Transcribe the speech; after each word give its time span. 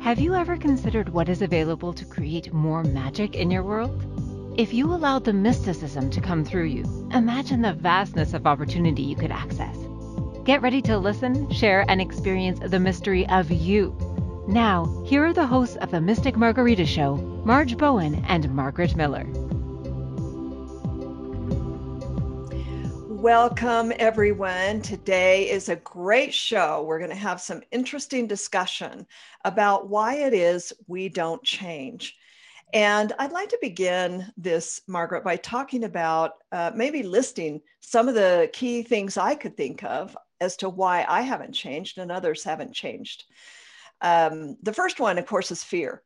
Have 0.00 0.18
you 0.18 0.34
ever 0.34 0.56
considered 0.56 1.10
what 1.10 1.28
is 1.28 1.42
available 1.42 1.92
to 1.92 2.06
create 2.06 2.54
more 2.54 2.82
magic 2.82 3.36
in 3.36 3.50
your 3.50 3.62
world? 3.62 4.02
If 4.58 4.72
you 4.72 4.86
allowed 4.86 5.24
the 5.24 5.34
mysticism 5.34 6.08
to 6.08 6.22
come 6.22 6.42
through 6.42 6.64
you, 6.64 6.84
imagine 7.12 7.60
the 7.60 7.74
vastness 7.74 8.32
of 8.32 8.46
opportunity 8.46 9.02
you 9.02 9.14
could 9.14 9.30
access. 9.30 9.76
Get 10.44 10.62
ready 10.62 10.80
to 10.82 10.96
listen, 10.96 11.50
share, 11.50 11.84
and 11.86 12.00
experience 12.00 12.60
the 12.60 12.80
mystery 12.80 13.28
of 13.28 13.50
you. 13.50 13.94
Now, 14.48 15.04
here 15.06 15.26
are 15.26 15.34
the 15.34 15.46
hosts 15.46 15.76
of 15.76 15.90
the 15.90 16.00
Mystic 16.00 16.34
Margarita 16.34 16.86
Show, 16.86 17.16
Marge 17.44 17.76
Bowen 17.76 18.24
and 18.26 18.50
Margaret 18.54 18.96
Miller. 18.96 19.26
Welcome, 23.20 23.92
everyone. 23.98 24.80
Today 24.80 25.50
is 25.50 25.68
a 25.68 25.76
great 25.76 26.32
show. 26.32 26.82
We're 26.84 26.96
going 26.96 27.10
to 27.10 27.16
have 27.16 27.38
some 27.38 27.60
interesting 27.70 28.26
discussion 28.26 29.06
about 29.44 29.90
why 29.90 30.14
it 30.14 30.32
is 30.32 30.72
we 30.86 31.10
don't 31.10 31.42
change. 31.44 32.16
And 32.72 33.12
I'd 33.18 33.32
like 33.32 33.50
to 33.50 33.58
begin 33.60 34.32
this, 34.38 34.80
Margaret, 34.88 35.22
by 35.22 35.36
talking 35.36 35.84
about 35.84 36.36
uh, 36.50 36.70
maybe 36.74 37.02
listing 37.02 37.60
some 37.80 38.08
of 38.08 38.14
the 38.14 38.48
key 38.54 38.82
things 38.82 39.18
I 39.18 39.34
could 39.34 39.54
think 39.54 39.84
of 39.84 40.16
as 40.40 40.56
to 40.56 40.70
why 40.70 41.04
I 41.06 41.20
haven't 41.20 41.52
changed 41.52 41.98
and 41.98 42.10
others 42.10 42.42
haven't 42.42 42.72
changed. 42.72 43.24
Um, 44.00 44.56
the 44.62 44.72
first 44.72 44.98
one, 44.98 45.18
of 45.18 45.26
course, 45.26 45.50
is 45.50 45.62
fear 45.62 46.02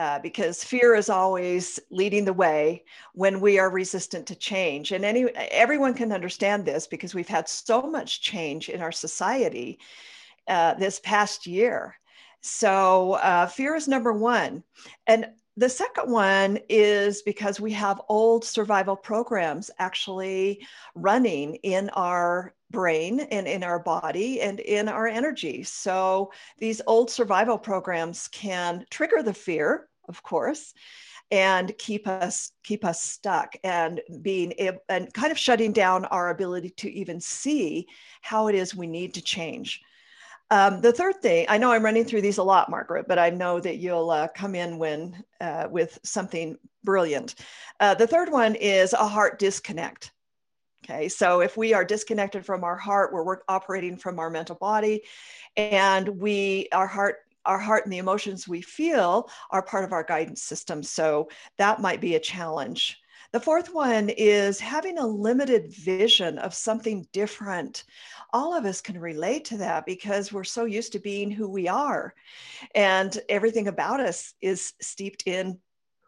uh, 0.00 0.18
because 0.18 0.64
fear 0.64 0.94
is 0.94 1.10
always 1.10 1.78
leading 1.90 2.24
the 2.24 2.32
way 2.32 2.82
when 3.12 3.38
we 3.38 3.58
are 3.58 3.68
resistant 3.68 4.26
to 4.26 4.34
change. 4.34 4.92
And 4.92 5.04
any 5.04 5.24
everyone 5.34 5.92
can 5.92 6.10
understand 6.10 6.64
this 6.64 6.86
because 6.86 7.14
we've 7.14 7.28
had 7.28 7.50
so 7.50 7.82
much 7.82 8.22
change 8.22 8.70
in 8.70 8.80
our 8.80 8.92
society 8.92 9.78
uh, 10.48 10.72
this 10.72 11.00
past 11.00 11.46
year. 11.46 11.96
So 12.40 13.12
uh, 13.14 13.46
fear 13.46 13.74
is 13.74 13.88
number 13.88 14.14
one, 14.14 14.64
and 15.06 15.28
the 15.58 15.68
second 15.68 16.10
one 16.10 16.58
is 16.70 17.20
because 17.20 17.60
we 17.60 17.72
have 17.72 18.00
old 18.08 18.42
survival 18.42 18.96
programs 18.96 19.70
actually 19.78 20.66
running 20.94 21.56
in 21.56 21.90
our 21.90 22.54
brain 22.70 23.20
and 23.20 23.46
in 23.46 23.62
our 23.62 23.78
body 23.78 24.40
and 24.40 24.60
in 24.60 24.88
our 24.88 25.06
energy. 25.06 25.62
So 25.62 26.32
these 26.56 26.80
old 26.86 27.10
survival 27.10 27.58
programs 27.58 28.28
can 28.28 28.86
trigger 28.88 29.22
the 29.22 29.34
fear 29.34 29.89
of 30.08 30.22
course 30.22 30.74
and 31.30 31.76
keep 31.78 32.08
us 32.08 32.52
keep 32.64 32.84
us 32.84 33.02
stuck 33.02 33.54
and 33.62 34.00
being 34.22 34.52
able 34.58 34.80
and 34.88 35.12
kind 35.14 35.30
of 35.30 35.38
shutting 35.38 35.72
down 35.72 36.04
our 36.06 36.30
ability 36.30 36.70
to 36.70 36.90
even 36.90 37.20
see 37.20 37.86
how 38.20 38.48
it 38.48 38.54
is 38.54 38.74
we 38.74 38.86
need 38.86 39.14
to 39.14 39.22
change. 39.22 39.80
Um, 40.52 40.80
the 40.80 40.92
third 40.92 41.22
thing 41.22 41.46
i 41.48 41.56
know 41.58 41.70
i'm 41.70 41.84
running 41.84 42.04
through 42.04 42.22
these 42.22 42.38
a 42.38 42.42
lot 42.42 42.68
margaret 42.70 43.06
but 43.06 43.20
i 43.20 43.30
know 43.30 43.60
that 43.60 43.76
you'll 43.76 44.10
uh, 44.10 44.26
come 44.34 44.56
in 44.56 44.78
when 44.78 45.22
uh, 45.40 45.68
with 45.70 46.00
something 46.02 46.58
brilliant. 46.82 47.36
Uh, 47.78 47.94
the 47.94 48.06
third 48.06 48.32
one 48.32 48.56
is 48.56 48.92
a 48.92 49.06
heart 49.06 49.38
disconnect. 49.38 50.10
Okay 50.84 51.08
so 51.08 51.40
if 51.40 51.56
we 51.56 51.72
are 51.72 51.84
disconnected 51.84 52.44
from 52.44 52.64
our 52.64 52.76
heart 52.76 53.12
we're 53.12 53.38
operating 53.48 53.96
from 53.96 54.18
our 54.18 54.28
mental 54.28 54.56
body 54.56 55.04
and 55.56 56.08
we 56.08 56.68
our 56.72 56.88
heart 56.88 57.18
our 57.44 57.58
heart 57.58 57.84
and 57.84 57.92
the 57.92 57.98
emotions 57.98 58.46
we 58.46 58.60
feel 58.60 59.30
are 59.50 59.62
part 59.62 59.84
of 59.84 59.92
our 59.92 60.04
guidance 60.04 60.42
system. 60.42 60.82
So 60.82 61.28
that 61.58 61.80
might 61.80 62.00
be 62.00 62.14
a 62.14 62.20
challenge. 62.20 62.98
The 63.32 63.40
fourth 63.40 63.72
one 63.72 64.08
is 64.08 64.58
having 64.58 64.98
a 64.98 65.06
limited 65.06 65.72
vision 65.72 66.38
of 66.38 66.52
something 66.52 67.06
different. 67.12 67.84
All 68.32 68.56
of 68.56 68.64
us 68.64 68.80
can 68.80 68.98
relate 68.98 69.44
to 69.46 69.58
that 69.58 69.86
because 69.86 70.32
we're 70.32 70.42
so 70.42 70.64
used 70.64 70.92
to 70.92 70.98
being 70.98 71.30
who 71.30 71.48
we 71.48 71.68
are. 71.68 72.12
And 72.74 73.16
everything 73.28 73.68
about 73.68 74.00
us 74.00 74.34
is 74.40 74.72
steeped 74.80 75.24
in 75.26 75.60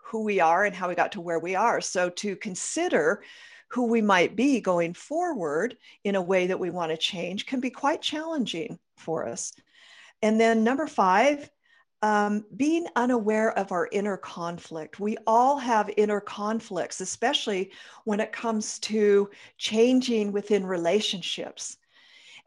who 0.05 0.24
we 0.24 0.41
are 0.41 0.64
and 0.64 0.74
how 0.74 0.89
we 0.89 0.96
got 0.96 1.12
to 1.12 1.20
where 1.20 1.39
we 1.39 1.55
are. 1.55 1.80
So 1.80 2.11
to 2.11 2.34
consider 2.36 3.23
who 3.68 3.86
we 3.86 4.02
might 4.02 4.36
be 4.36 4.61
going 4.61 4.92
forward 4.92 5.77
in 6.05 6.17
a 6.17 6.23
way 6.23 6.48
that 6.48 6.61
we 6.61 6.70
want 6.70 6.90
to 6.90 6.96
change 6.96 7.46
can 7.46 7.61
be 7.61 7.70
quite 7.70 8.02
challenging 8.02 8.78
for 8.96 9.27
us. 9.27 9.55
And 10.22 10.40
then 10.40 10.64
number 10.64 10.86
five, 10.86 11.50
um, 12.02 12.44
being 12.56 12.86
unaware 12.96 13.56
of 13.56 13.70
our 13.70 13.88
inner 13.92 14.16
conflict. 14.16 14.98
We 14.98 15.16
all 15.27 15.56
have 15.58 15.90
inner 15.96 16.20
conflicts, 16.20 17.00
especially 17.00 17.70
when 18.05 18.18
it 18.20 18.33
comes 18.33 18.80
to 18.80 19.30
changing 19.56 20.33
within 20.33 20.66
relationships. 20.66 21.78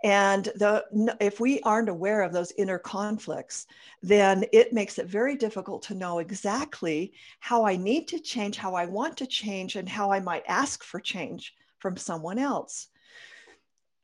And 0.03 0.45
the, 0.55 1.15
if 1.21 1.39
we 1.39 1.61
aren't 1.61 1.89
aware 1.89 2.21
of 2.21 2.33
those 2.33 2.51
inner 2.57 2.77
conflicts, 2.77 3.65
then 4.03 4.43
it 4.51 4.73
makes 4.73 4.99
it 4.99 5.07
very 5.07 5.37
difficult 5.37 5.83
to 5.83 5.95
know 5.95 6.19
exactly 6.19 7.13
how 7.39 7.65
I 7.65 7.77
need 7.77 8.09
to 8.09 8.19
change, 8.19 8.57
how 8.57 8.75
I 8.75 8.85
want 8.85 9.17
to 9.17 9.25
change, 9.25 9.77
and 9.77 9.87
how 9.87 10.11
I 10.11 10.19
might 10.19 10.43
ask 10.47 10.83
for 10.83 10.99
change 10.99 11.55
from 11.79 11.95
someone 11.95 12.39
else. 12.39 12.89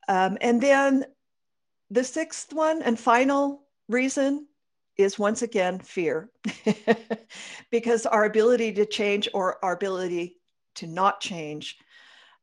Um, 0.07 0.37
and 0.39 0.61
then 0.61 1.05
the 1.91 2.03
sixth 2.03 2.53
one 2.53 2.81
and 2.81 2.97
final 2.97 3.63
reason 3.89 4.47
is 4.97 5.19
once 5.19 5.41
again 5.41 5.79
fear, 5.79 6.29
because 7.71 8.05
our 8.05 8.23
ability 8.25 8.73
to 8.73 8.85
change 8.85 9.27
or 9.33 9.63
our 9.63 9.73
ability 9.73 10.37
to 10.75 10.87
not 10.87 11.19
change 11.19 11.77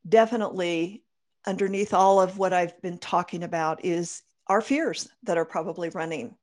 definitely 0.07 1.03
underneath 1.47 1.93
all 1.93 2.21
of 2.21 2.37
what 2.37 2.53
I've 2.53 2.79
been 2.81 2.99
talking 2.99 3.43
about 3.43 3.83
is 3.83 4.21
our 4.47 4.61
fears 4.61 5.09
that 5.23 5.37
are 5.37 5.45
probably 5.45 5.89
running. 5.89 6.35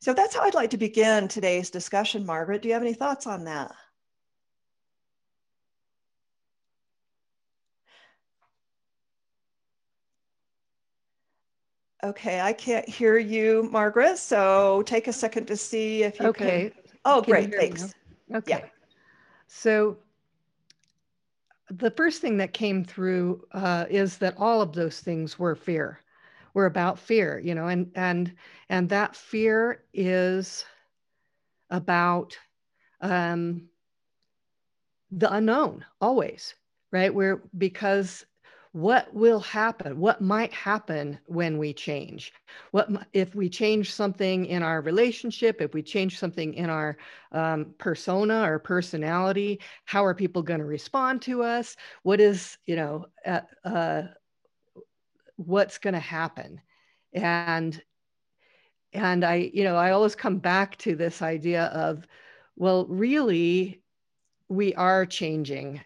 So 0.00 0.12
that's 0.12 0.34
how 0.34 0.42
I'd 0.42 0.54
like 0.54 0.70
to 0.70 0.76
begin 0.76 1.28
today's 1.28 1.70
discussion, 1.70 2.26
Margaret. 2.26 2.62
Do 2.62 2.68
you 2.68 2.74
have 2.74 2.82
any 2.82 2.94
thoughts 2.94 3.26
on 3.26 3.44
that? 3.44 3.72
Okay, 12.04 12.40
I 12.40 12.52
can't 12.52 12.88
hear 12.88 13.16
you, 13.16 13.68
Margaret. 13.70 14.18
So 14.18 14.82
take 14.82 15.06
a 15.06 15.12
second 15.12 15.46
to 15.46 15.56
see 15.56 16.02
if 16.02 16.20
you 16.20 16.28
okay. 16.28 16.70
can. 16.70 16.82
Oh, 17.04 17.22
can 17.22 17.30
great. 17.32 17.54
Thanks. 17.54 17.94
Okay. 18.34 18.60
Yeah. 18.62 18.68
So 19.46 19.98
the 21.70 21.90
first 21.92 22.20
thing 22.20 22.36
that 22.38 22.52
came 22.52 22.84
through 22.84 23.46
uh, 23.52 23.86
is 23.88 24.18
that 24.18 24.34
all 24.36 24.60
of 24.60 24.72
those 24.72 25.00
things 25.00 25.38
were 25.38 25.54
fear, 25.54 26.00
were 26.54 26.66
about 26.66 26.98
fear, 26.98 27.38
you 27.38 27.54
know, 27.54 27.68
and 27.68 27.90
and 27.94 28.34
and 28.68 28.88
that 28.88 29.14
fear 29.14 29.84
is 29.94 30.64
about 31.70 32.36
um, 33.00 33.68
the 35.10 35.32
unknown 35.32 35.84
always, 36.00 36.54
right? 36.90 37.14
Where 37.14 37.42
because 37.56 38.26
what 38.72 39.12
will 39.12 39.40
happen 39.40 40.00
what 40.00 40.22
might 40.22 40.52
happen 40.52 41.18
when 41.26 41.58
we 41.58 41.74
change? 41.74 42.32
What 42.70 42.88
if 43.12 43.34
we 43.34 43.48
change 43.48 43.92
something 43.92 44.46
in 44.46 44.62
our 44.62 44.80
relationship 44.80 45.60
if 45.60 45.74
we 45.74 45.82
change 45.82 46.18
something 46.18 46.54
in 46.54 46.70
our 46.70 46.96
um, 47.32 47.74
persona 47.78 48.50
or 48.50 48.58
personality 48.58 49.60
how 49.84 50.04
are 50.04 50.14
people 50.14 50.42
going 50.42 50.60
to 50.60 50.66
respond 50.66 51.20
to 51.22 51.42
us? 51.42 51.76
What 52.02 52.20
is 52.20 52.56
you 52.64 52.76
know 52.76 53.06
uh, 53.26 53.40
uh, 53.64 54.02
what's 55.36 55.78
going 55.78 55.94
to 55.94 56.00
happen? 56.00 56.60
And 57.12 57.80
and 58.94 59.24
i 59.24 59.50
you 59.52 59.64
know 59.64 59.76
i 59.76 59.90
always 59.90 60.14
come 60.14 60.38
back 60.38 60.76
to 60.76 60.94
this 60.94 61.22
idea 61.22 61.64
of 61.66 62.06
well 62.56 62.86
really 62.86 63.82
we 64.48 64.74
are 64.74 65.06
changing 65.06 65.80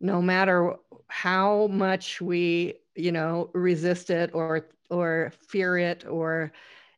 no 0.00 0.22
matter 0.22 0.74
how 1.08 1.66
much 1.68 2.20
we 2.20 2.74
you 2.94 3.12
know 3.12 3.50
resist 3.54 4.10
it 4.10 4.30
or 4.34 4.68
or 4.90 5.32
fear 5.48 5.78
it 5.78 6.06
or 6.06 6.52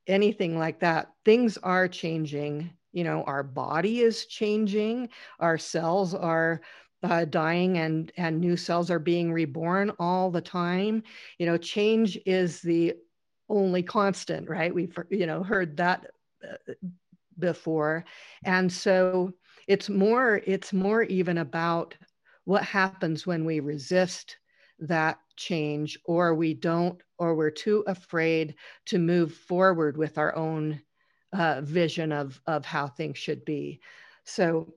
anything 0.06 0.58
like 0.58 0.80
that 0.80 1.12
things 1.24 1.56
are 1.58 1.88
changing. 1.88 2.70
You 2.92 3.04
know 3.04 3.22
our 3.24 3.42
body 3.42 4.00
is 4.00 4.26
changing. 4.26 5.08
Our 5.38 5.58
cells 5.58 6.14
are 6.14 6.60
uh, 7.02 7.24
dying 7.24 7.78
and 7.78 8.12
and 8.16 8.40
new 8.40 8.56
cells 8.56 8.90
are 8.90 8.98
being 8.98 9.32
reborn 9.32 9.92
all 9.98 10.30
the 10.30 10.40
time. 10.40 11.02
You 11.38 11.46
know 11.46 11.56
change 11.56 12.18
is 12.26 12.60
the 12.60 12.94
only 13.48 13.82
constant 13.82 14.48
right? 14.48 14.74
We've 14.74 14.96
you 15.10 15.26
know 15.26 15.42
heard 15.42 15.76
that 15.78 16.06
uh, 16.42 16.72
before. 17.38 18.04
And 18.44 18.72
so 18.72 19.32
it's 19.66 19.88
more 19.88 20.40
it's 20.46 20.72
more 20.72 21.02
even 21.04 21.38
about 21.38 21.94
what 22.50 22.64
happens 22.64 23.26
when 23.26 23.44
we 23.44 23.60
resist 23.60 24.36
that 24.80 25.18
change 25.36 25.96
or 26.04 26.34
we 26.34 26.52
don't 26.52 27.00
or 27.16 27.36
we're 27.36 27.50
too 27.50 27.84
afraid 27.86 28.56
to 28.86 28.98
move 28.98 29.32
forward 29.32 29.96
with 29.96 30.18
our 30.18 30.34
own 30.34 30.80
uh, 31.32 31.60
vision 31.60 32.10
of 32.10 32.40
of 32.46 32.64
how 32.64 32.88
things 32.88 33.16
should 33.16 33.44
be. 33.44 33.80
So 34.24 34.74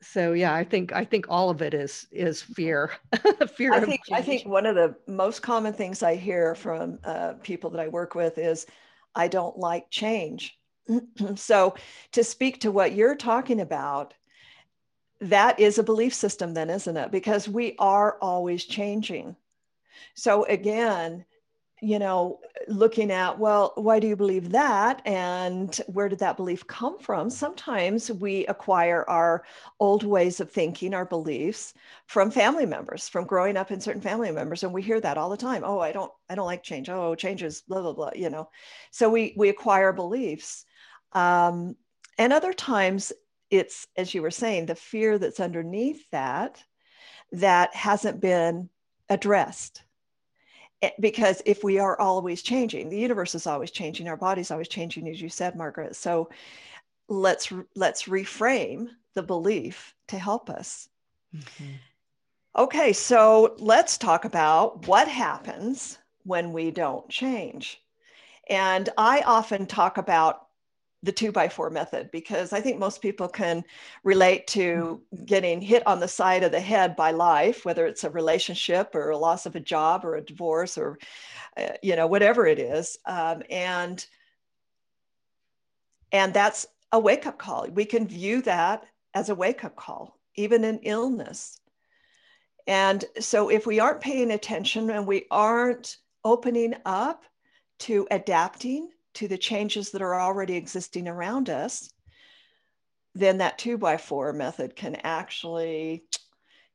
so 0.00 0.32
yeah 0.32 0.54
i 0.54 0.62
think 0.62 0.92
i 0.92 1.04
think 1.04 1.26
all 1.28 1.50
of 1.50 1.60
it 1.60 1.74
is 1.74 2.06
is 2.12 2.40
fear 2.40 2.92
fear 3.56 3.72
i 3.72 3.80
think 3.80 4.00
i 4.12 4.22
think 4.22 4.46
one 4.46 4.64
of 4.64 4.76
the 4.76 4.94
most 5.08 5.42
common 5.42 5.72
things 5.72 6.04
i 6.04 6.14
hear 6.14 6.54
from 6.54 7.00
uh, 7.02 7.32
people 7.42 7.68
that 7.68 7.80
i 7.80 7.88
work 7.88 8.14
with 8.14 8.38
is 8.38 8.64
i 9.16 9.26
don't 9.26 9.58
like 9.58 9.90
change. 9.90 10.56
So, 11.34 11.74
to 12.12 12.24
speak 12.24 12.60
to 12.60 12.70
what 12.70 12.92
you're 12.92 13.16
talking 13.16 13.60
about, 13.60 14.14
that 15.20 15.58
is 15.58 15.78
a 15.78 15.82
belief 15.82 16.14
system, 16.14 16.54
then, 16.54 16.70
isn't 16.70 16.96
it? 16.96 17.10
Because 17.10 17.48
we 17.48 17.74
are 17.78 18.18
always 18.20 18.64
changing. 18.64 19.36
So, 20.14 20.44
again, 20.44 21.24
you 21.80 21.98
know, 22.00 22.40
looking 22.66 23.12
at, 23.12 23.38
well, 23.38 23.72
why 23.76 24.00
do 24.00 24.08
you 24.08 24.16
believe 24.16 24.50
that? 24.50 25.00
And 25.06 25.74
where 25.86 26.08
did 26.08 26.18
that 26.18 26.36
belief 26.36 26.66
come 26.66 26.98
from? 26.98 27.30
Sometimes 27.30 28.10
we 28.10 28.46
acquire 28.46 29.04
our 29.08 29.44
old 29.78 30.02
ways 30.02 30.40
of 30.40 30.50
thinking, 30.50 30.92
our 30.92 31.04
beliefs 31.04 31.74
from 32.06 32.32
family 32.32 32.66
members, 32.66 33.08
from 33.08 33.26
growing 33.26 33.56
up 33.56 33.70
in 33.70 33.80
certain 33.80 34.02
family 34.02 34.32
members. 34.32 34.64
And 34.64 34.72
we 34.72 34.82
hear 34.82 35.00
that 35.00 35.18
all 35.18 35.30
the 35.30 35.36
time. 35.36 35.62
Oh, 35.64 35.78
I 35.78 35.92
don't, 35.92 36.10
I 36.28 36.34
don't 36.34 36.46
like 36.46 36.64
change. 36.64 36.88
Oh, 36.88 37.14
changes, 37.14 37.62
blah, 37.62 37.80
blah, 37.80 37.92
blah, 37.92 38.10
you 38.14 38.30
know. 38.30 38.50
So 38.90 39.08
we 39.08 39.34
we 39.36 39.48
acquire 39.48 39.92
beliefs. 39.92 40.64
Um, 41.12 41.76
and 42.18 42.32
other 42.32 42.52
times 42.52 43.12
it's, 43.50 43.86
as 43.96 44.14
you 44.14 44.22
were 44.22 44.30
saying, 44.30 44.66
the 44.66 44.74
fear 44.74 45.18
that's 45.18 45.40
underneath 45.40 46.08
that 46.10 46.62
that 47.32 47.74
hasn't 47.74 48.20
been 48.20 48.68
addressed. 49.08 49.82
Eh, 50.82 50.90
because 51.00 51.42
if 51.44 51.64
we 51.64 51.78
are 51.78 52.00
always 52.00 52.42
changing 52.42 52.88
the 52.88 52.98
universe 52.98 53.34
is 53.34 53.46
always 53.46 53.70
changing 53.70 54.08
our 54.08 54.16
body's 54.16 54.50
always 54.50 54.68
changing 54.68 55.08
as 55.08 55.20
you 55.20 55.28
said 55.28 55.56
margaret. 55.56 55.96
So 55.96 56.30
let's 57.08 57.52
let's 57.74 58.04
reframe 58.04 58.88
the 59.14 59.22
belief 59.22 59.94
to 60.08 60.18
help 60.18 60.50
us. 60.50 60.88
Mm-hmm. 61.34 61.72
okay 62.56 62.94
so 62.94 63.54
let's 63.58 63.98
talk 63.98 64.24
about 64.24 64.86
what 64.88 65.08
happens 65.08 65.98
when 66.24 66.52
we 66.52 66.70
don't 66.70 67.08
change. 67.08 67.82
And 68.48 68.88
i 68.96 69.22
often 69.26 69.66
talk 69.66 69.98
about 69.98 70.47
the 71.02 71.12
two 71.12 71.30
by 71.30 71.48
four 71.48 71.70
method 71.70 72.10
because 72.10 72.52
I 72.52 72.60
think 72.60 72.78
most 72.78 73.00
people 73.00 73.28
can 73.28 73.64
relate 74.02 74.46
to 74.48 75.00
getting 75.24 75.60
hit 75.60 75.86
on 75.86 76.00
the 76.00 76.08
side 76.08 76.42
of 76.42 76.50
the 76.50 76.60
head 76.60 76.96
by 76.96 77.12
life, 77.12 77.64
whether 77.64 77.86
it's 77.86 78.04
a 78.04 78.10
relationship 78.10 78.94
or 78.94 79.10
a 79.10 79.18
loss 79.18 79.46
of 79.46 79.54
a 79.54 79.60
job 79.60 80.04
or 80.04 80.16
a 80.16 80.24
divorce 80.24 80.76
or, 80.76 80.98
uh, 81.56 81.68
you 81.82 81.94
know, 81.94 82.08
whatever 82.08 82.46
it 82.46 82.58
is. 82.58 82.98
Um, 83.06 83.42
and, 83.48 84.04
and 86.10 86.34
that's 86.34 86.66
a 86.90 86.98
wake 86.98 87.26
up 87.26 87.38
call. 87.38 87.68
We 87.70 87.84
can 87.84 88.08
view 88.08 88.42
that 88.42 88.84
as 89.14 89.28
a 89.28 89.34
wake 89.34 89.64
up 89.64 89.76
call, 89.76 90.18
even 90.34 90.64
in 90.64 90.80
illness. 90.82 91.60
And 92.66 93.04
so 93.20 93.50
if 93.50 93.66
we 93.66 93.78
aren't 93.78 94.00
paying 94.00 94.32
attention 94.32 94.90
and 94.90 95.06
we 95.06 95.26
aren't 95.30 95.98
opening 96.24 96.74
up 96.84 97.24
to 97.80 98.06
adapting, 98.10 98.90
to 99.18 99.26
the 99.26 99.36
changes 99.36 99.90
that 99.90 100.00
are 100.00 100.20
already 100.20 100.54
existing 100.54 101.08
around 101.08 101.50
us, 101.50 101.90
then 103.16 103.38
that 103.38 103.58
two 103.58 103.76
by 103.76 103.96
four 103.96 104.32
method 104.32 104.76
can 104.76 104.94
actually 105.02 106.04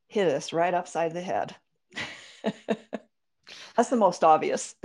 hit 0.07 0.27
us 0.27 0.51
right 0.51 0.73
upside 0.73 1.13
the 1.13 1.21
head. 1.21 1.55
That's 3.77 3.89
the 3.89 3.95
most 3.95 4.25
obvious. 4.25 4.75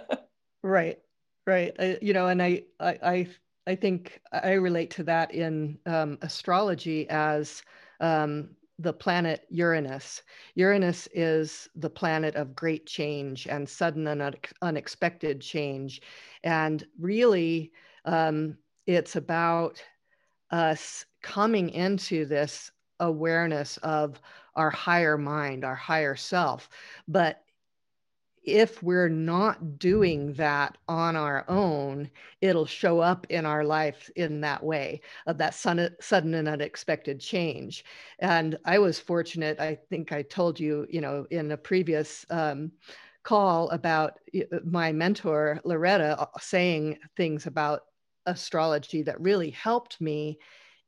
right, 0.62 0.98
right. 1.46 1.76
I, 1.78 1.98
you 2.00 2.14
know, 2.14 2.28
and 2.28 2.42
I, 2.42 2.62
I, 2.80 2.98
I, 3.02 3.28
I 3.66 3.74
think 3.74 4.18
I 4.32 4.52
relate 4.52 4.92
to 4.92 5.02
that 5.04 5.34
in 5.34 5.76
um, 5.84 6.16
astrology 6.22 7.06
as 7.10 7.62
um, 8.00 8.56
the 8.82 8.92
planet 8.92 9.46
Uranus. 9.48 10.22
Uranus 10.54 11.08
is 11.14 11.68
the 11.76 11.90
planet 11.90 12.34
of 12.34 12.56
great 12.56 12.86
change 12.86 13.46
and 13.46 13.68
sudden 13.68 14.08
and 14.08 14.36
unexpected 14.60 15.40
change. 15.40 16.02
And 16.42 16.84
really, 16.98 17.72
um, 18.04 18.58
it's 18.86 19.16
about 19.16 19.82
us 20.50 21.06
coming 21.22 21.70
into 21.70 22.26
this 22.26 22.70
awareness 23.00 23.78
of 23.78 24.20
our 24.56 24.70
higher 24.70 25.16
mind, 25.16 25.64
our 25.64 25.74
higher 25.74 26.16
self. 26.16 26.68
But 27.08 27.41
if 28.42 28.82
we're 28.82 29.08
not 29.08 29.78
doing 29.78 30.32
that 30.34 30.76
on 30.88 31.16
our 31.16 31.44
own, 31.48 32.10
it'll 32.40 32.66
show 32.66 33.00
up 33.00 33.26
in 33.30 33.46
our 33.46 33.64
life 33.64 34.10
in 34.16 34.40
that 34.40 34.62
way 34.62 35.00
of 35.26 35.38
that 35.38 35.54
sudden 35.54 36.34
and 36.34 36.48
unexpected 36.48 37.20
change. 37.20 37.84
And 38.18 38.58
I 38.64 38.78
was 38.78 38.98
fortunate, 38.98 39.60
I 39.60 39.78
think 39.88 40.12
I 40.12 40.22
told 40.22 40.58
you, 40.58 40.86
you 40.90 41.00
know, 41.00 41.26
in 41.30 41.52
a 41.52 41.56
previous 41.56 42.26
um, 42.30 42.72
call 43.22 43.70
about 43.70 44.18
my 44.64 44.92
mentor, 44.92 45.60
Loretta, 45.64 46.18
uh, 46.18 46.26
saying 46.40 46.98
things 47.16 47.46
about 47.46 47.82
astrology 48.26 49.02
that 49.02 49.20
really 49.20 49.50
helped 49.50 50.00
me 50.00 50.38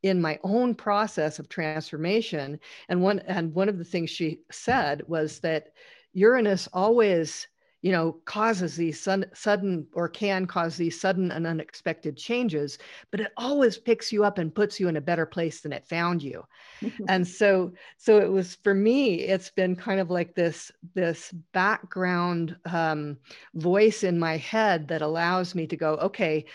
in 0.03 0.21
my 0.21 0.39
own 0.45 0.75
process 0.75 1.39
of 1.39 1.49
transformation 1.49 2.61
and 2.89 3.03
one 3.03 3.21
and 3.21 3.55
one 3.55 3.71
of 3.71 3.79
the 3.79 3.85
things 3.85 4.11
she 4.11 4.41
said 4.51 5.03
was 5.09 5.39
that 5.41 5.73
Uranus 6.15 6.69
always, 6.73 7.47
you 7.83 7.93
know, 7.93 8.13
causes 8.25 8.77
these 8.77 9.01
sudden 9.01 9.87
or 9.93 10.09
can 10.09 10.47
cause 10.47 10.77
these 10.77 10.99
sudden 10.99 11.31
and 11.31 11.47
unexpected 11.47 12.17
changes, 12.17 12.79
but 13.11 13.21
it 13.21 13.33
always 13.37 13.77
picks 13.77 14.11
you 14.11 14.25
up 14.25 14.39
and 14.39 14.55
puts 14.55 14.81
you 14.81 14.89
in 14.89 14.97
a 14.97 15.03
better 15.03 15.27
place 15.27 15.61
than 15.61 15.73
it 15.73 15.87
found 15.87 16.23
you. 16.23 16.43
and 17.09 17.27
so, 17.27 17.73
so 17.99 18.19
it 18.19 18.31
was 18.31 18.55
for 18.55 18.75
me. 18.75 19.21
It's 19.21 19.51
been 19.51 19.77
kind 19.77 20.01
of 20.01 20.11
like 20.11 20.35
this 20.35 20.73
this 20.95 21.33
background 21.53 22.57
um, 22.65 23.19
voice 23.55 24.03
in 24.03 24.19
my 24.19 24.39
head 24.39 24.89
that 24.89 25.03
allows 25.03 25.55
me 25.55 25.67
to 25.67 25.77
go, 25.77 25.95
okay, 25.97 26.47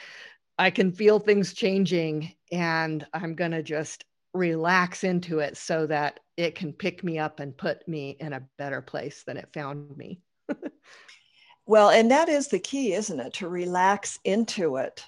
I 0.58 0.72
can 0.72 0.92
feel 0.92 1.20
things 1.20 1.54
changing, 1.54 2.34
and 2.52 3.06
I'm 3.14 3.36
gonna 3.36 3.64
just 3.64 4.04
relax 4.34 5.04
into 5.04 5.40
it 5.40 5.58
so 5.58 5.86
that 5.88 6.20
it 6.38 6.56
can 6.56 6.72
pick 6.72 7.04
me 7.04 7.20
up 7.20 7.40
and 7.40 7.58
put 7.58 7.88
me 7.88 8.16
in 8.20 8.34
a 8.34 8.44
better 8.58 8.82
place 8.82 9.24
than 9.24 9.38
it 9.38 9.50
found 9.54 9.96
me. 9.98 10.20
well, 11.66 11.90
and 11.90 12.10
that 12.12 12.30
is 12.30 12.48
the 12.48 12.60
key, 12.60 12.94
isn't 12.94 13.20
it? 13.20 13.34
To 13.34 13.50
relax 13.50 14.20
into 14.24 14.78
it. 14.78 15.06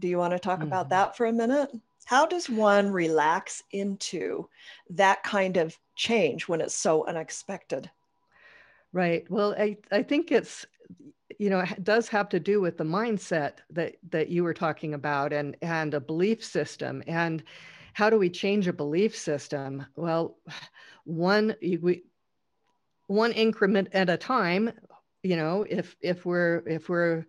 Do 0.00 0.08
you 0.08 0.18
want 0.18 0.32
to 0.32 0.38
talk 0.38 0.60
mm-hmm. 0.60 0.68
about 0.68 0.88
that 0.90 1.16
for 1.16 1.26
a 1.26 1.32
minute? 1.32 1.70
How 2.04 2.24
does 2.24 2.48
one 2.48 2.90
relax 2.90 3.62
into 3.72 4.48
that 4.90 5.22
kind 5.22 5.58
of 5.58 5.76
change 5.94 6.48
when 6.48 6.60
it's 6.60 6.74
so 6.74 7.06
unexpected? 7.06 7.90
Right. 8.92 9.30
Well, 9.30 9.54
I, 9.58 9.76
I 9.92 10.02
think 10.02 10.32
it's 10.32 10.64
you 11.38 11.50
know 11.50 11.60
it 11.60 11.84
does 11.84 12.08
have 12.08 12.28
to 12.30 12.40
do 12.40 12.60
with 12.60 12.78
the 12.78 12.84
mindset 12.84 13.58
that 13.70 13.96
that 14.10 14.28
you 14.28 14.42
were 14.42 14.54
talking 14.54 14.94
about 14.94 15.32
and 15.32 15.56
and 15.60 15.94
a 15.94 16.00
belief 16.00 16.42
system 16.42 17.02
and 17.06 17.42
how 17.98 18.08
do 18.08 18.16
we 18.16 18.30
change 18.30 18.68
a 18.68 18.72
belief 18.72 19.16
system? 19.16 19.84
Well, 19.96 20.38
one 21.04 21.56
we 21.60 22.04
one 23.08 23.32
increment 23.32 23.88
at 23.92 24.08
a 24.08 24.16
time. 24.16 24.70
You 25.24 25.34
know, 25.34 25.66
if 25.68 25.96
if 26.00 26.24
we're 26.24 26.62
if 26.64 26.88
we're 26.88 27.26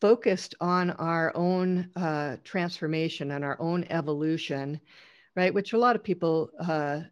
focused 0.00 0.56
on 0.60 0.90
our 0.90 1.30
own 1.36 1.88
uh, 1.94 2.38
transformation 2.42 3.30
and 3.30 3.44
our 3.44 3.56
own 3.60 3.86
evolution, 3.90 4.80
right? 5.36 5.54
Which 5.54 5.72
a 5.72 5.78
lot 5.78 5.94
of 5.94 6.02
people, 6.02 6.50
uh, 6.58 7.02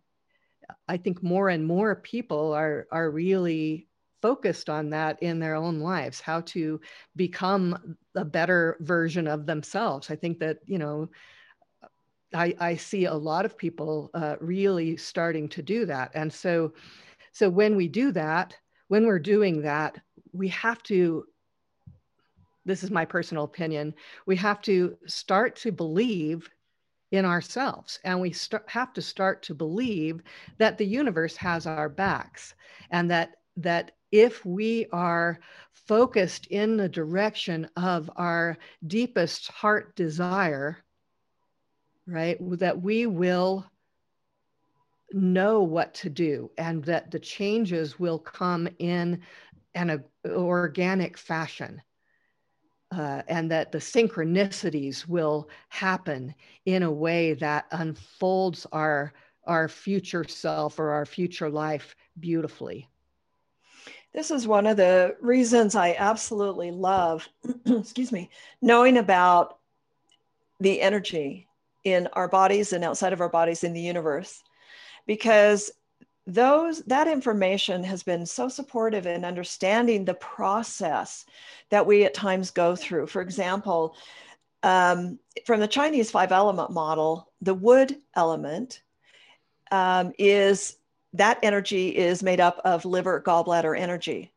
I 0.89 0.97
think, 0.97 1.23
more 1.23 1.49
and 1.49 1.65
more 1.65 1.95
people 1.95 2.53
are 2.55 2.89
are 2.91 3.13
really 3.13 3.87
focused 4.21 4.69
on 4.69 4.91
that 4.91 5.23
in 5.23 5.39
their 5.39 5.55
own 5.55 5.79
lives 5.79 6.21
how 6.21 6.41
to 6.41 6.81
become 7.15 7.97
a 8.17 8.25
better 8.25 8.77
version 8.81 9.27
of 9.27 9.47
themselves 9.47 10.11
i 10.11 10.15
think 10.15 10.39
that 10.39 10.59
you 10.67 10.77
know 10.77 11.09
I, 12.35 12.55
I 12.61 12.77
see 12.77 13.07
a 13.07 13.15
lot 13.15 13.45
of 13.45 13.57
people 13.57 14.11
uh, 14.15 14.37
really 14.41 14.97
starting 14.97 15.49
to 15.51 15.63
do 15.63 15.87
that. 15.87 16.11
And 16.15 16.33
so, 16.33 16.73
so 17.33 17.49
when 17.49 17.77
we 17.77 17.89
do 17.89 18.13
that, 18.13 18.57
when 18.89 19.07
we're 19.07 19.19
doing 19.19 19.63
that, 19.63 19.99
we 20.33 20.49
have 20.49 20.83
to, 20.85 21.25
this 22.65 22.83
is 22.83 22.91
my 22.91 23.05
personal 23.05 23.45
opinion, 23.45 23.95
we 24.27 24.37
have 24.37 24.61
to 24.63 24.97
start 25.07 25.57
to 25.57 25.73
believe 25.73 26.49
in 27.11 27.25
ourselves 27.25 27.99
and 28.05 28.21
we 28.21 28.35
have 28.69 28.93
to 28.93 29.03
start 29.03 29.43
to 29.43 29.55
believe 29.55 30.23
that 30.59 30.79
the 30.79 30.87
universe 30.87 31.37
has 31.37 31.67
our 31.67 31.89
backs 31.89 32.55
and 32.91 33.11
that 33.11 33.35
that 33.57 33.93
if 34.13 34.45
we 34.45 34.87
are 34.93 35.41
focused 35.73 36.47
in 36.47 36.77
the 36.77 36.89
direction 36.89 37.69
of 37.77 38.11
our 38.17 38.57
deepest 38.87 39.49
heart 39.49 39.95
desire 39.97 40.79
right? 42.11 42.37
That 42.59 42.81
we 42.81 43.07
will 43.07 43.65
know 45.13 45.63
what 45.63 45.95
to 45.95 46.11
do 46.11 46.51
and 46.59 46.85
that 46.85 47.11
the 47.11 47.19
changes 47.19 47.99
will 47.99 48.19
come 48.19 48.69
in 48.79 49.21
an 49.75 50.05
organic 50.27 51.17
fashion. 51.17 51.83
Uh, 52.93 53.23
and 53.29 53.49
that 53.49 53.71
the 53.71 53.79
synchronicities 53.79 55.07
will 55.07 55.49
happen 55.69 56.35
in 56.67 56.83
a 56.83 56.91
way 56.91 57.35
that 57.35 57.67
unfolds 57.71 58.67
our 58.73 59.13
our 59.47 59.69
future 59.69 60.25
self 60.25 60.81
or 60.81 60.91
our 60.91 61.07
future 61.07 61.49
life 61.49 61.95
beautifully. 62.19 62.89
This 64.13 64.33
is 64.33 64.49
one 64.49 64.67
of 64.67 64.77
the 64.77 65.17
reasons 65.21 65.77
I 65.77 65.95
absolutely 65.97 66.73
love, 66.73 67.29
excuse 67.67 68.11
me, 68.11 68.29
knowing 68.61 68.97
about 68.97 69.59
the 70.59 70.81
energy 70.81 71.47
in 71.85 72.09
our 72.13 72.29
bodies 72.29 72.73
and 72.73 72.85
outside 72.85 73.13
of 73.13 73.21
our 73.21 73.29
bodies 73.29 73.65
in 73.65 73.73
the 73.73 73.81
universe. 73.81 74.43
Because 75.07 75.71
those 76.27 76.83
that 76.85 77.09
information 77.09 77.83
has 77.83 78.03
been 78.03 78.27
so 78.27 78.49
supportive 78.49 79.07
in 79.07 79.25
understanding 79.25 80.05
the 80.05 80.15
process 80.15 81.25
that 81.71 81.87
we 81.87 82.05
at 82.05 82.15
times 82.15 82.51
go 82.51 82.77
through. 82.77 83.07
For 83.07 83.23
example 83.23 83.97
um, 84.63 85.19
from 85.47 85.59
the 85.59 85.67
chinese 85.67 86.11
five 86.11 86.31
element 86.31 86.71
model 86.71 87.33
the 87.41 87.55
wood 87.55 87.97
element 88.15 88.83
um, 89.71 90.13
is 90.19 90.77
that 91.13 91.39
energy 91.43 91.97
is 91.97 92.23
made 92.23 92.41
up 92.41 92.61
of 92.65 92.85
liver 92.85 93.23
gallbladder 93.25 93.79
energy. 93.79 94.33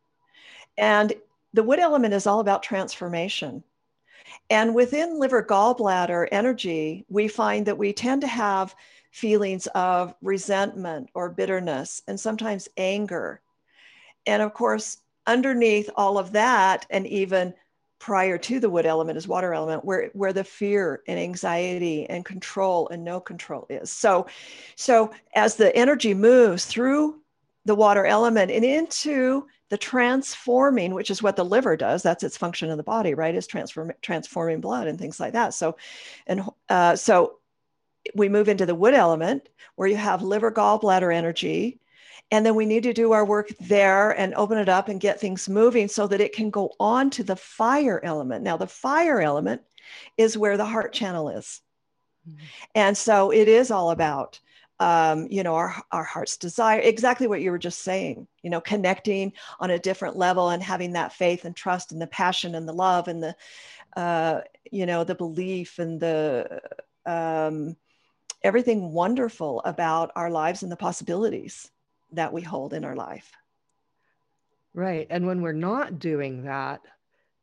And 0.78 1.14
the 1.54 1.64
wood 1.64 1.80
element 1.80 2.14
is 2.14 2.26
all 2.26 2.40
about 2.40 2.64
transformation 2.64 3.64
and 4.50 4.76
within 4.76 5.20
liver 5.20 5.44
gallbladder 5.44 6.28
energy 6.32 7.06
we 7.10 7.28
find 7.28 7.66
that 7.66 7.78
we 7.78 7.94
tend 7.94 8.22
to 8.22 8.28
have 8.28 8.76
feelings 9.14 9.68
of 9.68 10.16
resentment 10.22 11.10
or 11.14 11.30
bitterness 11.30 12.02
and 12.08 12.20
sometimes 12.20 12.68
anger. 12.78 13.42
And 14.26 14.42
of 14.42 14.54
course, 14.54 14.98
underneath 15.28 15.90
all 15.96 16.18
of 16.18 16.32
that, 16.32 16.88
and 16.90 17.06
even 17.08 17.54
prior 18.00 18.38
to 18.38 18.60
the 18.60 18.70
wood 18.70 18.86
element 18.86 19.18
is 19.18 19.28
water 19.30 19.54
element 19.54 19.86
where 19.86 20.10
where 20.12 20.34
the 20.34 20.44
fear 20.44 21.02
and 21.08 21.18
anxiety 21.18 22.06
and 22.10 22.26
control 22.26 22.90
and 22.90 23.02
no 23.02 23.18
control 23.18 23.66
is 23.70 23.90
so 23.90 24.28
so 24.76 25.10
as 25.36 25.56
the 25.56 25.74
energy 25.74 26.14
moves 26.14 26.66
through 26.66 27.22
the 27.64 27.74
water 27.74 28.06
element 28.06 28.52
and 28.52 28.66
into 28.66 29.48
the 29.74 29.78
transforming 29.78 30.94
which 30.94 31.10
is 31.10 31.24
what 31.24 31.36
the 31.36 31.44
liver 31.44 31.76
does 31.76 32.04
that's 32.04 32.24
its 32.24 32.38
function 32.38 32.70
in 32.70 32.78
the 32.78 32.84
body 32.84 33.16
right 33.16 33.34
is 33.34 33.48
transform, 33.48 33.92
transforming 34.04 34.62
blood 34.62 34.88
and 34.88 35.00
things 35.00 35.20
like 35.20 35.34
that 35.34 35.52
so 35.52 35.76
and 36.28 36.44
uh, 36.70 36.96
so 36.96 37.40
we 38.16 38.30
move 38.30 38.50
into 38.50 38.66
the 38.66 38.76
wood 38.76 38.94
element 38.94 39.50
where 39.76 39.88
you 39.88 39.96
have 39.96 40.22
liver 40.22 40.52
gallbladder 40.52 41.14
energy. 41.14 41.80
And 42.32 42.46
then 42.46 42.56
we 42.56 42.66
need 42.66 42.84
to 42.84 42.94
do 42.94 43.12
our 43.12 43.26
work 43.26 43.50
there 43.60 44.12
and 44.12 44.34
open 44.34 44.58
it 44.58 44.70
up 44.70 44.88
and 44.88 45.00
get 45.00 45.20
things 45.20 45.48
moving 45.48 45.88
so 45.88 46.08
that 46.08 46.22
it 46.22 46.34
can 46.34 46.50
go 46.50 46.72
on 46.80 47.10
to 47.12 47.24
the 47.24 47.36
fire 47.36 48.00
element. 48.04 48.44
Now, 48.44 48.58
the 48.58 48.68
fire 48.68 49.22
element 49.22 49.62
is 50.18 50.38
where 50.38 50.58
the 50.58 50.66
heart 50.66 50.94
channel 50.94 51.30
is. 51.30 51.62
Mm-hmm. 52.28 52.46
And 52.76 52.98
so 52.98 53.32
it 53.32 53.48
is 53.48 53.72
all 53.72 53.92
about, 53.92 54.40
um, 54.84 55.28
you 55.32 55.44
know, 55.44 55.56
our, 55.56 55.74
our 55.94 56.04
heart's 56.04 56.36
desire, 56.36 56.82
exactly 56.82 57.26
what 57.26 57.40
you 57.40 57.52
were 57.52 57.58
just 57.58 57.84
saying, 57.84 58.28
you 58.42 58.50
know, 58.50 58.60
connecting 58.60 59.32
on 59.62 59.72
a 59.72 59.80
different 59.80 60.18
level 60.18 60.50
and 60.50 60.62
having 60.62 60.92
that 60.92 61.14
faith 61.14 61.46
and 61.46 61.56
trust 61.56 61.94
and 61.94 62.02
the 62.02 62.08
passion 62.08 62.54
and 62.54 62.68
the 62.68 62.74
love 62.74 63.08
and 63.08 63.24
the, 63.24 63.34
uh, 63.96 64.42
you 64.74 64.86
know, 64.86 65.06
the 65.06 65.16
belief 65.16 65.80
and 65.80 66.02
the, 66.02 66.60
um, 67.06 67.78
everything 68.42 68.92
wonderful 68.92 69.62
about 69.64 70.12
our 70.18 70.30
lives 70.30 70.64
and 70.64 70.72
the 70.72 70.76
possibilities 70.76 71.72
that 72.12 72.34
we 72.34 72.42
hold 72.42 72.74
in 72.74 72.84
our 72.84 72.96
life. 72.96 73.32
Right. 74.74 75.08
And 75.10 75.26
when 75.26 75.42
we're 75.42 75.54
not 75.54 75.98
doing 75.98 76.44
that, 76.44 76.82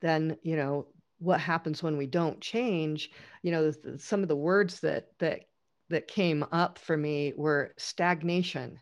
then, 0.02 0.36
you 0.42 0.56
know, 0.56 0.88
what 1.20 1.40
happens 1.40 1.82
when 1.82 1.96
we 1.96 2.06
don't 2.06 2.40
change, 2.42 3.10
you 3.42 3.50
know, 3.50 3.72
some 3.96 4.22
of 4.22 4.28
the 4.28 4.36
words 4.36 4.80
that 4.80 5.06
that 5.20 5.46
that 5.90 6.08
came 6.08 6.44
up 6.52 6.78
for 6.78 6.96
me 6.96 7.32
were 7.36 7.74
stagnation, 7.76 8.80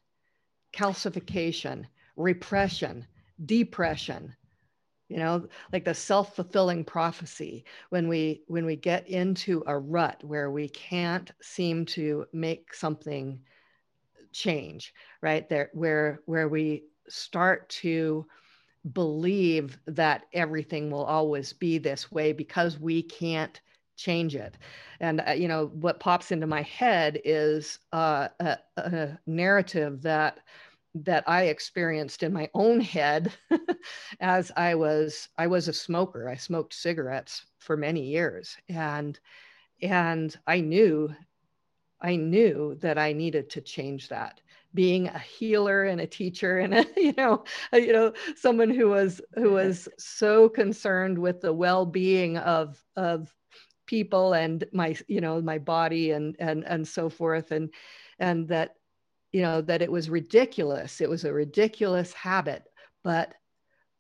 calcification, 0.73 1.85
repression, 2.17 3.07
depression, 3.45 4.35
you 5.09 5.17
know 5.17 5.49
like 5.73 5.85
the 5.85 5.95
self-fulfilling 5.95 6.85
prophecy 6.85 7.65
when 7.89 8.09
we 8.09 8.43
when 8.47 8.67
we 8.67 8.77
get 8.77 9.09
into 9.09 9.65
a 9.67 9.79
rut 9.79 10.23
where 10.23 10.51
we 10.51 10.69
can't 10.69 11.31
seem 11.41 11.87
to 11.87 12.27
make 12.33 12.75
something 12.75 13.41
change 14.33 14.93
right? 15.23 15.49
There 15.49 15.71
where 15.73 16.21
where 16.27 16.49
we 16.49 16.85
start 17.09 17.69
to 17.71 18.27
believe 18.93 19.79
that 19.87 20.27
everything 20.33 20.91
will 20.91 21.05
always 21.05 21.53
be 21.53 21.79
this 21.79 22.13
way 22.13 22.33
because 22.33 22.79
we 22.79 23.03
can't 23.03 23.61
change 23.99 24.35
it 24.37 24.57
and 25.01 25.23
uh, 25.29 25.33
you 25.33 25.49
know 25.49 25.67
what 25.75 26.01
pops 26.01 26.33
into 26.33 26.47
my 26.47 26.63
head 26.63 27.21
is 27.25 27.79
uh, 27.93 28.29
a, 28.41 28.59
a 28.79 29.19
narrative 29.27 30.03
that 30.03 30.41
that 30.95 31.25
I 31.29 31.45
experienced 31.45 32.23
in 32.23 32.33
my 32.33 32.49
own 32.55 32.81
head 32.81 33.33
as 34.21 34.51
I 34.57 34.75
was 34.75 35.29
I 35.37 35.47
was 35.47 35.69
a 35.69 35.73
smoker. 35.73 36.29
I 36.29 36.37
smoked 36.37 36.75
cigarettes 36.75 37.45
for 37.59 37.77
many 37.77 38.03
years 38.03 38.57
and 38.69 39.19
and 39.83 40.37
I 40.47 40.61
knew 40.61 41.15
I 42.01 42.17
knew 42.17 42.77
that 42.77 42.99
I 42.99 43.13
needed 43.13 43.51
to 43.51 43.61
change 43.61 44.09
that. 44.09 44.41
Being 44.75 45.09
a 45.09 45.19
healer 45.19 45.85
and 45.85 46.01
a 46.01 46.07
teacher 46.07 46.59
and 46.59 46.75
a, 46.75 46.87
you 46.97 47.15
know 47.17 47.45
a, 47.73 47.81
you 47.81 47.93
know 47.93 48.13
someone 48.37 48.71
who 48.71 48.89
was 48.89 49.21
who 49.35 49.53
was 49.53 49.89
so 49.99 50.49
concerned 50.49 51.19
with 51.19 51.41
the 51.41 51.53
well-being 51.53 52.37
of 52.39 52.83
of 52.97 53.35
people 53.89 54.35
and 54.35 54.65
my 54.73 54.95
you 55.09 55.21
know 55.21 55.41
my 55.41 55.59
body 55.59 56.13
and 56.13 56.37
and 56.39 56.65
and 56.65 56.87
so 56.87 57.09
forth. 57.09 57.51
And 57.51 57.71
and 58.21 58.47
that 58.49 58.77
you 59.33 59.43
know, 59.43 59.61
that 59.61 59.83
it 59.83 59.93
was 59.93 60.09
ridiculous. 60.09 61.01
It 61.01 61.09
was 61.09 61.25
a 61.25 61.33
ridiculous 61.33 62.13
habit, 62.13 62.65
but 63.05 63.35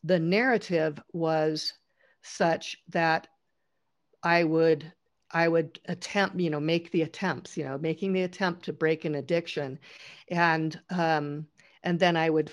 the 0.04 0.18
narrative 0.18 1.00
was 1.12 1.74
such 2.22 2.78
that 2.88 3.28
I 4.22 4.44
would 4.44 4.92
I 5.30 5.46
would 5.46 5.78
attempt, 5.86 6.40
you 6.40 6.48
know, 6.48 6.60
make 6.60 6.90
the 6.90 7.02
attempts, 7.02 7.56
you 7.58 7.64
know, 7.64 7.76
making 7.76 8.14
the 8.14 8.22
attempt 8.22 8.64
to 8.64 8.72
break 8.72 9.04
an 9.04 9.16
addiction, 9.16 9.78
and 10.30 10.78
um, 10.88 11.46
and 11.82 11.98
then 12.00 12.16
I 12.16 12.30
would 12.30 12.50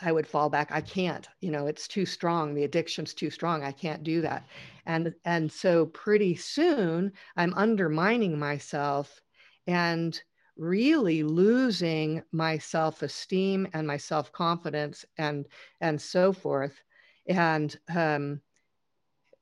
I 0.00 0.12
would 0.12 0.26
fall 0.26 0.50
back. 0.50 0.70
I 0.72 0.80
can't, 0.82 1.26
you 1.40 1.50
know, 1.50 1.66
it's 1.66 1.88
too 1.88 2.06
strong. 2.06 2.54
The 2.54 2.64
addiction's 2.64 3.14
too 3.14 3.30
strong. 3.30 3.62
I 3.64 3.72
can't 3.72 4.02
do 4.02 4.20
that, 4.22 4.46
and 4.86 5.14
and 5.24 5.50
so 5.50 5.86
pretty 5.86 6.34
soon 6.36 7.12
I'm 7.36 7.54
undermining 7.54 8.38
myself, 8.38 9.20
and 9.66 10.22
really 10.56 11.22
losing 11.22 12.22
my 12.32 12.58
self-esteem 12.58 13.68
and 13.74 13.86
my 13.86 13.96
self-confidence 13.98 15.04
and 15.18 15.46
and 15.80 16.00
so 16.00 16.32
forth 16.32 16.82
and 17.28 17.78
um 17.94 18.40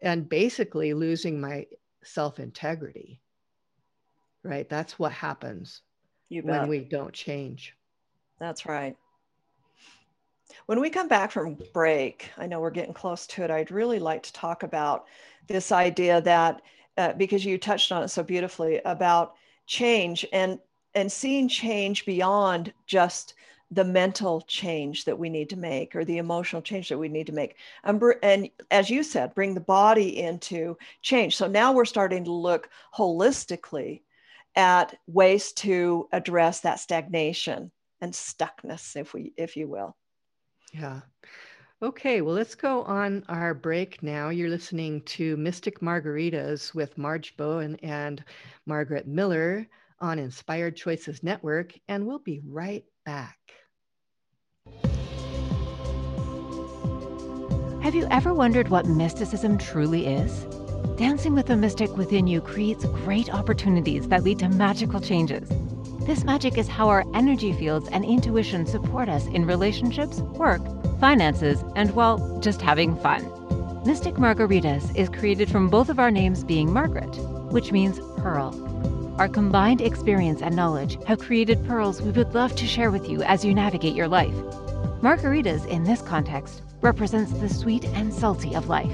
and 0.00 0.28
basically 0.28 0.94
losing 0.94 1.40
my 1.40 1.66
self-integrity 2.04 3.20
right 4.44 4.68
that's 4.68 4.99
what 4.99 5.12
happens 5.12 5.82
when 6.40 6.66
we 6.68 6.80
don't 6.84 7.14
change 7.14 7.76
that's 8.38 8.66
right 8.66 8.96
when 10.67 10.81
we 10.81 10.91
come 10.91 11.09
back 11.09 11.31
from 11.31 11.57
break 11.73 12.31
i 12.37 12.47
know 12.47 12.61
we're 12.61 12.71
getting 12.71 12.95
close 12.95 13.27
to 13.27 13.43
it 13.43 13.51
i'd 13.51 13.71
really 13.71 13.99
like 13.99 14.23
to 14.23 14.33
talk 14.33 14.63
about 14.63 15.07
this 15.47 15.73
idea 15.73 16.21
that 16.21 16.63
uh, 16.97 17.13
because 17.15 17.45
you 17.45 17.59
touched 17.59 17.93
on 17.93 18.03
it 18.03 18.09
so 18.09 18.23
beautifully 18.23 18.81
about 18.85 19.35
change 19.67 20.27
and 20.33 20.59
and 20.95 21.11
seeing 21.11 21.49
change 21.49 22.05
beyond 22.07 22.73
just 22.87 23.35
the 23.71 23.85
mental 23.85 24.43
change 24.43 25.05
that 25.05 25.19
we 25.19 25.29
need 25.29 25.51
to 25.51 25.57
make 25.57 25.97
or 25.97 26.05
the 26.05 26.19
emotional 26.19 26.63
change 26.63 26.89
that 26.89 26.99
we 26.99 27.09
need 27.09 27.27
to 27.27 27.33
make. 27.33 27.57
And, 27.83 28.01
and 28.23 28.49
as 28.71 28.89
you 28.89 29.03
said 29.03 29.35
bring 29.35 29.55
the 29.55 29.61
body 29.61 30.21
into 30.21 30.77
change. 31.03 31.37
So 31.37 31.49
now 31.49 31.73
we're 31.73 31.85
starting 31.85 32.25
to 32.25 32.33
look 32.33 32.69
holistically 32.97 34.03
at 34.55 34.97
ways 35.09 35.53
to 35.53 36.09
address 36.13 36.61
that 36.61 36.79
stagnation 36.79 37.73
and 38.01 38.13
stuckness 38.13 38.97
if 38.97 39.13
we 39.13 39.33
if 39.37 39.57
you 39.57 39.67
will 39.67 39.97
yeah 40.75 41.00
okay 41.81 42.21
well 42.21 42.35
let's 42.35 42.54
go 42.54 42.83
on 42.83 43.25
our 43.28 43.54
break 43.54 44.02
now 44.02 44.28
you're 44.28 44.50
listening 44.50 45.00
to 45.02 45.37
mystic 45.37 45.81
margaritas 45.81 46.75
with 46.75 46.99
marge 46.99 47.37
bowen 47.37 47.76
and 47.76 48.25
margaret 48.66 49.07
miller 49.07 49.66
on 50.04 50.19
Inspired 50.19 50.76
Choices 50.76 51.23
Network, 51.23 51.73
and 51.88 52.07
we'll 52.07 52.19
be 52.19 52.40
right 52.47 52.85
back. 53.07 53.38
Have 57.83 57.95
you 57.95 58.07
ever 58.11 58.33
wondered 58.33 58.69
what 58.69 58.87
mysticism 58.87 59.59
truly 59.59 60.07
is? 60.07 60.45
Dancing 60.97 61.35
with 61.35 61.47
the 61.47 61.57
mystic 61.57 61.97
within 61.97 62.26
you 62.26 62.40
creates 62.40 62.85
great 62.85 63.33
opportunities 63.33 64.09
that 64.09 64.23
lead 64.23 64.38
to 64.40 64.49
magical 64.49 65.00
changes. 65.00 65.49
This 66.06 66.25
magic 66.25 66.58
is 66.58 66.68
how 66.68 66.88
our 66.88 67.04
energy 67.14 67.52
fields 67.52 67.88
and 67.88 68.04
intuition 68.04 68.66
support 68.66 69.08
us 69.08 69.26
in 69.26 69.46
relationships, 69.46 70.20
work, 70.20 70.62
finances, 71.00 71.64
and, 71.76 71.94
well, 71.94 72.38
just 72.40 72.61
having 72.61 72.96
fun. 72.96 73.23
Mystic 73.84 74.14
Margaritas 74.14 74.94
is 74.96 75.08
created 75.08 75.50
from 75.50 75.68
both 75.68 75.88
of 75.88 75.99
our 75.99 76.11
names 76.11 76.44
being 76.44 76.73
Margaret, 76.73 77.14
which 77.50 77.73
means 77.73 78.00
pearl 78.18 78.52
our 79.18 79.28
combined 79.28 79.80
experience 79.80 80.42
and 80.42 80.56
knowledge 80.56 80.99
have 81.04 81.20
created 81.20 81.64
pearls 81.66 82.02
we 82.02 82.11
would 82.11 82.34
love 82.34 82.54
to 82.56 82.66
share 82.66 82.90
with 82.90 83.08
you 83.08 83.23
as 83.23 83.44
you 83.44 83.54
navigate 83.54 83.94
your 83.94 84.08
life. 84.08 84.34
Margaritas, 85.02 85.64
in 85.68 85.84
this 85.84 86.02
context, 86.02 86.62
represents 86.80 87.32
the 87.32 87.49
sweet 87.49 87.84
and 87.84 88.12
salty 88.12 88.56
of 88.56 88.68
life. 88.68 88.92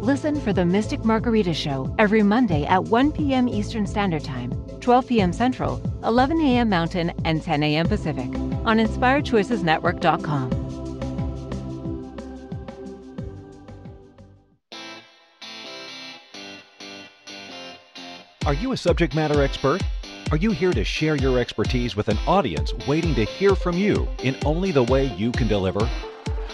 Listen 0.00 0.40
for 0.40 0.52
the 0.52 0.64
Mystic 0.64 1.04
Margarita 1.04 1.52
Show 1.52 1.92
every 1.98 2.22
Monday 2.22 2.64
at 2.66 2.84
1 2.84 3.10
p.m. 3.10 3.48
Eastern 3.48 3.84
Standard 3.84 4.22
Time, 4.22 4.52
12 4.80 5.08
p.m. 5.08 5.32
Central, 5.32 5.82
11 6.04 6.40
a.m. 6.40 6.68
Mountain, 6.68 7.12
and 7.24 7.42
10 7.42 7.64
a.m. 7.64 7.88
Pacific 7.88 8.28
on 8.64 8.78
InspiredChoicesNetwork.com. 8.78 10.54
Are 18.46 18.54
you 18.54 18.70
a 18.70 18.76
subject 18.76 19.16
matter 19.16 19.42
expert? 19.42 19.82
Are 20.30 20.36
you 20.36 20.52
here 20.52 20.72
to 20.72 20.84
share 20.84 21.16
your 21.16 21.40
expertise 21.40 21.96
with 21.96 22.08
an 22.08 22.18
audience 22.26 22.72
waiting 22.86 23.16
to 23.16 23.24
hear 23.24 23.56
from 23.56 23.76
you 23.76 24.08
in 24.22 24.36
only 24.46 24.70
the 24.70 24.84
way 24.84 25.06
you 25.16 25.32
can 25.32 25.48
deliver? 25.48 25.80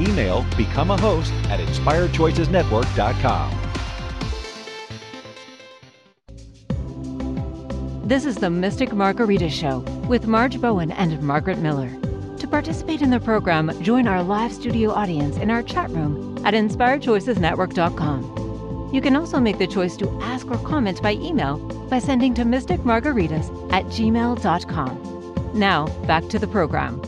Email 0.00 0.44
become 0.56 0.90
a 0.90 1.00
host 1.00 1.32
at 1.48 1.60
inspiredchoicesnetwork.com. 1.60 3.66
This 8.06 8.24
is 8.24 8.36
the 8.36 8.50
Mystic 8.50 8.92
Margarita 8.92 9.50
Show 9.50 9.80
with 10.08 10.28
Marge 10.28 10.60
Bowen 10.60 10.92
and 10.92 11.20
Margaret 11.22 11.58
Miller. 11.58 11.90
To 12.38 12.46
participate 12.46 13.02
in 13.02 13.10
the 13.10 13.18
program, 13.18 13.72
join 13.82 14.06
our 14.06 14.22
live 14.22 14.52
studio 14.52 14.92
audience 14.92 15.36
in 15.38 15.50
our 15.50 15.60
chat 15.62 15.90
room 15.90 16.38
at 16.46 16.54
inspiredchoicesnetwork.com. 16.54 18.90
You 18.94 19.00
can 19.00 19.16
also 19.16 19.40
make 19.40 19.58
the 19.58 19.66
choice 19.66 19.96
to 19.96 20.08
ask 20.22 20.46
or 20.46 20.58
comment 20.58 21.02
by 21.02 21.14
email 21.14 21.58
by 21.90 21.98
sending 21.98 22.32
to 22.34 22.44
mysticmargaritas 22.44 23.72
at 23.72 23.86
gmail.com. 23.86 25.50
Now, 25.54 25.88
back 26.06 26.28
to 26.28 26.38
the 26.38 26.46
program. 26.46 27.02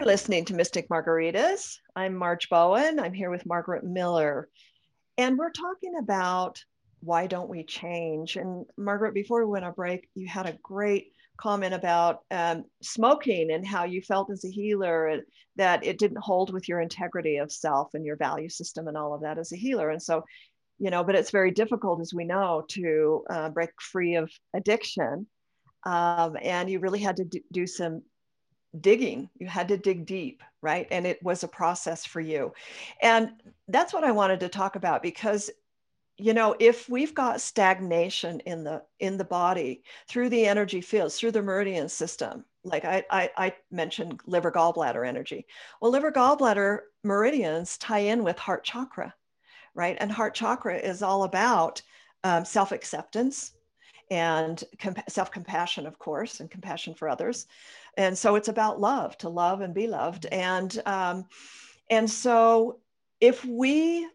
You're 0.00 0.06
listening 0.06 0.46
to 0.46 0.54
Mystic 0.54 0.88
Margaritas. 0.88 1.76
I'm 1.94 2.16
Marge 2.16 2.48
Bowen. 2.48 2.98
I'm 2.98 3.12
here 3.12 3.28
with 3.28 3.44
Margaret 3.44 3.84
Miller. 3.84 4.48
And 5.18 5.36
we're 5.36 5.50
talking 5.50 5.92
about 6.00 6.58
why 7.00 7.26
don't 7.26 7.50
we 7.50 7.64
change? 7.64 8.36
And 8.36 8.64
Margaret, 8.78 9.12
before 9.12 9.44
we 9.44 9.52
went 9.52 9.66
on 9.66 9.74
break, 9.74 10.08
you 10.14 10.26
had 10.26 10.46
a 10.46 10.56
great 10.62 11.12
comment 11.36 11.74
about 11.74 12.20
um, 12.30 12.64
smoking 12.80 13.50
and 13.50 13.66
how 13.66 13.84
you 13.84 14.00
felt 14.00 14.30
as 14.30 14.42
a 14.42 14.50
healer 14.50 15.20
that 15.56 15.84
it 15.84 15.98
didn't 15.98 16.22
hold 16.22 16.50
with 16.50 16.66
your 16.66 16.80
integrity 16.80 17.36
of 17.36 17.52
self 17.52 17.92
and 17.92 18.06
your 18.06 18.16
value 18.16 18.48
system 18.48 18.88
and 18.88 18.96
all 18.96 19.12
of 19.12 19.20
that 19.20 19.36
as 19.36 19.52
a 19.52 19.56
healer. 19.56 19.90
And 19.90 20.02
so, 20.02 20.24
you 20.78 20.88
know, 20.88 21.04
but 21.04 21.14
it's 21.14 21.30
very 21.30 21.50
difficult, 21.50 22.00
as 22.00 22.14
we 22.14 22.24
know, 22.24 22.64
to 22.70 23.22
uh, 23.28 23.50
break 23.50 23.68
free 23.78 24.14
of 24.14 24.32
addiction. 24.56 25.26
Um, 25.84 26.38
and 26.40 26.70
you 26.70 26.78
really 26.78 27.00
had 27.00 27.16
to 27.16 27.42
do 27.52 27.66
some 27.66 28.00
digging. 28.78 29.28
You 29.38 29.46
had 29.46 29.68
to 29.68 29.76
dig 29.76 30.06
deep 30.06 30.42
right? 30.62 30.86
And 30.90 31.06
it 31.06 31.22
was 31.22 31.42
a 31.42 31.48
process 31.48 32.04
for 32.04 32.20
you. 32.20 32.52
And 33.02 33.30
that's 33.68 33.92
what 33.92 34.04
i 34.04 34.10
wanted 34.10 34.40
to 34.40 34.48
talk 34.48 34.74
about 34.76 35.02
because 35.02 35.48
you 36.18 36.34
know 36.34 36.56
if 36.58 36.88
we've 36.88 37.14
got 37.14 37.40
stagnation 37.40 38.40
in 38.40 38.64
the 38.64 38.82
in 38.98 39.16
the 39.16 39.24
body 39.24 39.82
through 40.08 40.28
the 40.28 40.44
energy 40.44 40.80
fields 40.80 41.16
through 41.16 41.30
the 41.30 41.40
meridian 41.40 41.88
system 41.88 42.44
like 42.64 42.84
I, 42.84 43.04
I, 43.10 43.30
I 43.36 43.54
mentioned 43.70 44.20
liver 44.26 44.50
gallbladder 44.50 45.06
energy 45.06 45.46
well 45.80 45.92
liver 45.92 46.10
gallbladder 46.10 46.80
meridians 47.04 47.78
tie 47.78 48.00
in 48.00 48.24
with 48.24 48.38
heart 48.38 48.64
chakra 48.64 49.14
right? 49.74 49.96
And 50.00 50.10
heart 50.10 50.34
chakra 50.34 50.76
is 50.76 51.02
all 51.02 51.24
about 51.24 51.80
um, 52.24 52.44
self-acceptance 52.44 53.52
and 54.10 54.62
comp- 54.78 55.08
self-compassion 55.08 55.86
of 55.86 55.98
course 55.98 56.40
and 56.40 56.50
compassion 56.50 56.94
for 56.94 57.08
others 57.08 57.46
and 57.96 58.16
so 58.16 58.36
it's 58.36 58.48
about 58.48 58.80
love 58.80 59.16
to 59.18 59.28
love 59.28 59.60
and 59.60 59.74
be 59.74 59.86
loved. 59.86 60.26
And 60.26 60.80
um, 60.86 61.26
and 61.88 62.08
so 62.08 62.80
if 63.20 63.44
we 63.44 64.08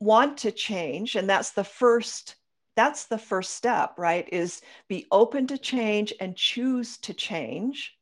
want 0.00 0.38
to 0.38 0.50
change 0.50 1.14
and 1.14 1.28
that's 1.28 1.50
the 1.50 1.64
first 1.64 2.36
that's 2.74 3.06
the 3.06 3.18
first 3.18 3.54
step 3.54 3.94
right 3.98 4.28
is 4.32 4.62
be 4.88 5.06
open 5.10 5.46
to 5.48 5.58
change 5.58 6.12
and 6.20 6.36
choose 6.36 6.96
to 6.98 7.12
change. 7.12 7.94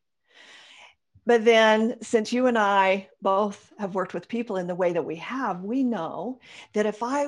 But 1.25 1.43
then 1.43 2.01
since 2.01 2.31
you 2.31 2.47
and 2.47 2.57
i 2.57 3.09
both 3.21 3.73
have 3.77 3.95
worked 3.95 4.13
with 4.13 4.29
people 4.29 4.57
in 4.57 4.67
the 4.67 4.75
way 4.75 4.93
that 4.93 5.05
we 5.05 5.17
have 5.17 5.63
we 5.63 5.83
know 5.83 6.39
that 6.73 6.85
if 6.85 7.03
i 7.03 7.27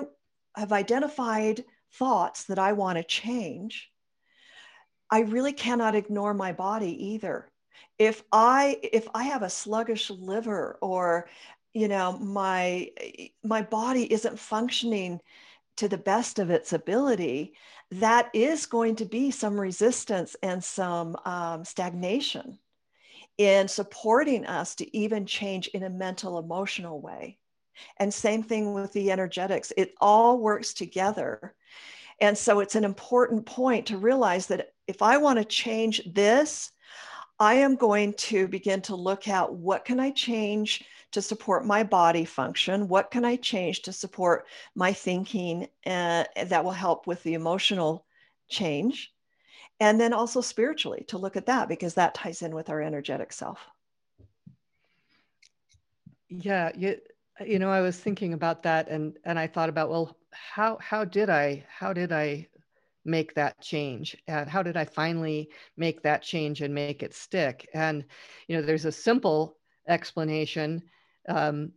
have 0.56 0.72
identified 0.72 1.64
thoughts 1.94 2.46
that 2.46 2.60
i 2.60 2.72
want 2.72 2.98
to 2.98 3.04
change 3.04 3.92
i 5.10 5.20
really 5.22 5.52
cannot 5.52 5.96
ignore 5.96 6.34
my 6.34 6.54
body 6.54 7.08
either 7.08 7.49
if 7.98 8.24
i 8.32 8.80
if 8.84 9.08
i 9.14 9.24
have 9.24 9.44
a 9.44 9.50
sluggish 9.50 10.10
liver 10.10 10.78
or 10.82 11.28
you 11.74 11.88
know 11.88 12.18
my 12.20 12.90
my 13.44 13.62
body 13.62 14.12
isn't 14.12 14.40
functioning 14.40 15.20
to 15.78 15.88
the 15.88 15.98
best 15.98 16.40
of 16.40 16.50
its 16.50 16.74
ability 16.74 17.54
that 17.92 18.30
is 18.34 18.66
going 18.66 18.96
to 18.96 19.06
be 19.06 19.32
some 19.32 19.60
resistance 19.60 20.36
and 20.44 20.64
some 20.64 21.16
um, 21.26 21.66
stagnation 21.66 22.60
in 23.38 23.68
supporting 23.68 24.46
us 24.46 24.76
to 24.76 24.98
even 24.98 25.26
change 25.26 25.68
in 25.70 25.84
a 25.84 25.90
mental 25.90 26.38
emotional 26.38 27.00
way. 27.00 27.40
And 27.98 28.14
same 28.14 28.44
thing 28.44 28.74
with 28.74 28.92
the 28.92 29.12
energetics. 29.12 29.72
It 29.78 29.96
all 30.02 30.40
works 30.40 30.74
together. 30.74 31.56
And 32.20 32.38
so 32.38 32.60
it's 32.60 32.76
an 32.76 32.84
important 32.84 33.46
point 33.46 33.86
to 33.88 33.98
realize 33.98 34.48
that 34.48 34.74
if 34.88 35.02
i 35.02 35.18
want 35.18 35.40
to 35.40 35.46
change 35.46 36.02
this 36.06 36.72
I 37.40 37.56
am 37.56 37.76
going 37.76 38.14
to 38.14 38.48
begin 38.48 38.82
to 38.84 38.96
look 38.96 39.28
at 39.28 39.54
what 39.54 39.86
can 39.86 40.00
I 40.00 40.12
change 40.12 40.84
to 41.12 41.22
support 41.22 41.66
my 41.66 41.84
body 41.84 42.26
function? 42.26 42.88
What 42.88 43.12
can 43.12 43.24
I 43.24 43.38
change 43.38 43.82
to 43.84 43.94
support 43.94 44.46
my 44.76 44.92
thinking 44.92 45.68
uh, 45.86 46.26
that 46.36 46.64
will 46.64 46.72
help 46.72 47.08
with 47.08 47.24
the 47.24 47.36
emotional 47.36 48.06
change? 48.50 49.14
And 49.80 50.00
then 50.00 50.12
also 50.12 50.42
spiritually 50.42 51.06
to 51.08 51.18
look 51.18 51.38
at 51.38 51.46
that 51.46 51.70
because 51.70 51.94
that 51.94 52.14
ties 52.14 52.42
in 52.42 52.54
with 52.54 52.70
our 52.70 52.82
energetic 52.82 53.32
self. 53.32 53.60
Yeah, 56.28 56.72
you, 56.76 56.98
you 57.46 57.58
know, 57.58 57.72
I 57.72 57.80
was 57.80 57.98
thinking 57.98 58.34
about 58.34 58.64
that 58.64 58.90
and 58.90 59.18
and 59.24 59.40
I 59.40 59.48
thought 59.48 59.70
about 59.70 59.90
well, 59.90 60.18
how 60.32 60.78
how 60.82 61.06
did 61.06 61.30
I 61.30 61.66
how 61.70 61.94
did 61.94 62.12
I 62.12 62.49
make 63.06 63.34
that 63.36 63.62
change? 63.62 64.16
And 64.28 64.50
how 64.50 64.64
did 64.64 64.78
i 64.78 64.86
finally 64.86 65.50
make 65.78 66.02
that 66.04 66.22
change 66.22 66.62
and 66.62 66.74
make 66.74 67.04
it 67.04 67.14
stick? 67.14 67.70
And 67.74 68.06
you 68.48 68.56
know 68.56 68.62
there's 68.62 68.86
a 68.86 68.92
simple 68.92 69.58
explanation 69.88 70.84
um, 71.28 71.72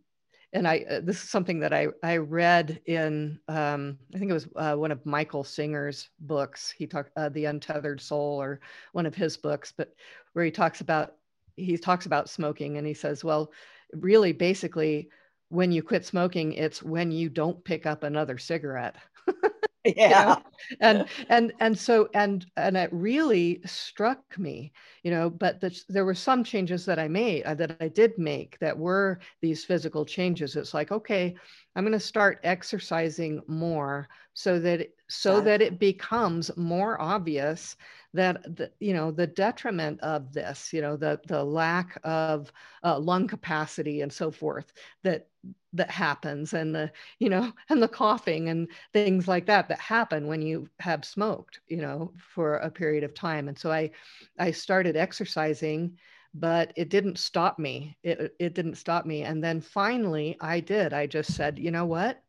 and 0.53 0.67
i 0.67 0.85
uh, 0.89 1.01
this 1.01 1.21
is 1.21 1.29
something 1.29 1.59
that 1.59 1.73
i 1.73 1.87
i 2.03 2.17
read 2.17 2.79
in 2.85 3.39
um, 3.47 3.97
i 4.13 4.17
think 4.17 4.29
it 4.29 4.33
was 4.33 4.47
uh, 4.55 4.75
one 4.75 4.91
of 4.91 5.05
michael 5.05 5.43
singer's 5.43 6.09
books. 6.19 6.71
He 6.71 6.87
talked 6.87 7.11
uh, 7.17 7.29
the 7.29 7.45
untethered 7.45 7.99
soul 7.99 8.41
or 8.41 8.61
one 8.93 9.05
of 9.05 9.15
his 9.15 9.35
books 9.35 9.73
but 9.75 9.93
where 10.33 10.45
he 10.45 10.51
talks 10.51 10.81
about 10.81 11.15
he 11.55 11.77
talks 11.77 12.05
about 12.05 12.29
smoking 12.29 12.77
and 12.77 12.87
he 12.87 12.93
says 12.93 13.23
well 13.23 13.51
really 13.93 14.31
basically 14.31 15.09
when 15.49 15.71
you 15.71 15.83
quit 15.83 16.05
smoking 16.05 16.53
it's 16.53 16.81
when 16.81 17.11
you 17.11 17.29
don't 17.29 17.63
pick 17.63 17.85
up 17.85 18.03
another 18.03 18.37
cigarette 18.37 18.95
yeah 19.85 20.35
you 20.69 20.77
know? 20.77 20.77
and 20.79 21.05
and 21.29 21.53
and 21.59 21.77
so 21.77 22.09
and 22.13 22.45
and 22.57 22.77
it 22.77 22.89
really 22.93 23.59
struck 23.65 24.37
me 24.37 24.71
you 25.03 25.11
know 25.11 25.29
but 25.29 25.59
the, 25.59 25.77
there 25.89 26.05
were 26.05 26.13
some 26.13 26.43
changes 26.43 26.85
that 26.85 26.99
i 26.99 27.07
made 27.07 27.43
uh, 27.43 27.53
that 27.53 27.75
i 27.81 27.87
did 27.87 28.17
make 28.17 28.57
that 28.59 28.77
were 28.77 29.19
these 29.41 29.65
physical 29.65 30.05
changes 30.05 30.55
it's 30.55 30.73
like 30.73 30.91
okay 30.91 31.35
i'm 31.75 31.83
going 31.83 31.91
to 31.91 31.99
start 31.99 32.39
exercising 32.43 33.41
more 33.47 34.07
so 34.33 34.59
that 34.59 34.89
so 35.07 35.39
that 35.41 35.61
it 35.61 35.79
becomes 35.79 36.49
more 36.57 36.99
obvious 36.99 37.75
that 38.13 38.41
the, 38.55 38.71
you 38.79 38.93
know 38.93 39.11
the 39.11 39.27
detriment 39.27 39.99
of 40.01 40.33
this 40.33 40.71
you 40.73 40.81
know 40.81 40.95
the 40.95 41.19
the 41.27 41.43
lack 41.43 41.99
of 42.03 42.51
uh, 42.83 42.97
lung 42.97 43.27
capacity 43.27 44.01
and 44.01 44.11
so 44.11 44.31
forth 44.31 44.73
that 45.03 45.27
that 45.73 45.89
happens 45.89 46.53
and 46.53 46.73
the 46.73 46.91
you 47.19 47.29
know 47.29 47.51
and 47.69 47.81
the 47.81 47.87
coughing 47.87 48.49
and 48.49 48.67
things 48.93 49.27
like 49.27 49.45
that 49.45 49.67
that 49.67 49.79
happen 49.79 50.27
when 50.27 50.41
you 50.41 50.69
have 50.79 51.03
smoked 51.03 51.59
you 51.67 51.77
know 51.77 52.11
for 52.17 52.57
a 52.57 52.69
period 52.71 53.03
of 53.03 53.13
time. 53.13 53.47
And 53.47 53.57
so 53.57 53.71
i 53.71 53.91
i 54.39 54.51
started 54.51 54.95
exercising 54.95 55.97
but 56.33 56.73
it 56.75 56.89
didn't 56.89 57.17
stop 57.17 57.59
me 57.59 57.95
it, 58.03 58.35
it 58.39 58.53
didn't 58.53 58.75
stop 58.75 59.05
me 59.05 59.23
and 59.23 59.43
then 59.43 59.61
finally 59.61 60.35
i 60.41 60.59
did 60.59 60.93
i 60.93 61.05
just 61.05 61.33
said 61.33 61.59
you 61.59 61.71
know 61.71 61.85
what 61.85 62.23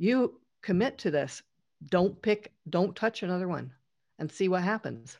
you 0.00 0.40
commit 0.62 0.98
to 0.98 1.10
this. 1.10 1.42
Don't 1.88 2.20
pick, 2.20 2.52
don't 2.68 2.96
touch 2.96 3.22
another 3.22 3.46
one 3.46 3.70
and 4.18 4.30
see 4.30 4.48
what 4.48 4.62
happens. 4.62 5.18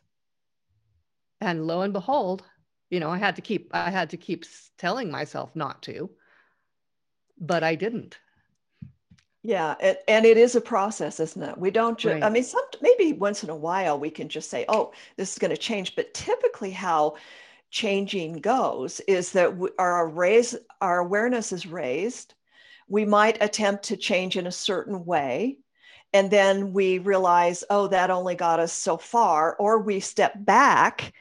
And 1.39 1.65
lo 1.65 1.81
and 1.81 1.93
behold, 1.93 2.43
you 2.89 2.99
know, 2.99 3.09
I 3.09 3.17
had 3.17 3.35
to 3.37 3.41
keep, 3.41 3.69
I 3.73 3.89
had 3.89 4.09
to 4.09 4.17
keep 4.17 4.45
telling 4.77 5.09
myself 5.09 5.55
not 5.55 5.81
to, 5.83 6.09
but 7.39 7.63
I 7.63 7.75
didn't. 7.75 8.19
Yeah, 9.43 9.75
it, 9.79 10.03
and 10.07 10.25
it 10.25 10.37
is 10.37 10.55
a 10.55 10.61
process, 10.61 11.19
isn't 11.19 11.41
it? 11.41 11.57
We 11.57 11.71
don't 11.71 11.97
just, 11.97 12.13
Right. 12.13 12.23
I 12.23 12.29
mean, 12.29 12.43
some, 12.43 12.63
maybe 12.81 13.13
once 13.13 13.43
in 13.43 13.49
a 13.49 13.55
while 13.55 13.99
we 13.99 14.11
can 14.11 14.29
just 14.29 14.51
say, 14.51 14.65
oh, 14.67 14.93
this 15.15 15.31
is 15.31 15.39
going 15.39 15.49
to 15.49 15.57
change. 15.57 15.95
But 15.95 16.13
typically, 16.13 16.69
how 16.69 17.15
changing 17.71 18.33
goes 18.33 18.99
is 19.01 19.31
that 19.31 19.57
our 19.79 20.07
raise, 20.07 20.55
our 20.81 20.99
awareness 20.99 21.51
is 21.51 21.65
raised. 21.65 22.35
We 22.87 23.05
might 23.05 23.41
attempt 23.41 23.85
to 23.85 23.97
change 23.97 24.37
in 24.37 24.45
a 24.45 24.51
certain 24.51 25.05
way. 25.05 25.57
And 26.13 26.29
then 26.29 26.73
we 26.73 26.99
realize, 26.99 27.63
oh, 27.69 27.87
that 27.87 28.11
only 28.11 28.35
got 28.35 28.59
us 28.59 28.73
so 28.73 28.97
far. 28.97 29.55
Or 29.55 29.79
we 29.79 30.01
step 30.01 30.33
back 30.35 31.13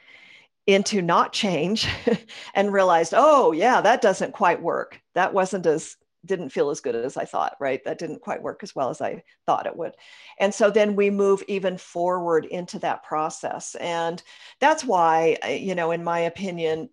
into 0.67 1.01
not 1.01 1.33
change 1.33 1.89
and 2.55 2.73
realized, 2.73 3.15
oh, 3.17 3.53
yeah, 3.53 3.81
that 3.81 4.03
doesn't 4.03 4.33
quite 4.33 4.61
work. 4.61 5.01
That 5.15 5.33
wasn't 5.33 5.67
as 5.67 5.97
didn't 6.25 6.51
feel 6.51 6.71
as 6.71 6.81
good 6.81 6.95
as 6.95 7.17
I 7.17 7.25
thought, 7.25 7.57
right? 7.61 7.83
That 7.85 7.99
didn't 7.99 8.21
quite 8.21 8.43
work 8.43 8.63
as 8.63 8.75
well 8.75 8.91
as 8.91 9.01
I 9.01 9.23
thought 9.47 9.67
it 9.67 9.77
would. 9.77 9.95
And 10.39 10.53
so 10.55 10.71
then 10.71 10.97
we 10.97 11.11
move 11.11 11.43
even 11.49 11.79
forward 11.79 12.45
into 12.45 12.79
that 12.81 13.03
process. 13.03 13.75
And 13.77 14.23
that's 14.61 14.85
why, 14.85 15.39
uh, 15.45 15.49
you 15.49 15.75
know, 15.75 15.93
in 15.93 16.05
my 16.05 16.21
opinion, 16.21 16.91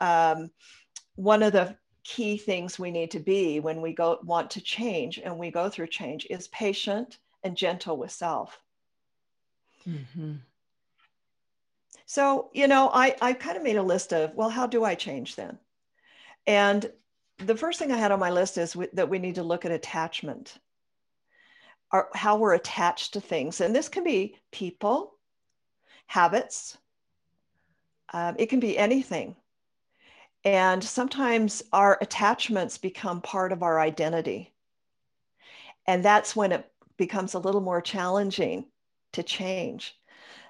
um, 0.00 0.50
one 1.14 1.42
of 1.42 1.52
the 1.52 1.76
key 2.04 2.36
things 2.36 2.78
we 2.78 2.90
need 2.90 3.10
to 3.10 3.18
be 3.18 3.60
when 3.60 3.80
we 3.80 3.92
go 3.92 4.18
want 4.22 4.50
to 4.52 4.60
change 4.60 5.18
and 5.18 5.38
we 5.38 5.50
go 5.50 5.68
through 5.68 5.88
change 5.88 6.26
is 6.30 6.48
patient 6.48 7.18
and 7.42 7.56
gentle 7.56 7.96
with 7.96 8.12
self. 8.12 8.60
Mm-hmm. 9.88 10.34
So, 12.04 12.50
you 12.52 12.68
know, 12.68 12.90
I, 12.92 13.16
I 13.20 13.32
kind 13.32 13.56
of 13.56 13.64
made 13.64 13.76
a 13.76 13.82
list 13.82 14.12
of, 14.12 14.34
well, 14.34 14.48
how 14.48 14.66
do 14.66 14.84
I 14.84 14.94
change 14.94 15.34
then? 15.34 15.58
And 16.46 16.90
the 17.38 17.56
first 17.56 17.78
thing 17.78 17.92
I 17.92 17.96
had 17.96 18.12
on 18.12 18.20
my 18.20 18.30
list 18.30 18.58
is 18.58 18.72
w- 18.72 18.90
that 18.94 19.08
we 19.08 19.18
need 19.18 19.36
to 19.36 19.42
look 19.42 19.64
at 19.64 19.72
attachment, 19.72 20.58
or 21.92 22.08
how 22.14 22.36
we're 22.36 22.54
attached 22.54 23.12
to 23.12 23.20
things. 23.20 23.60
And 23.60 23.74
this 23.74 23.88
can 23.88 24.04
be 24.04 24.36
people, 24.50 25.14
habits, 26.06 26.76
um, 28.12 28.36
it 28.38 28.46
can 28.46 28.60
be 28.60 28.78
anything. 28.78 29.36
And 30.44 30.82
sometimes 30.82 31.62
our 31.72 31.98
attachments 32.00 32.78
become 32.78 33.20
part 33.20 33.52
of 33.52 33.62
our 33.62 33.80
identity. 33.80 34.54
And 35.86 36.04
that's 36.04 36.36
when 36.36 36.52
it 36.52 36.70
becomes 36.96 37.34
a 37.34 37.38
little 37.38 37.60
more 37.60 37.80
challenging 37.80 38.66
to 39.12 39.22
change. 39.22 39.98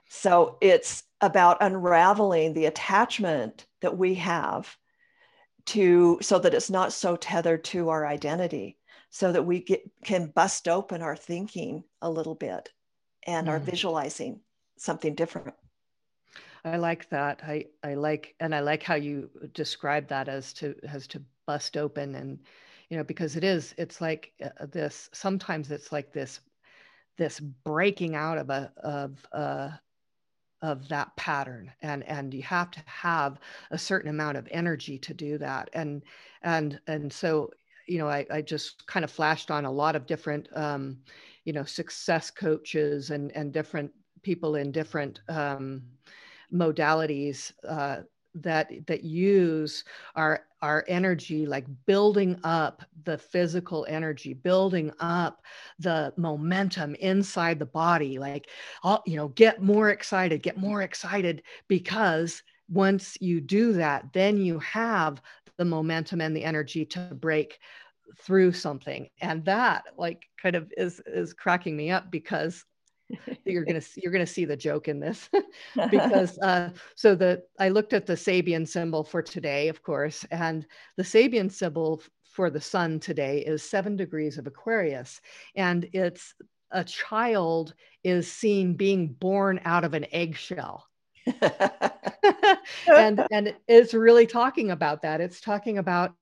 So 0.09 0.59
it's 0.61 1.03
about 1.21 1.59
unraveling 1.61 2.53
the 2.53 2.67
attachment 2.67 3.67
that 3.81 3.97
we 3.97 4.15
have 4.15 4.77
to 5.67 6.19
so 6.23 6.39
that 6.39 6.55
it's 6.55 6.71
not 6.71 6.93
so 6.93 7.17
tethered 7.17 7.65
to 7.65 7.89
our 7.89 8.07
identity 8.07 8.79
so 9.11 9.33
that 9.33 9.43
we 9.43 9.61
get, 9.61 9.83
can 10.05 10.27
bust 10.29 10.69
open 10.69 11.03
our 11.03 11.17
thinking 11.17 11.85
a 12.03 12.11
little 12.11 12.35
bit 12.35 12.71
and 13.27 13.49
Mm. 13.49 13.63
visualizing 13.63 14.41
something 14.79 15.15
different 15.15 15.55
I 16.65 16.79
like 16.79 17.09
that. 17.11 17.43
I, 17.45 17.67
I 17.85 17.95
like, 17.95 18.35
and 18.41 18.55
I 18.55 18.61
like 18.61 18.83
how 18.83 18.97
you 18.97 19.31
describe 19.55 20.09
that 20.09 20.29
as 20.29 20.53
to, 20.55 20.75
as 20.89 21.07
to 21.09 21.23
bust 21.47 21.77
open 21.77 22.17
and, 22.17 22.41
you 22.91 22.97
know, 22.97 23.05
because 23.05 23.37
it 23.37 23.45
is, 23.45 23.75
it's 23.79 24.01
like 24.01 24.33
uh, 24.45 24.67
this, 24.67 25.09
sometimes 25.13 25.71
it's 25.71 25.93
like 25.93 26.13
this, 26.13 26.41
this 27.19 27.39
breaking 27.39 28.17
out 28.17 28.39
of 28.39 28.51
a, 28.51 28.73
of, 28.83 29.27
uh, 29.33 29.71
of 30.67 30.89
that 30.89 31.15
pattern 31.17 31.71
and 31.81 32.03
and 32.05 32.35
you 32.35 32.43
have 32.43 32.73
to 32.73 32.83
have 32.87 33.39
a 33.71 33.79
certain 33.79 34.11
amount 34.11 34.37
of 34.37 34.49
energy 34.51 34.99
to 34.99 35.15
do 35.15 35.39
that 35.39 35.71
and 35.75 36.03
and 36.43 36.81
and 36.89 37.13
so 37.13 37.49
you 37.87 37.99
know 37.99 38.09
i, 38.09 38.27
I 38.33 38.43
just 38.43 38.85
kind 38.89 39.05
of 39.05 39.11
flashed 39.13 39.53
on 39.53 39.65
a 39.65 39.71
lot 39.71 39.95
of 39.95 40.07
different 40.07 40.49
um, 40.57 40.99
you 41.45 41.53
know 41.53 41.63
success 41.63 42.33
coaches 42.33 43.11
and 43.11 43.31
and 43.37 43.53
different 43.53 43.93
people 44.23 44.57
in 44.57 44.73
different 44.73 45.21
um, 45.29 45.83
modalities 46.53 47.53
uh, 47.69 47.99
that 48.43 48.71
that 48.87 49.05
use 49.05 49.85
our 50.15 50.45
our 50.63 50.85
energy 50.89 51.47
like 51.47 51.65
building 51.87 52.39
up 52.45 52.83
the 53.05 53.17
physical 53.17 53.87
energy 53.89 54.35
building 54.35 54.91
up 55.01 55.43
the 55.79 56.13
momentum 56.17 56.95
inside 56.97 57.59
the 57.59 57.67
body 57.67 58.19
like 58.19 58.49
all 58.83 59.03
you 59.07 59.17
know 59.17 59.29
get 59.29 59.63
more 59.63 59.91
excited 59.91 60.43
get 60.43 60.57
more 60.57 60.83
excited 60.83 61.43
because 61.69 62.43
once 62.69 63.17
you 63.21 63.41
do 63.41 63.73
that 63.73 64.05
then 64.13 64.37
you 64.37 64.59
have 64.59 65.21
the 65.57 65.65
momentum 65.65 66.21
and 66.21 66.37
the 66.37 66.45
energy 66.45 66.85
to 66.85 67.01
break 67.15 67.59
through 68.19 68.53
something. 68.53 69.09
And 69.21 69.45
that 69.45 69.85
like 69.97 70.29
kind 70.41 70.57
of 70.57 70.73
is 70.77 71.01
is 71.07 71.33
cracking 71.33 71.77
me 71.77 71.91
up 71.91 72.11
because 72.11 72.65
you're 73.45 73.65
gonna 73.65 73.83
you're 73.97 74.13
gonna 74.13 74.27
see 74.27 74.45
the 74.45 74.57
joke 74.57 74.89
in 74.89 75.01
this 75.01 75.29
because 75.91 76.39
uh, 76.39 76.71
so 76.95 77.15
the 77.15 77.43
I 77.59 77.69
looked 77.69 77.93
at 77.93 78.07
the 78.07 78.15
Sabian 78.15 78.67
symbol 78.67 79.05
for 79.05 79.23
today, 79.23 79.69
of 79.69 79.83
course, 79.83 80.25
and 80.31 80.67
the 80.97 81.03
Sabian 81.03 81.51
symbol 81.51 82.03
for 82.25 82.51
the 82.51 82.61
sun 82.61 83.01
today 83.01 83.39
is 83.39 83.63
seven 83.63 83.97
degrees 83.97 84.39
of 84.39 84.47
Aquarius, 84.47 85.21
and 85.55 85.89
it's 85.93 86.35
a 86.73 86.85
child 86.85 87.75
is 88.03 88.31
seen 88.31 88.75
being 88.75 89.09
born 89.09 89.61
out 89.65 89.85
of 89.85 89.95
an 89.95 90.07
eggshell. 90.13 90.87
and 92.87 93.27
and 93.31 93.55
it's 93.67 93.95
really 93.95 94.27
talking 94.27 94.71
about 94.71 95.03
that. 95.03 95.21
It's 95.21 95.41
talking 95.41 95.79
about 95.79 96.15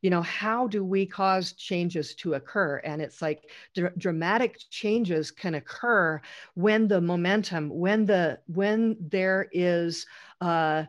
you 0.00 0.10
know 0.10 0.22
how 0.22 0.66
do 0.66 0.84
we 0.84 1.06
cause 1.06 1.52
changes 1.52 2.14
to 2.16 2.34
occur? 2.34 2.78
And 2.78 3.00
it's 3.02 3.22
like 3.22 3.50
dr- 3.74 3.96
dramatic 3.98 4.58
changes 4.70 5.30
can 5.30 5.54
occur 5.54 6.20
when 6.54 6.88
the 6.88 7.00
momentum 7.00 7.68
when 7.70 8.04
the 8.04 8.40
when 8.46 8.96
there 9.00 9.48
is 9.52 10.06
uh 10.40 10.84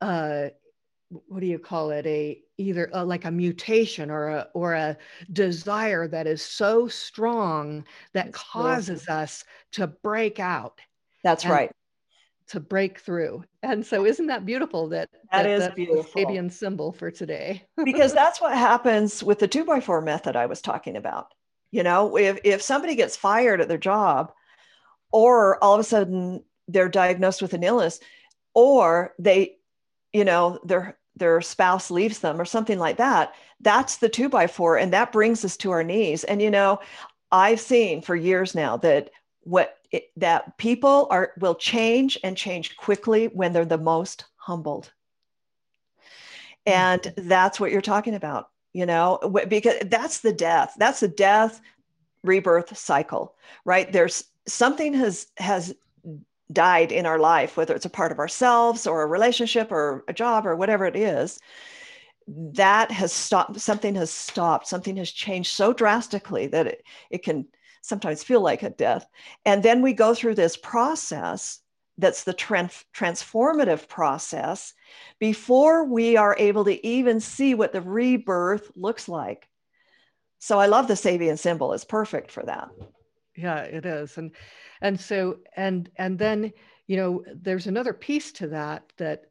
uh 0.00 0.48
what 1.26 1.40
do 1.40 1.46
you 1.46 1.58
call 1.58 1.90
it? 1.90 2.06
A 2.06 2.40
either 2.56 2.88
a, 2.94 3.04
like 3.04 3.26
a 3.26 3.30
mutation 3.30 4.10
or 4.10 4.28
a 4.28 4.48
or 4.54 4.72
a 4.72 4.96
desire 5.32 6.08
that 6.08 6.26
is 6.26 6.40
so 6.42 6.88
strong 6.88 7.84
that 8.14 8.32
causes 8.32 9.08
us 9.08 9.44
to 9.72 9.86
break 9.86 10.40
out. 10.40 10.80
That's 11.22 11.44
And- 11.44 11.52
right 11.52 11.72
to 12.48 12.60
break 12.60 12.98
through 12.98 13.44
and 13.62 13.84
so 13.84 14.04
isn't 14.04 14.26
that 14.26 14.44
beautiful 14.44 14.88
that 14.88 15.08
That 15.30 15.46
is 15.46 15.60
that's 15.60 15.74
the 15.74 15.86
beautiful. 15.86 16.20
Sabian 16.20 16.50
symbol 16.50 16.92
for 16.92 17.10
today 17.10 17.64
because 17.84 18.12
that's 18.12 18.40
what 18.40 18.56
happens 18.56 19.22
with 19.22 19.38
the 19.38 19.48
two 19.48 19.64
by 19.64 19.80
four 19.80 20.00
method 20.00 20.36
I 20.36 20.46
was 20.46 20.60
talking 20.60 20.96
about. 20.96 21.28
You 21.70 21.82
know, 21.82 22.18
if, 22.18 22.38
if 22.44 22.60
somebody 22.60 22.94
gets 22.94 23.16
fired 23.16 23.60
at 23.60 23.68
their 23.68 23.78
job, 23.78 24.32
or 25.10 25.62
all 25.64 25.74
of 25.74 25.80
a 25.80 25.84
sudden 25.84 26.44
they're 26.68 26.88
diagnosed 26.88 27.40
with 27.40 27.54
an 27.54 27.62
illness, 27.62 27.98
or 28.54 29.14
they, 29.18 29.56
you 30.12 30.24
know, 30.24 30.58
their 30.64 30.98
their 31.16 31.40
spouse 31.40 31.90
leaves 31.90 32.20
them 32.20 32.40
or 32.40 32.44
something 32.44 32.78
like 32.78 32.96
that, 32.98 33.34
that's 33.60 33.96
the 33.96 34.08
two 34.08 34.28
by 34.28 34.46
four, 34.46 34.76
and 34.76 34.92
that 34.92 35.12
brings 35.12 35.44
us 35.44 35.56
to 35.58 35.70
our 35.70 35.82
knees. 35.82 36.24
And 36.24 36.42
you 36.42 36.50
know, 36.50 36.80
I've 37.30 37.60
seen 37.60 38.02
for 38.02 38.14
years 38.14 38.54
now 38.54 38.76
that 38.78 39.10
what 39.44 39.78
it, 39.92 40.10
that 40.16 40.56
people 40.58 41.06
are 41.10 41.32
will 41.38 41.54
change 41.54 42.18
and 42.24 42.36
change 42.36 42.76
quickly 42.76 43.26
when 43.26 43.52
they're 43.52 43.64
the 43.64 43.78
most 43.78 44.24
humbled. 44.36 44.92
And 46.66 47.02
mm-hmm. 47.02 47.28
that's 47.28 47.60
what 47.60 47.70
you're 47.70 47.80
talking 47.80 48.14
about 48.14 48.48
you 48.72 48.86
know 48.86 49.18
because 49.48 49.74
that's 49.86 50.20
the 50.20 50.32
death 50.32 50.74
that's 50.78 51.00
the 51.00 51.08
death 51.08 51.60
rebirth 52.24 52.76
cycle 52.76 53.34
right? 53.64 53.92
There's 53.92 54.24
something 54.46 54.94
has 54.94 55.28
has 55.36 55.74
died 56.52 56.92
in 56.92 57.06
our 57.06 57.18
life 57.18 57.56
whether 57.56 57.74
it's 57.74 57.86
a 57.86 57.90
part 57.90 58.12
of 58.12 58.18
ourselves 58.18 58.86
or 58.86 59.02
a 59.02 59.06
relationship 59.06 59.72
or 59.72 60.04
a 60.08 60.12
job 60.12 60.46
or 60.46 60.54
whatever 60.56 60.84
it 60.84 60.96
is 60.96 61.38
that 62.28 62.90
has 62.90 63.12
stopped 63.12 63.58
something 63.60 63.94
has 63.94 64.10
stopped 64.10 64.66
something 64.66 64.96
has 64.96 65.10
changed 65.10 65.50
so 65.50 65.72
drastically 65.72 66.46
that 66.46 66.66
it, 66.66 66.84
it 67.10 67.22
can 67.22 67.46
sometimes 67.82 68.22
feel 68.24 68.40
like 68.40 68.62
a 68.62 68.70
death 68.70 69.06
and 69.44 69.62
then 69.62 69.82
we 69.82 69.92
go 69.92 70.14
through 70.14 70.34
this 70.34 70.56
process 70.56 71.60
that's 71.98 72.24
the 72.24 72.34
tran- 72.34 72.84
transformative 72.94 73.86
process 73.88 74.72
before 75.18 75.84
we 75.84 76.16
are 76.16 76.34
able 76.38 76.64
to 76.64 76.86
even 76.86 77.20
see 77.20 77.54
what 77.54 77.72
the 77.72 77.82
rebirth 77.82 78.70
looks 78.74 79.08
like. 79.08 79.46
So 80.38 80.58
I 80.58 80.66
love 80.66 80.88
the 80.88 80.94
Sabian 80.94 81.38
symbol. 81.38 81.74
It's 81.74 81.84
perfect 81.84 82.30
for 82.30 82.42
that. 82.44 82.70
yeah 83.36 83.60
it 83.60 83.86
is 83.86 84.18
and 84.18 84.32
and 84.80 84.98
so 84.98 85.38
and 85.56 85.90
and 85.96 86.18
then 86.18 86.52
you 86.86 86.96
know 86.96 87.24
there's 87.34 87.66
another 87.66 87.92
piece 87.92 88.32
to 88.32 88.48
that 88.48 88.92
that 88.98 89.24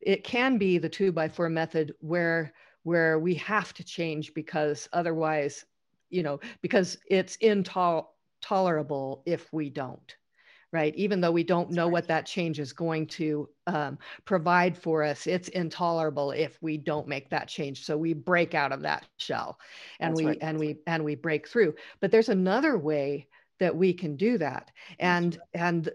it 0.00 0.24
can 0.24 0.58
be 0.58 0.78
the 0.78 0.88
two 0.88 1.12
by 1.12 1.28
four 1.28 1.48
method 1.48 1.94
where 2.00 2.52
where 2.82 3.18
we 3.18 3.34
have 3.34 3.72
to 3.74 3.84
change 3.84 4.34
because 4.34 4.88
otherwise 4.92 5.64
you 6.14 6.22
know, 6.22 6.40
because 6.62 6.98
it's 7.10 7.36
intolerable 7.36 9.22
if 9.26 9.52
we 9.52 9.70
don't 9.70 10.16
right? 10.72 10.96
Even 10.96 11.20
though 11.20 11.30
we 11.30 11.44
don't 11.44 11.70
know 11.70 11.86
what 11.86 12.08
that 12.08 12.26
change 12.26 12.58
is 12.58 12.72
going 12.72 13.06
to 13.06 13.48
um, 13.68 13.96
provide 14.24 14.76
for 14.76 15.04
us, 15.04 15.28
it's 15.28 15.46
intolerable 15.48 16.32
if 16.32 16.60
we 16.60 16.76
don't 16.76 17.06
make 17.06 17.30
that 17.30 17.46
change. 17.46 17.84
So 17.84 17.96
we 17.96 18.12
break 18.12 18.54
out 18.56 18.72
of 18.72 18.82
that 18.82 19.06
shell, 19.18 19.58
and 20.00 20.14
That's 20.14 20.20
we 20.24 20.24
right. 20.24 20.38
and 20.40 20.58
we 20.58 20.78
and 20.88 21.04
we 21.04 21.14
break 21.14 21.46
through. 21.46 21.74
But 22.00 22.10
there's 22.10 22.28
another 22.28 22.76
way 22.76 23.28
that 23.60 23.76
we 23.76 23.92
can 23.92 24.16
do 24.16 24.36
that, 24.38 24.72
and 24.98 25.38
and 25.54 25.88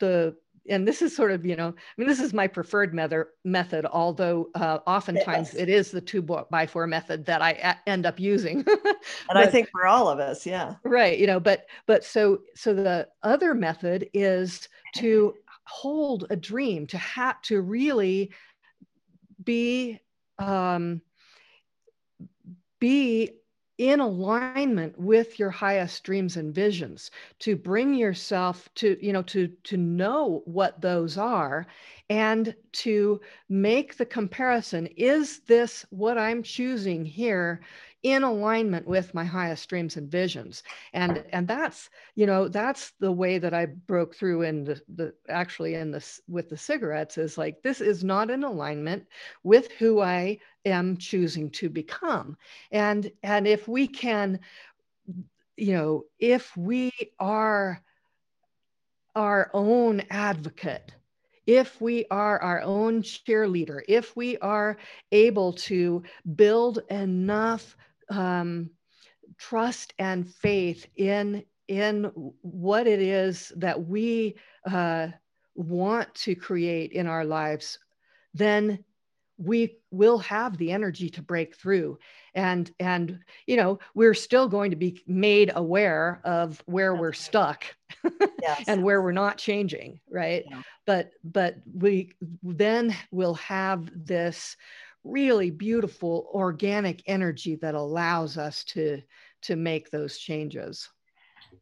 the 0.00 0.36
and 0.68 0.86
this 0.86 1.02
is 1.02 1.14
sort 1.14 1.30
of 1.30 1.44
you 1.44 1.56
know 1.56 1.68
i 1.68 1.92
mean 1.96 2.08
this 2.08 2.20
is 2.20 2.32
my 2.32 2.46
preferred 2.46 2.94
method 2.94 3.26
method 3.44 3.86
although 3.86 4.48
uh, 4.54 4.78
oftentimes 4.86 5.52
yes. 5.52 5.62
it 5.62 5.68
is 5.68 5.90
the 5.90 6.00
two 6.00 6.22
by 6.22 6.66
four 6.66 6.86
method 6.86 7.24
that 7.26 7.42
i 7.42 7.52
a- 7.52 7.88
end 7.88 8.06
up 8.06 8.18
using 8.18 8.58
and 8.66 8.96
but, 9.28 9.36
i 9.36 9.46
think 9.46 9.68
for 9.70 9.86
all 9.86 10.08
of 10.08 10.18
us 10.18 10.46
yeah 10.46 10.74
right 10.84 11.18
you 11.18 11.26
know 11.26 11.40
but 11.40 11.66
but 11.86 12.04
so 12.04 12.40
so 12.54 12.74
the 12.74 13.06
other 13.22 13.54
method 13.54 14.08
is 14.14 14.68
to 14.94 15.34
hold 15.64 16.26
a 16.30 16.36
dream 16.36 16.86
to 16.86 16.98
have 16.98 17.40
to 17.42 17.60
really 17.60 18.32
be 19.44 20.00
um 20.38 21.00
be 22.80 23.32
in 23.78 24.00
alignment 24.00 24.98
with 24.98 25.38
your 25.38 25.50
highest 25.50 26.02
dreams 26.02 26.36
and 26.36 26.52
visions 26.52 27.12
to 27.38 27.54
bring 27.56 27.94
yourself 27.94 28.68
to 28.74 28.98
you 29.00 29.12
know 29.12 29.22
to 29.22 29.46
to 29.62 29.76
know 29.76 30.42
what 30.46 30.80
those 30.80 31.16
are 31.16 31.64
and 32.10 32.54
to 32.72 33.20
make 33.48 33.96
the 33.96 34.04
comparison 34.04 34.86
is 34.96 35.40
this 35.40 35.86
what 35.90 36.18
i'm 36.18 36.42
choosing 36.42 37.04
here 37.04 37.60
in 38.02 38.22
alignment 38.22 38.86
with 38.86 39.14
my 39.14 39.24
highest 39.24 39.68
dreams 39.68 39.96
and 39.96 40.10
visions. 40.10 40.62
And 40.92 41.24
and 41.32 41.48
that's 41.48 41.90
you 42.14 42.26
know 42.26 42.48
that's 42.48 42.92
the 43.00 43.12
way 43.12 43.38
that 43.38 43.54
i 43.54 43.66
broke 43.66 44.14
through 44.14 44.42
in 44.42 44.64
the, 44.64 44.80
the 44.94 45.14
actually 45.28 45.74
in 45.74 45.90
this 45.90 46.20
with 46.28 46.48
the 46.48 46.56
cigarettes 46.56 47.18
is 47.18 47.36
like 47.36 47.62
this 47.62 47.80
is 47.80 48.04
not 48.04 48.30
in 48.30 48.44
alignment 48.44 49.06
with 49.42 49.70
who 49.72 50.00
i 50.00 50.38
am 50.64 50.96
choosing 50.96 51.50
to 51.50 51.68
become. 51.68 52.36
And 52.70 53.10
and 53.22 53.46
if 53.46 53.66
we 53.66 53.88
can 53.88 54.40
you 55.56 55.72
know 55.72 56.04
if 56.18 56.56
we 56.56 56.92
are 57.18 57.82
our 59.16 59.50
own 59.52 60.02
advocate 60.10 60.92
if 61.48 61.80
we 61.80 62.04
are 62.10 62.38
our 62.42 62.60
own 62.60 63.00
cheerleader, 63.00 63.80
if 63.88 64.14
we 64.14 64.36
are 64.36 64.76
able 65.12 65.54
to 65.54 66.02
build 66.36 66.80
enough 66.90 67.74
um, 68.10 68.70
trust 69.38 69.94
and 69.98 70.28
faith 70.28 70.86
in 70.96 71.44
in 71.68 72.04
what 72.40 72.86
it 72.86 73.00
is 73.00 73.52
that 73.56 73.86
we 73.86 74.34
uh, 74.70 75.08
want 75.54 76.12
to 76.14 76.34
create 76.34 76.92
in 76.92 77.06
our 77.06 77.26
lives, 77.26 77.78
then 78.32 78.82
we 79.38 79.76
will 79.90 80.18
have 80.18 80.56
the 80.56 80.72
energy 80.72 81.08
to 81.08 81.22
break 81.22 81.54
through 81.54 81.98
and 82.34 82.72
and 82.80 83.20
you 83.46 83.56
know 83.56 83.78
we're 83.94 84.14
still 84.14 84.48
going 84.48 84.70
to 84.70 84.76
be 84.76 85.00
made 85.06 85.52
aware 85.54 86.20
of 86.24 86.62
where 86.66 86.94
we're 86.94 87.12
stuck 87.12 87.64
yes. 88.42 88.64
and 88.66 88.82
where 88.82 89.00
we're 89.00 89.12
not 89.12 89.38
changing 89.38 90.00
right 90.10 90.44
yeah. 90.50 90.60
but 90.86 91.12
but 91.22 91.56
we 91.72 92.12
then 92.42 92.94
will 93.12 93.34
have 93.34 93.88
this 93.94 94.56
really 95.04 95.50
beautiful 95.50 96.30
organic 96.34 97.02
energy 97.06 97.56
that 97.56 97.74
allows 97.74 98.36
us 98.36 98.64
to 98.64 99.00
to 99.42 99.56
make 99.56 99.90
those 99.90 100.18
changes. 100.18 100.88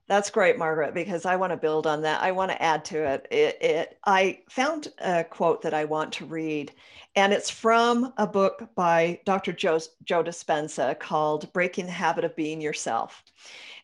That's 0.09 0.31
great 0.31 0.59
margaret 0.59 0.95
because 0.95 1.27
i 1.27 1.37
want 1.37 1.53
to 1.53 1.57
build 1.57 1.87
on 1.87 2.03
that. 2.03 2.23
I 2.23 2.33
want 2.33 2.51
to 2.51 2.63
add 2.63 2.85
to 2.87 3.05
it. 3.05 3.27
it 3.31 3.59
it 3.61 3.99
i 4.05 4.41
found 4.49 4.89
a 4.99 5.25
quote 5.25 5.63
that 5.63 5.75
i 5.75 5.85
want 5.85 6.13
to 6.15 6.27
read 6.27 6.73
and 7.15 7.33
it's 7.33 7.51
from 7.51 8.13
a 8.17 8.27
book 8.27 8.69
by 8.75 9.21
dr 9.25 9.53
joe, 9.53 9.81
joe 10.05 10.23
dispenza 10.23 10.99
called 10.99 11.53
breaking 11.53 11.87
the 11.87 11.93
habit 11.93 12.25
of 12.25 12.37
being 12.37 12.61
yourself. 12.61 13.23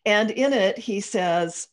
And 0.04 0.30
in 0.30 0.52
it 0.52 0.78
he 0.78 1.00
says 1.00 1.68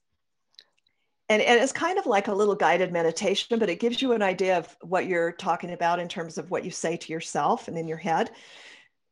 and, 1.29 1.41
and 1.43 1.61
it's 1.61 1.71
kind 1.71 1.99
of 1.99 2.07
like 2.07 2.27
a 2.27 2.33
little 2.33 2.55
guided 2.55 2.91
meditation, 2.91 3.59
but 3.59 3.69
it 3.69 3.79
gives 3.79 4.01
you 4.01 4.13
an 4.13 4.23
idea 4.23 4.57
of 4.57 4.75
what 4.81 5.05
you're 5.05 5.31
talking 5.31 5.71
about 5.71 5.99
in 5.99 6.07
terms 6.07 6.39
of 6.39 6.49
what 6.49 6.65
you 6.65 6.71
say 6.71 6.97
to 6.97 7.13
yourself 7.13 7.67
and 7.67 7.77
in 7.77 7.87
your 7.87 7.97
head. 7.97 8.31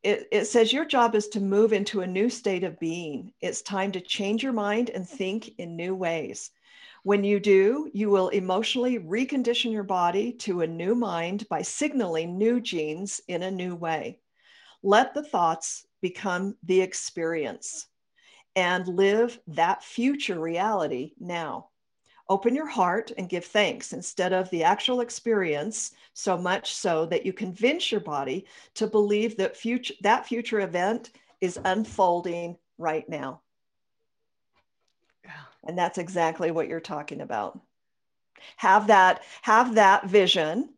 It, 0.04 0.28
it 0.32 0.46
says 0.46 0.74
your 0.74 0.86
job 0.86 1.16
is 1.16 1.28
to 1.30 1.40
move 1.40 1.74
into 1.74 2.02
a 2.02 2.08
new 2.08 2.30
state 2.30 2.64
of 2.64 2.80
being. 2.80 3.34
It's 3.40 3.62
time 3.62 3.92
to 3.92 4.02
change 4.02 4.42
your 4.42 4.54
mind 4.54 4.90
and 4.90 5.08
think 5.08 5.52
in 5.60 5.76
new 5.76 5.94
ways. 5.94 6.50
When 7.04 7.24
you 7.24 7.40
do, 7.40 7.90
you 7.94 8.10
will 8.10 8.30
emotionally 8.30 9.00
recondition 9.00 9.72
your 9.72 9.84
body 9.84 10.34
to 10.40 10.62
a 10.62 10.68
new 10.68 10.96
mind 10.96 11.48
by 11.50 11.62
signaling 11.62 12.38
new 12.38 12.60
genes 12.60 13.22
in 13.28 13.44
a 13.44 13.52
new 13.52 13.76
way. 13.76 14.20
Let 14.82 15.14
the 15.14 15.24
thoughts 15.24 15.86
become 16.02 16.56
the 16.64 16.82
experience 16.82 17.88
and 18.56 18.88
live 18.88 19.40
that 19.48 19.84
future 19.84 20.40
reality 20.40 21.14
now. 21.20 21.70
Open 22.30 22.54
your 22.54 22.68
heart 22.68 23.12
and 23.18 23.30
give 23.30 23.46
thanks 23.46 23.94
instead 23.94 24.34
of 24.34 24.50
the 24.50 24.64
actual 24.64 25.00
experience, 25.00 25.92
so 26.14 26.38
much 26.38 26.76
so 26.76 27.06
that 27.06 27.26
you 27.26 27.32
convince 27.32 27.92
your 27.92 28.02
body 28.02 28.46
to 28.74 28.88
believe 28.88 29.38
that 29.38 29.56
future 29.56 29.94
that 30.02 30.26
future 30.26 30.60
event 30.60 31.12
is 31.40 31.60
unfolding 31.64 32.58
right 32.78 33.08
now. 33.08 33.42
And 35.66 35.78
that's 35.78 35.98
exactly 35.98 36.52
what 36.52 36.68
you're 36.68 36.80
talking 36.80 37.22
about. 37.22 37.60
Have 38.58 38.88
that 38.88 39.24
have 39.42 39.76
that 39.76 40.08
vision 40.08 40.70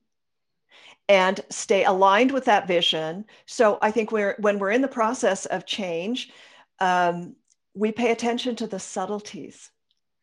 and 1.07 1.41
stay 1.49 1.83
aligned 1.83 2.31
with 2.31 2.45
that 2.45 2.67
vision. 2.67 3.25
So 3.47 3.79
I 3.81 3.89
think 3.89 4.11
we're 4.11 4.35
when 4.39 4.59
we're 4.59 4.71
in 4.71 4.81
the 4.81 4.87
process 4.87 5.47
of 5.47 5.65
change, 5.65 6.31
um, 6.79 7.35
we 7.73 7.91
pay 7.91 8.11
attention 8.11 8.55
to 8.57 8.67
the 8.67 8.79
subtleties, 8.79 9.71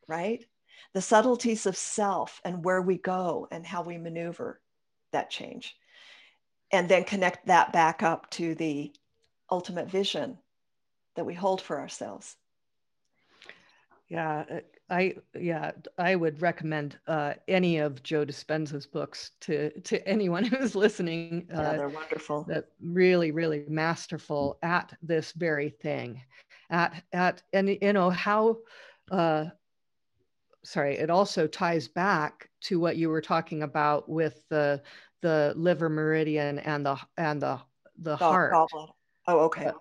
right? 0.07 0.45
The 0.97 1.03
subtleties 1.03 1.67
of 1.67 1.77
self 1.77 2.41
and 2.43 2.65
where 2.65 2.81
we 2.81 2.97
go 2.97 3.47
and 3.51 3.67
how 3.67 3.83
we 3.83 3.99
maneuver 3.99 4.63
that 5.13 5.29
change. 5.29 5.77
And 6.73 6.89
then 6.89 7.05
connect 7.05 7.49
that 7.49 7.71
back 7.71 8.03
up 8.03 8.31
to 8.31 8.55
the 8.55 8.95
ultimate 9.51 9.91
vision 9.91 10.39
that 11.15 11.27
we 11.27 11.35
hold 11.35 11.61
for 11.61 11.79
ourselves. 11.79 12.37
Yeah, 14.09 14.45
uh, 14.51 14.61
I 14.89 15.17
yeah, 15.39 15.73
I 15.99 16.17
would 16.17 16.41
recommend 16.41 16.99
uh, 17.07 17.35
any 17.47 17.77
of 17.77 18.03
Joe 18.03 18.25
Dispenza's 18.25 18.87
books 18.87 19.33
to 19.41 19.79
to 19.81 20.09
anyone 20.09 20.45
who's 20.51 20.75
listening. 20.75 21.47
Uh, 21.55 21.61
yeah, 21.61 21.77
they're 21.77 21.89
wonderful. 21.91 22.45
That 22.45 22.69
really, 22.81 23.33
really 23.33 23.67
masterful 23.69 24.59
at 24.63 24.97
this 25.03 25.33
very 25.33 25.69
thing, 25.69 26.23
at 26.71 27.03
at 27.13 27.43
and 27.53 27.69
you 27.83 27.93
know 27.93 28.09
how 28.09 28.61
uh, 29.11 29.47
sorry, 30.67 30.97
it 30.99 31.11
also 31.11 31.47
ties 31.47 31.89
back 31.89 32.51
to 32.63 32.81
what 32.81 32.97
you 32.97 33.09
were 33.09 33.21
talking 33.21 33.63
about 33.63 34.09
with 34.09 34.43
the 34.49 34.83
the 35.23 35.55
liver 35.57 35.89
meridian 35.89 36.59
and 36.61 36.85
the 36.85 36.99
and 37.17 37.41
the 37.41 37.59
the 37.99 38.17
heart. 38.17 38.53
Oh, 39.29 39.41
okay. 39.41 39.67
Uh, 39.67 39.73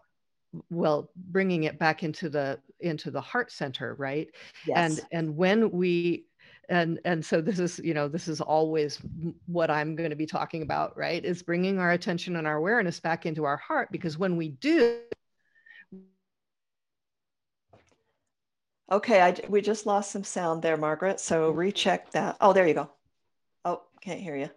well, 0.69 1.11
bringing 1.15 1.63
it 1.63 1.77
back 1.77 2.03
into 2.03 2.29
the 2.29 2.59
into 2.79 3.11
the 3.11 3.21
heart 3.21 3.51
center, 3.51 3.95
right? 3.95 4.29
Yes. 4.65 4.77
And 4.77 5.07
and 5.11 5.37
when 5.37 5.71
we 5.71 6.25
and 6.69 6.99
and 7.05 7.23
so 7.23 7.41
this 7.41 7.59
is 7.59 7.79
you 7.83 7.93
know 7.93 8.07
this 8.07 8.27
is 8.27 8.41
always 8.41 8.99
what 9.45 9.69
i'm 9.69 9.95
going 9.95 10.09
to 10.09 10.15
be 10.15 10.25
talking 10.25 10.63
about 10.63 10.97
right 10.97 11.23
is 11.23 11.43
bringing 11.43 11.77
our 11.77 11.91
attention 11.91 12.37
and 12.37 12.47
our 12.47 12.55
awareness 12.55 12.99
back 12.99 13.27
into 13.27 13.43
our 13.43 13.57
heart 13.57 13.91
because 13.91 14.17
when 14.17 14.35
we 14.35 14.49
do 14.49 14.99
Okay, 18.91 19.19
I, 19.19 19.35
we 19.49 19.61
just 19.61 19.85
lost 19.85 20.11
some 20.11 20.23
sound 20.23 20.61
there, 20.61 20.77
Margaret. 20.77 21.19
So 21.19 21.49
recheck 21.49 22.11
that. 22.11 22.37
Oh, 22.39 22.53
there 22.53 22.67
you 22.67 22.75
go. 22.75 22.89
Oh, 23.63 23.81
can't 24.01 24.19
hear 24.19 24.35
you. 24.35 24.49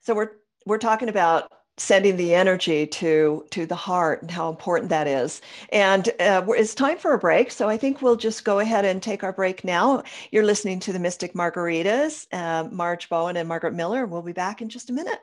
So 0.00 0.14
we're 0.14 0.30
we're 0.66 0.78
talking 0.78 1.08
about 1.08 1.50
sending 1.78 2.16
the 2.16 2.34
energy 2.34 2.86
to 2.86 3.44
to 3.50 3.64
the 3.64 3.76
heart 3.76 4.22
and 4.22 4.30
how 4.30 4.50
important 4.50 4.90
that 4.90 5.06
is. 5.06 5.40
And 5.70 6.08
uh, 6.20 6.44
it's 6.48 6.74
time 6.74 6.98
for 6.98 7.14
a 7.14 7.18
break. 7.18 7.52
So 7.52 7.68
I 7.68 7.76
think 7.76 8.02
we'll 8.02 8.16
just 8.16 8.44
go 8.44 8.58
ahead 8.58 8.84
and 8.84 9.00
take 9.00 9.22
our 9.22 9.32
break 9.32 9.64
now. 9.64 10.02
You're 10.32 10.44
listening 10.44 10.80
to 10.80 10.92
the 10.92 10.98
Mystic 10.98 11.34
Margaritas, 11.34 12.26
uh, 12.32 12.68
Marge 12.70 13.08
Bowen 13.08 13.36
and 13.36 13.48
Margaret 13.48 13.74
Miller. 13.74 14.04
We'll 14.04 14.22
be 14.22 14.32
back 14.32 14.60
in 14.60 14.68
just 14.68 14.90
a 14.90 14.92
minute. 14.92 15.20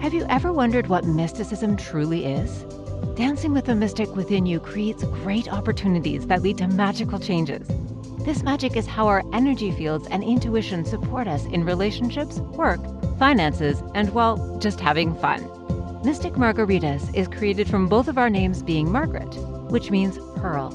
Have 0.00 0.14
you 0.14 0.24
ever 0.28 0.52
wondered 0.52 0.86
what 0.86 1.04
mysticism 1.04 1.76
truly 1.76 2.24
is? 2.24 2.64
Dancing 3.18 3.52
with 3.52 3.64
the 3.64 3.74
mystic 3.74 4.14
within 4.14 4.46
you 4.46 4.60
creates 4.60 5.02
great 5.02 5.52
opportunities 5.52 6.28
that 6.28 6.40
lead 6.40 6.58
to 6.58 6.68
magical 6.68 7.18
changes. 7.18 7.66
This 8.20 8.44
magic 8.44 8.76
is 8.76 8.86
how 8.86 9.08
our 9.08 9.24
energy 9.32 9.72
fields 9.72 10.06
and 10.12 10.22
intuition 10.22 10.84
support 10.84 11.26
us 11.26 11.44
in 11.46 11.64
relationships, 11.64 12.38
work, 12.38 12.78
finances, 13.18 13.82
and, 13.96 14.14
well, 14.14 14.56
just 14.60 14.78
having 14.78 15.16
fun. 15.16 15.42
Mystic 16.04 16.34
Margaritas 16.34 17.12
is 17.12 17.26
created 17.26 17.68
from 17.68 17.88
both 17.88 18.06
of 18.06 18.18
our 18.18 18.30
names 18.30 18.62
being 18.62 18.88
Margaret, 18.88 19.34
which 19.68 19.90
means 19.90 20.20
pearl. 20.36 20.72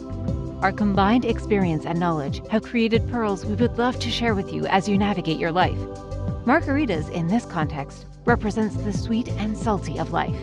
Our 0.62 0.74
combined 0.74 1.24
experience 1.24 1.86
and 1.86 1.98
knowledge 1.98 2.42
have 2.50 2.64
created 2.64 3.10
pearls 3.10 3.46
we 3.46 3.56
would 3.56 3.78
love 3.78 4.00
to 4.00 4.12
share 4.12 4.36
with 4.36 4.52
you 4.52 4.68
as 4.68 4.90
you 4.90 4.98
navigate 4.98 5.40
your 5.40 5.54
life. 5.54 5.80
Margaritas, 6.44 7.10
in 7.10 7.28
this 7.28 7.46
context, 7.46 8.06
represents 8.26 8.76
the 8.76 8.92
sweet 8.92 9.30
and 9.30 9.58
salty 9.58 9.98
of 9.98 10.12
life. 10.12 10.36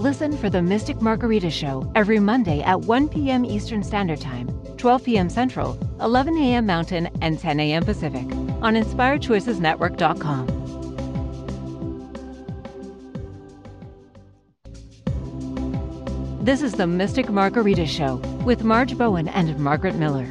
Listen 0.00 0.34
for 0.34 0.48
the 0.48 0.62
Mystic 0.62 1.02
Margarita 1.02 1.50
Show 1.50 1.92
every 1.94 2.18
Monday 2.18 2.62
at 2.62 2.80
1 2.80 3.10
p.m. 3.10 3.44
Eastern 3.44 3.82
Standard 3.82 4.18
Time, 4.18 4.48
12 4.78 5.04
p.m. 5.04 5.28
Central, 5.28 5.78
11 6.00 6.38
a.m. 6.38 6.64
Mountain, 6.64 7.10
and 7.20 7.38
10 7.38 7.60
a.m. 7.60 7.84
Pacific 7.84 8.24
on 8.62 8.76
InspiredChoicesNetwork.com. 8.76 10.46
This 16.46 16.62
is 16.62 16.72
the 16.72 16.86
Mystic 16.86 17.28
Margarita 17.28 17.84
Show 17.84 18.14
with 18.46 18.64
Marge 18.64 18.96
Bowen 18.96 19.28
and 19.28 19.58
Margaret 19.58 19.96
Miller. 19.96 20.26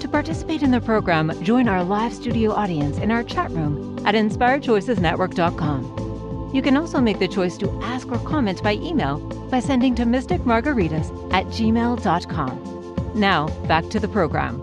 To 0.00 0.06
participate 0.06 0.62
in 0.62 0.70
the 0.70 0.82
program, 0.82 1.32
join 1.42 1.66
our 1.66 1.82
live 1.82 2.12
studio 2.12 2.52
audience 2.52 2.98
in 2.98 3.10
our 3.10 3.24
chat 3.24 3.50
room 3.52 4.06
at 4.06 4.14
InspiredChoicesNetwork.com. 4.14 6.03
You 6.54 6.62
can 6.62 6.76
also 6.76 7.00
make 7.00 7.18
the 7.18 7.26
choice 7.26 7.58
to 7.58 7.82
ask 7.82 8.06
or 8.12 8.18
comment 8.18 8.62
by 8.62 8.74
email 8.74 9.18
by 9.50 9.58
sending 9.58 9.96
to 9.96 10.04
mysticmargaritas 10.04 11.34
at 11.34 11.46
gmail.com. 11.46 13.12
Now, 13.16 13.48
back 13.66 13.88
to 13.88 13.98
the 13.98 14.06
program. 14.06 14.62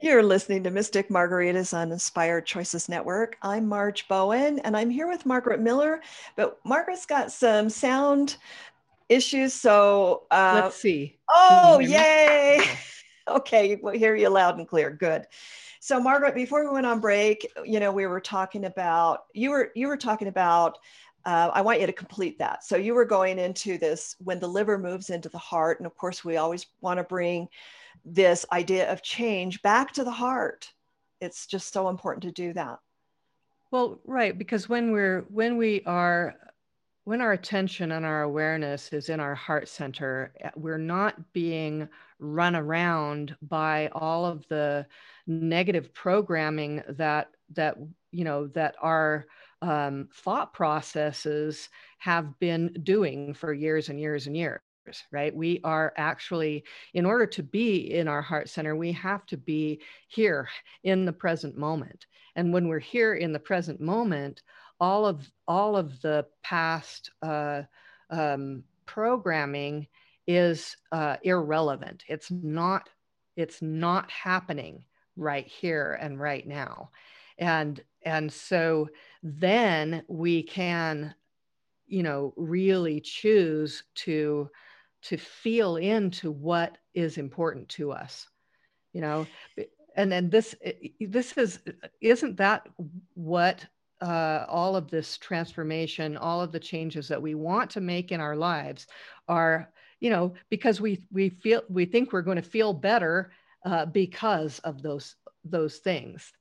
You're 0.00 0.24
listening 0.24 0.64
to 0.64 0.70
Mystic 0.72 1.10
Margaritas 1.10 1.72
on 1.72 1.92
Inspired 1.92 2.44
Choices 2.44 2.88
Network. 2.88 3.36
I'm 3.40 3.68
Marge 3.68 4.08
Bowen 4.08 4.58
and 4.60 4.76
I'm 4.76 4.90
here 4.90 5.06
with 5.06 5.24
Margaret 5.24 5.60
Miller, 5.60 6.00
but 6.34 6.58
Margaret's 6.64 7.06
got 7.06 7.30
some 7.30 7.70
sound 7.70 8.36
issues. 9.08 9.54
So 9.54 10.24
uh, 10.32 10.62
let's 10.64 10.74
see. 10.74 11.20
Oh, 11.32 11.78
yay. 11.78 12.62
okay, 13.28 13.78
we'll 13.80 13.94
hear 13.94 14.16
you 14.16 14.28
loud 14.28 14.58
and 14.58 14.66
clear. 14.66 14.90
Good. 14.90 15.26
So 15.90 15.98
Margaret, 15.98 16.36
before 16.36 16.62
we 16.64 16.70
went 16.70 16.86
on 16.86 17.00
break, 17.00 17.50
you 17.64 17.80
know, 17.80 17.90
we 17.90 18.06
were 18.06 18.20
talking 18.20 18.66
about, 18.66 19.24
you 19.34 19.50
were, 19.50 19.72
you 19.74 19.88
were 19.88 19.96
talking 19.96 20.28
about 20.28 20.78
uh, 21.24 21.50
I 21.52 21.62
want 21.62 21.80
you 21.80 21.86
to 21.88 21.92
complete 21.92 22.38
that. 22.38 22.62
So 22.62 22.76
you 22.76 22.94
were 22.94 23.04
going 23.04 23.40
into 23.40 23.76
this 23.76 24.14
when 24.20 24.38
the 24.38 24.46
liver 24.46 24.78
moves 24.78 25.10
into 25.10 25.28
the 25.28 25.36
heart, 25.36 25.80
and 25.80 25.88
of 25.88 25.96
course 25.96 26.24
we 26.24 26.36
always 26.36 26.66
want 26.80 26.98
to 26.98 27.02
bring 27.02 27.48
this 28.04 28.46
idea 28.52 28.88
of 28.92 29.02
change 29.02 29.62
back 29.62 29.92
to 29.94 30.04
the 30.04 30.12
heart. 30.12 30.72
It's 31.20 31.48
just 31.48 31.72
so 31.72 31.88
important 31.88 32.22
to 32.22 32.30
do 32.30 32.52
that. 32.52 32.78
Well, 33.72 33.98
right, 34.04 34.38
because 34.38 34.68
when 34.68 34.92
we're 34.92 35.22
when 35.22 35.56
we 35.56 35.82
are 35.86 36.36
when 37.02 37.20
our 37.20 37.32
attention 37.32 37.90
and 37.90 38.06
our 38.06 38.22
awareness 38.22 38.92
is 38.92 39.08
in 39.08 39.18
our 39.18 39.34
heart 39.34 39.68
center, 39.68 40.32
we're 40.54 40.78
not 40.78 41.32
being 41.32 41.88
run 42.20 42.54
around 42.54 43.34
by 43.42 43.88
all 43.92 44.24
of 44.24 44.46
the 44.48 44.86
negative 45.30 45.94
programming 45.94 46.82
that 46.88 47.30
that 47.54 47.76
you 48.10 48.24
know 48.24 48.48
that 48.48 48.74
our 48.80 49.26
um, 49.62 50.08
thought 50.12 50.52
processes 50.52 51.68
have 51.98 52.38
been 52.38 52.72
doing 52.82 53.34
for 53.34 53.52
years 53.52 53.88
and 53.88 54.00
years 54.00 54.26
and 54.26 54.36
years 54.36 54.60
right? 55.12 55.34
We 55.34 55.60
are 55.62 55.92
actually, 55.96 56.64
in 56.94 57.06
order 57.06 57.26
to 57.26 57.42
be 57.42 57.92
in 57.92 58.08
our 58.08 58.22
heart 58.22 58.48
center, 58.48 58.74
we 58.74 58.92
have 58.92 59.26
to 59.26 59.36
be 59.36 59.80
here 60.08 60.48
in 60.82 61.04
the 61.04 61.12
present 61.12 61.56
moment. 61.56 62.06
And 62.36 62.52
when 62.52 62.68
we're 62.68 62.78
here 62.78 63.14
in 63.14 63.32
the 63.32 63.38
present 63.38 63.80
moment, 63.80 64.42
all 64.80 65.06
of 65.06 65.30
all 65.46 65.76
of 65.76 66.00
the 66.00 66.26
past 66.42 67.10
uh, 67.22 67.62
um, 68.10 68.64
programming 68.86 69.86
is 70.26 70.76
uh, 70.92 71.16
irrelevant. 71.22 72.04
It's 72.08 72.30
not. 72.30 72.88
It's 73.36 73.62
not 73.62 74.10
happening 74.10 74.84
right 75.20 75.46
here 75.46 75.98
and 76.00 76.20
right 76.20 76.46
now, 76.46 76.90
and 77.38 77.80
and 78.02 78.32
so 78.32 78.88
then 79.22 80.02
we 80.08 80.42
can, 80.42 81.14
you 81.86 82.02
know, 82.02 82.32
really 82.36 83.00
choose 83.00 83.84
to 83.94 84.50
to 85.02 85.16
feel 85.16 85.76
into 85.76 86.30
what 86.30 86.78
is 86.94 87.18
important 87.18 87.68
to 87.70 87.92
us 87.92 88.26
you 88.92 89.00
know? 89.00 89.26
And 89.96 90.10
then 90.10 90.30
this 90.30 90.54
this 91.00 91.36
is 91.36 91.60
isn't 92.00 92.36
that 92.36 92.68
what 93.14 93.66
uh, 94.00 94.46
all 94.48 94.76
of 94.76 94.88
this 94.88 95.18
transformation 95.18 96.16
all 96.16 96.40
of 96.40 96.52
the 96.52 96.60
changes 96.60 97.08
that 97.08 97.20
we 97.20 97.34
want 97.34 97.68
to 97.70 97.80
make 97.80 98.12
in 98.12 98.20
our 98.20 98.36
lives 98.36 98.86
are 99.28 99.70
you 99.98 100.08
know 100.08 100.32
because 100.48 100.80
we 100.80 101.02
we 101.10 101.28
feel 101.28 101.62
we 101.68 101.84
think 101.84 102.12
we're 102.12 102.22
going 102.22 102.36
to 102.36 102.42
feel 102.42 102.72
better 102.72 103.30
uh, 103.64 103.86
because 103.86 104.58
of 104.60 104.82
those 104.82 105.16
those 105.44 105.78
things. 105.78 106.32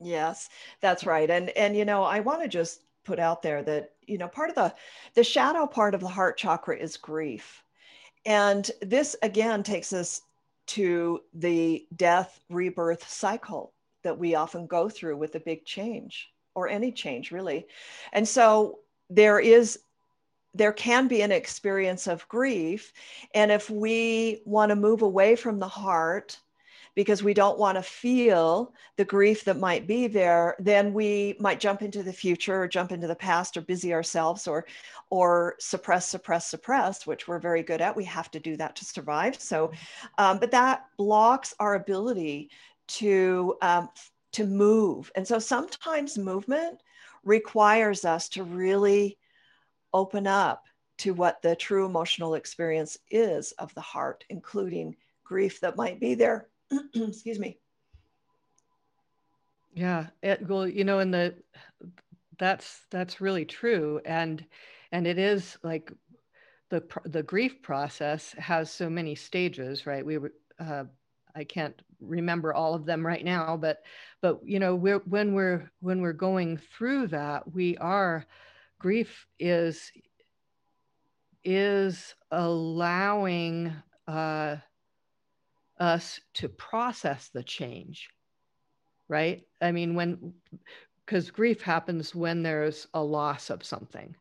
Yes 0.00 0.48
that's 0.80 1.04
right. 1.04 1.30
And 1.30 1.50
and 1.50 1.76
you 1.76 1.84
know 1.84 2.02
i 2.02 2.20
want 2.20 2.42
to 2.42 2.48
just 2.48 2.82
put 3.04 3.18
out 3.18 3.42
there 3.42 3.62
that 3.62 3.92
you 4.06 4.18
know 4.18 4.28
part 4.28 4.50
of 4.50 4.54
the 4.54 4.74
the 5.14 5.24
shadow 5.24 5.66
part 5.66 5.94
of 5.94 6.00
the 6.00 6.08
heart 6.08 6.36
chakra 6.38 6.76
is 6.76 6.96
grief. 6.96 7.62
And 8.26 8.70
this 8.82 9.16
again 9.22 9.62
takes 9.62 9.92
us 9.92 10.22
to 10.68 11.20
the 11.34 11.86
death 11.96 12.40
rebirth 12.48 13.08
cycle 13.08 13.72
that 14.02 14.18
we 14.18 14.34
often 14.34 14.66
go 14.66 14.88
through 14.88 15.16
with 15.16 15.34
a 15.34 15.40
big 15.40 15.64
change 15.64 16.30
or 16.54 16.68
any 16.68 16.92
change 16.92 17.32
really. 17.32 17.66
And 18.12 18.26
so 18.26 18.80
there 19.08 19.40
is 19.40 19.80
there 20.54 20.72
can 20.72 21.08
be 21.08 21.22
an 21.22 21.32
experience 21.32 22.06
of 22.06 22.26
grief 22.28 22.92
and 23.34 23.50
if 23.50 23.70
we 23.70 24.42
want 24.44 24.70
to 24.70 24.76
move 24.76 25.02
away 25.02 25.36
from 25.36 25.58
the 25.58 25.68
heart 25.68 26.38
because 26.94 27.22
we 27.22 27.34
don't 27.34 27.58
want 27.58 27.76
to 27.76 27.82
feel 27.82 28.74
the 28.96 29.04
grief 29.04 29.44
that 29.44 29.58
might 29.58 29.86
be 29.86 30.06
there, 30.06 30.56
then 30.58 30.92
we 30.92 31.36
might 31.38 31.60
jump 31.60 31.82
into 31.82 32.02
the 32.02 32.12
future 32.12 32.62
or 32.62 32.68
jump 32.68 32.92
into 32.92 33.06
the 33.06 33.14
past 33.14 33.56
or 33.56 33.60
busy 33.60 33.94
ourselves 33.94 34.46
or 34.46 34.66
or 35.10 35.56
suppress, 35.58 36.06
suppress, 36.08 36.50
suppress, 36.50 37.06
which 37.06 37.26
we're 37.26 37.38
very 37.38 37.62
good 37.62 37.80
at. 37.80 37.96
We 37.96 38.04
have 38.04 38.30
to 38.32 38.40
do 38.40 38.56
that 38.56 38.76
to 38.76 38.84
survive. 38.84 39.40
So, 39.40 39.72
um, 40.18 40.38
but 40.38 40.50
that 40.50 40.86
blocks 40.96 41.54
our 41.58 41.74
ability 41.74 42.50
to 42.88 43.56
um, 43.62 43.88
to 44.32 44.46
move. 44.46 45.10
And 45.14 45.26
so 45.26 45.38
sometimes 45.38 46.18
movement 46.18 46.82
requires 47.24 48.04
us 48.04 48.28
to 48.30 48.42
really 48.42 49.18
open 49.92 50.26
up 50.26 50.64
to 50.98 51.14
what 51.14 51.40
the 51.40 51.56
true 51.56 51.86
emotional 51.86 52.34
experience 52.34 52.98
is 53.10 53.52
of 53.52 53.74
the 53.74 53.80
heart, 53.80 54.24
including 54.28 54.96
grief 55.24 55.60
that 55.60 55.76
might 55.76 55.98
be 55.98 56.14
there. 56.14 56.48
Excuse 56.94 57.38
me. 57.38 57.58
Yeah 59.72 60.06
it, 60.22 60.46
well 60.48 60.66
you 60.66 60.84
know 60.84 60.98
and 60.98 61.14
the 61.14 61.34
that's 62.38 62.80
that's 62.90 63.20
really 63.20 63.44
true. 63.44 64.00
And 64.04 64.44
and 64.92 65.06
it 65.06 65.18
is 65.18 65.56
like 65.62 65.92
the 66.70 66.82
the 67.04 67.22
grief 67.22 67.62
process 67.62 68.32
has 68.38 68.70
so 68.70 68.90
many 68.90 69.14
stages 69.14 69.86
right? 69.86 70.04
We 70.04 70.18
uh, 70.58 70.84
i 71.34 71.44
can't 71.44 71.80
remember 72.00 72.52
all 72.52 72.74
of 72.74 72.84
them 72.84 73.06
right 73.06 73.24
now 73.24 73.56
but 73.56 73.82
but 74.20 74.40
you 74.44 74.58
know 74.58 74.74
we're 74.74 74.98
when 75.00 75.32
we're 75.32 75.70
when 75.80 76.00
we're 76.00 76.12
going 76.12 76.56
through 76.56 77.06
that 77.06 77.52
we 77.52 77.76
are 77.76 78.26
grief 78.80 79.26
is 79.38 79.92
is 81.44 82.16
allowing 82.32 83.72
uh 84.08 84.56
us 85.80 86.20
to 86.34 86.48
process 86.48 87.30
the 87.32 87.42
change, 87.42 88.10
right? 89.08 89.42
I 89.62 89.72
mean, 89.72 89.94
when, 89.94 90.34
because 91.04 91.30
grief 91.30 91.62
happens 91.62 92.14
when 92.14 92.42
there's 92.42 92.86
a 92.92 93.02
loss 93.02 93.48
of 93.50 93.64
something. 93.64 94.14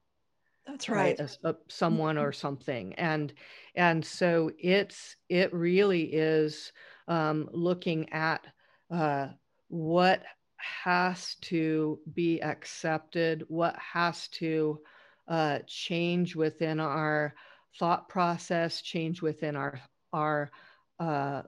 That's 0.65 0.87
right. 0.87 1.19
right? 1.19 1.37
A, 1.43 1.49
a, 1.49 1.55
someone 1.67 2.17
or 2.17 2.29
mm-hmm. 2.29 2.39
something. 2.39 2.93
And, 2.93 3.33
and 3.75 4.03
so 4.03 4.51
it's, 4.57 5.17
it 5.27 5.53
really 5.53 6.03
is 6.03 6.71
um, 7.09 7.49
looking 7.51 8.09
at 8.13 8.47
uh, 8.89 9.27
what 9.67 10.23
has 10.59 11.35
to 11.41 11.99
be 12.13 12.41
accepted, 12.41 13.43
what 13.47 13.75
has 13.77 14.27
to 14.29 14.79
uh, 15.27 15.59
change 15.67 16.35
within 16.35 16.79
our 16.79 17.33
thought 17.77 18.09
process, 18.09 18.81
change 18.81 19.21
within 19.21 19.55
our, 19.55 19.79
our 20.11 20.51
uh, 20.99 21.43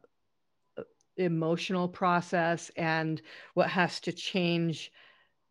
emotional 1.17 1.87
process 1.87 2.71
and 2.77 3.21
what 3.53 3.69
has 3.69 3.99
to 4.01 4.11
change 4.11 4.91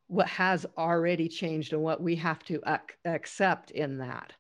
what 0.07 0.27
has 0.27 0.67
already 0.77 1.29
changed 1.29 1.73
and 1.73 1.81
what 1.81 2.03
we 2.03 2.17
have 2.17 2.43
to 2.43 2.61
ac- 2.67 2.97
accept 3.05 3.71
in 3.71 3.99
that. 3.99 4.33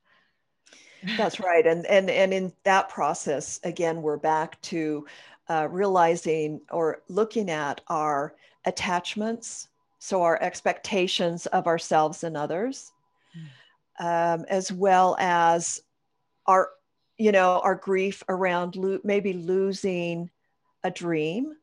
That's 1.16 1.38
right 1.40 1.66
and 1.66 1.86
and 1.86 2.10
and 2.10 2.34
in 2.34 2.52
that 2.64 2.88
process 2.88 3.60
again 3.64 4.02
we're 4.02 4.18
back 4.18 4.60
to 4.62 5.06
uh, 5.48 5.68
realizing 5.70 6.60
or 6.70 7.02
looking 7.08 7.50
at 7.50 7.80
our 7.88 8.34
attachments 8.64 9.68
So, 9.98 10.22
our 10.22 10.40
expectations 10.42 11.46
of 11.46 11.66
ourselves 11.66 12.24
and 12.24 12.36
others, 12.36 12.92
um, 13.98 14.44
as 14.48 14.72
well 14.72 15.16
as 15.18 15.80
our, 16.46 16.70
you 17.18 17.32
know, 17.32 17.60
our 17.60 17.74
grief 17.74 18.22
around 18.28 18.76
lo- 18.76 19.00
maybe 19.04 19.32
losing 19.34 20.30
a 20.84 20.90
dream 20.90 21.56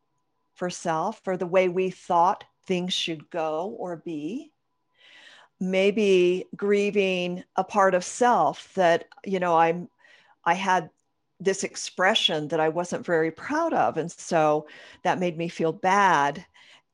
for 0.56 0.70
self 0.70 1.22
or 1.28 1.38
the 1.38 1.48
way 1.48 1.70
we 1.70 1.90
thought 1.92 2.44
things 2.68 2.94
should 2.94 3.30
go 3.30 3.76
or 3.80 3.98
be. 3.98 4.52
Maybe 5.60 6.46
grieving 6.56 7.44
a 7.56 7.64
part 7.64 7.96
of 7.96 8.04
self 8.04 8.72
that 8.76 9.06
you 9.26 9.40
know 9.40 9.58
i'm 9.58 9.90
i 10.46 10.54
had 10.54 10.90
this 11.40 11.64
expression 11.64 12.48
that 12.50 12.60
i 12.60 12.70
wasn't 12.70 13.06
very 13.06 13.32
proud 13.32 13.74
of 13.74 13.98
and 13.98 14.12
so 14.12 14.68
that 15.04 15.20
made 15.20 15.38
me 15.38 15.48
feel 15.50 15.74
bad 15.74 16.46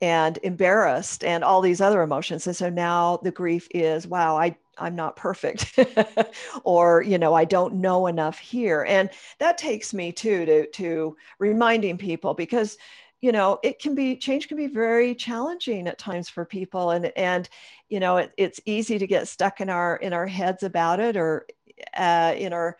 and 0.03 0.37
embarrassed 0.43 1.23
and 1.23 1.45
all 1.45 1.61
these 1.61 1.79
other 1.79 2.01
emotions. 2.01 2.45
And 2.45 2.53
so 2.53 2.69
now 2.69 3.21
the 3.23 3.31
grief 3.31 3.69
is 3.73 4.05
wow 4.05 4.35
i 4.35 4.53
i'm 4.77 4.95
not 4.95 5.15
perfect. 5.15 5.79
Or 6.65 7.01
you 7.03 7.17
know 7.17 7.33
i 7.33 7.45
don't 7.45 7.75
know 7.75 8.07
enough 8.07 8.37
here. 8.37 8.83
And 8.87 9.09
that 9.39 9.57
takes 9.57 9.93
me 9.93 10.11
too 10.11 10.45
to 10.45 10.67
to 10.67 11.15
reminding 11.39 11.97
people 11.97 12.33
because 12.33 12.77
you 13.21 13.31
know 13.31 13.59
it 13.63 13.79
can 13.79 13.95
be 13.95 14.17
change 14.17 14.49
can 14.49 14.57
be 14.57 14.67
very 14.67 15.15
challenging 15.15 15.87
at 15.87 15.99
times 15.99 16.27
for 16.27 16.43
people. 16.43 16.91
And 16.91 17.13
and 17.15 17.47
you 17.87 18.01
know 18.01 18.17
it, 18.17 18.33
it's 18.35 18.59
easy 18.65 18.99
to 18.99 19.07
get 19.07 19.29
stuck 19.29 19.61
in 19.61 19.69
our 19.69 19.95
in 19.95 20.11
our 20.11 20.27
heads 20.27 20.63
about 20.63 20.99
it 20.99 21.15
or 21.15 21.47
uh, 21.95 22.33
in 22.37 22.51
our 22.51 22.75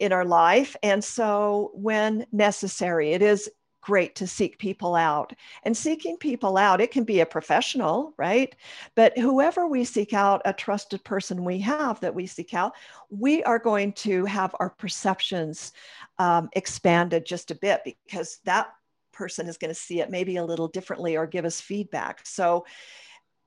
in 0.00 0.12
our 0.12 0.24
life. 0.24 0.74
And 0.82 1.04
so 1.04 1.70
when 1.74 2.26
necessary 2.32 3.12
it 3.12 3.22
is 3.22 3.48
great 3.84 4.14
to 4.14 4.26
seek 4.26 4.58
people 4.58 4.94
out 4.94 5.32
and 5.64 5.76
seeking 5.76 6.16
people 6.16 6.56
out 6.56 6.80
it 6.80 6.90
can 6.90 7.04
be 7.04 7.20
a 7.20 7.26
professional 7.26 8.14
right 8.16 8.56
but 8.94 9.16
whoever 9.18 9.66
we 9.66 9.84
seek 9.84 10.12
out 10.12 10.40
a 10.44 10.52
trusted 10.52 11.04
person 11.04 11.44
we 11.44 11.58
have 11.58 12.00
that 12.00 12.14
we 12.14 12.26
seek 12.26 12.54
out 12.54 12.72
we 13.10 13.42
are 13.44 13.58
going 13.58 13.92
to 13.92 14.24
have 14.24 14.54
our 14.58 14.70
perceptions 14.70 15.72
um, 16.18 16.48
expanded 16.54 17.26
just 17.26 17.50
a 17.50 17.54
bit 17.54 17.82
because 17.84 18.38
that 18.44 18.68
person 19.14 19.48
is 19.48 19.56
going 19.56 19.70
to 19.72 19.80
see 19.80 20.00
it 20.00 20.10
maybe 20.10 20.36
a 20.36 20.44
little 20.44 20.68
differently 20.68 21.16
or 21.16 21.26
give 21.26 21.44
us 21.44 21.60
feedback. 21.60 22.20
So 22.24 22.66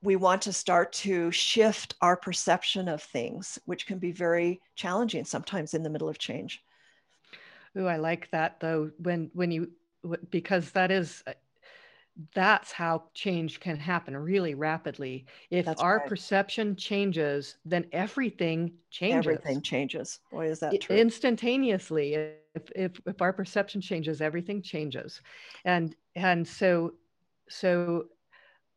we 0.02 0.16
want 0.16 0.42
to 0.42 0.52
start 0.52 0.92
to 0.92 1.30
shift 1.30 1.94
our 2.00 2.16
perception 2.16 2.88
of 2.88 3.02
things, 3.02 3.58
which 3.66 3.86
can 3.86 3.98
be 3.98 4.12
very 4.12 4.60
challenging 4.74 5.24
sometimes 5.24 5.74
in 5.74 5.82
the 5.82 5.90
middle 5.90 6.08
of 6.08 6.18
change. 6.18 6.62
Oh, 7.76 7.86
I 7.86 7.96
like 7.96 8.30
that 8.30 8.60
though. 8.60 8.90
When 8.98 9.30
when 9.34 9.50
you 9.50 9.70
because 10.30 10.70
that 10.72 10.90
is 10.90 11.22
uh, 11.26 11.32
that's 12.34 12.72
how 12.72 13.04
change 13.14 13.60
can 13.60 13.76
happen 13.76 14.16
really 14.16 14.54
rapidly. 14.54 15.26
If 15.50 15.66
that's 15.66 15.80
our 15.80 15.98
right. 15.98 16.08
perception 16.08 16.74
changes, 16.74 17.56
then 17.64 17.86
everything 17.92 18.72
changes. 18.90 19.18
Everything 19.18 19.62
changes. 19.62 20.18
Boy, 20.30 20.48
is 20.48 20.60
that 20.60 20.80
true. 20.80 20.96
Instantaneously. 20.96 22.14
If, 22.14 22.72
if, 22.74 23.00
if 23.06 23.22
our 23.22 23.32
perception 23.32 23.80
changes, 23.80 24.20
everything 24.20 24.62
changes. 24.62 25.20
And, 25.64 25.94
and 26.16 26.46
so, 26.46 26.94
so 27.48 28.06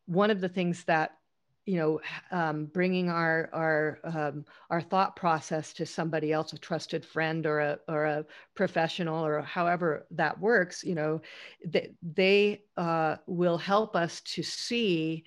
one 0.06 0.30
of 0.30 0.40
the 0.40 0.48
things 0.48 0.84
that 0.84 1.16
you 1.64 1.76
know 1.76 2.00
um, 2.30 2.66
bringing 2.66 3.08
our 3.08 3.48
our 3.52 3.98
um, 4.04 4.44
our 4.70 4.80
thought 4.80 5.14
process 5.14 5.72
to 5.72 5.86
somebody 5.86 6.32
else 6.32 6.52
a 6.52 6.58
trusted 6.58 7.04
friend 7.04 7.46
or 7.46 7.60
a 7.60 7.78
or 7.88 8.04
a 8.04 8.24
professional 8.54 9.24
or 9.24 9.40
however 9.42 10.06
that 10.10 10.38
works 10.40 10.82
you 10.82 10.94
know 10.94 11.20
they, 11.64 11.92
they 12.02 12.62
uh, 12.76 13.16
will 13.26 13.58
help 13.58 13.94
us 13.94 14.20
to 14.22 14.42
see 14.42 15.24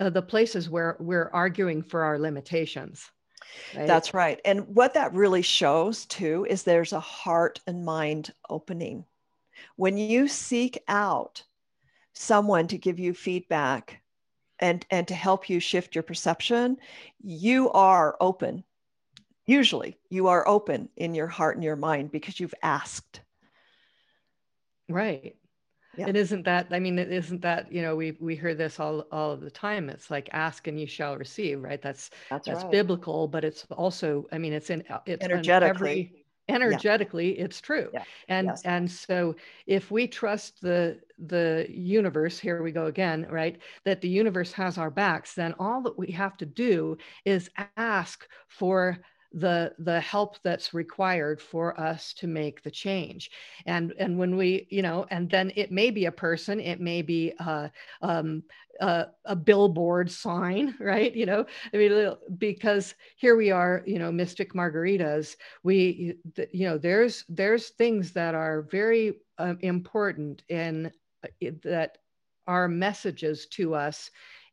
uh, 0.00 0.10
the 0.10 0.22
places 0.22 0.68
where 0.68 0.96
we're 1.00 1.30
arguing 1.32 1.82
for 1.82 2.02
our 2.02 2.18
limitations 2.18 3.10
right? 3.76 3.86
that's 3.86 4.12
right 4.12 4.40
and 4.44 4.66
what 4.68 4.94
that 4.94 5.14
really 5.14 5.42
shows 5.42 6.04
too 6.06 6.46
is 6.50 6.62
there's 6.62 6.92
a 6.92 7.00
heart 7.00 7.60
and 7.66 7.84
mind 7.84 8.32
opening 8.50 9.04
when 9.76 9.96
you 9.96 10.28
seek 10.28 10.78
out 10.86 11.42
someone 12.12 12.66
to 12.66 12.76
give 12.76 12.98
you 12.98 13.14
feedback 13.14 14.02
and 14.60 14.84
and 14.90 15.08
to 15.08 15.14
help 15.14 15.48
you 15.48 15.60
shift 15.60 15.94
your 15.94 16.02
perception 16.02 16.76
you 17.22 17.70
are 17.70 18.16
open. 18.20 18.64
Usually 19.46 19.98
you 20.10 20.28
are 20.28 20.46
open 20.46 20.88
in 20.96 21.14
your 21.14 21.26
heart 21.26 21.56
and 21.56 21.64
your 21.64 21.76
mind 21.76 22.12
because 22.12 22.38
you've 22.38 22.54
asked. 22.62 23.20
Right. 24.88 25.36
Yeah. 25.96 26.06
it 26.06 26.16
isn't 26.16 26.44
that 26.44 26.68
i 26.70 26.78
mean 26.78 26.96
it 26.96 27.10
isn't 27.10 27.42
that 27.42 27.72
you 27.72 27.82
know 27.82 27.96
we 27.96 28.16
we 28.20 28.36
hear 28.36 28.54
this 28.54 28.78
all 28.78 29.00
all 29.10 29.32
of 29.32 29.40
the 29.40 29.50
time. 29.50 29.88
It's 29.88 30.10
like 30.10 30.28
ask 30.32 30.68
and 30.68 30.78
you 30.78 30.86
shall 30.86 31.16
receive 31.16 31.62
right? 31.62 31.82
That's 31.82 32.10
that's, 32.30 32.46
that's 32.46 32.62
right. 32.62 32.70
biblical 32.70 33.26
but 33.26 33.44
it's 33.44 33.66
also 33.72 34.26
i 34.30 34.38
mean 34.38 34.52
it's 34.52 34.70
in 34.70 34.84
it's 35.06 35.24
energetically. 35.24 35.68
every, 35.68 36.24
energetically 36.48 37.36
yeah. 37.38 37.44
it's 37.44 37.60
true 37.60 37.88
yeah. 37.92 38.04
and 38.28 38.46
yes. 38.48 38.62
and 38.64 38.90
so 38.90 39.34
if 39.66 39.90
we 39.90 40.06
trust 40.06 40.60
the 40.60 40.98
the 41.26 41.66
universe 41.68 42.38
here 42.38 42.62
we 42.62 42.72
go 42.72 42.86
again 42.86 43.26
right 43.30 43.58
that 43.84 44.00
the 44.00 44.08
universe 44.08 44.52
has 44.52 44.78
our 44.78 44.90
backs 44.90 45.34
then 45.34 45.54
all 45.58 45.82
that 45.82 45.98
we 45.98 46.10
have 46.10 46.36
to 46.36 46.46
do 46.46 46.96
is 47.24 47.50
ask 47.76 48.26
for 48.46 48.98
the 49.32 49.74
the 49.78 50.00
help 50.00 50.36
that's 50.42 50.72
required 50.72 51.40
for 51.40 51.78
us 51.78 52.12
to 52.14 52.26
make 52.26 52.62
the 52.62 52.70
change. 52.70 53.30
And 53.66 53.92
and 53.98 54.18
when 54.18 54.36
we 54.36 54.66
you 54.70 54.82
know 54.82 55.06
and 55.10 55.28
then 55.30 55.52
it 55.56 55.70
may 55.70 55.90
be 55.90 56.06
a 56.06 56.12
person 56.12 56.60
it 56.60 56.80
may 56.80 57.02
be 57.02 57.32
uh, 57.38 57.68
um, 58.02 58.42
a, 58.80 59.06
a 59.24 59.36
billboard 59.36 60.10
sign 60.10 60.74
right? 60.80 61.14
You 61.14 61.26
know 61.26 61.46
i 61.72 61.76
mean 61.76 62.14
because 62.38 62.94
here 63.16 63.36
we 63.36 63.50
are 63.50 63.82
you 63.86 63.98
know 63.98 64.12
mystic 64.12 64.54
margaritas. 64.54 65.36
We 65.62 66.14
you 66.52 66.68
know 66.68 66.78
there's 66.78 67.24
there's 67.28 67.70
things 67.70 68.12
that 68.12 68.34
are 68.34 68.62
very 68.62 69.14
um, 69.38 69.58
important 69.60 70.42
in 70.48 70.90
uh, 71.24 71.50
that 71.64 71.98
are 72.46 72.68
messages 72.68 73.46
to 73.46 73.74
us 73.74 74.10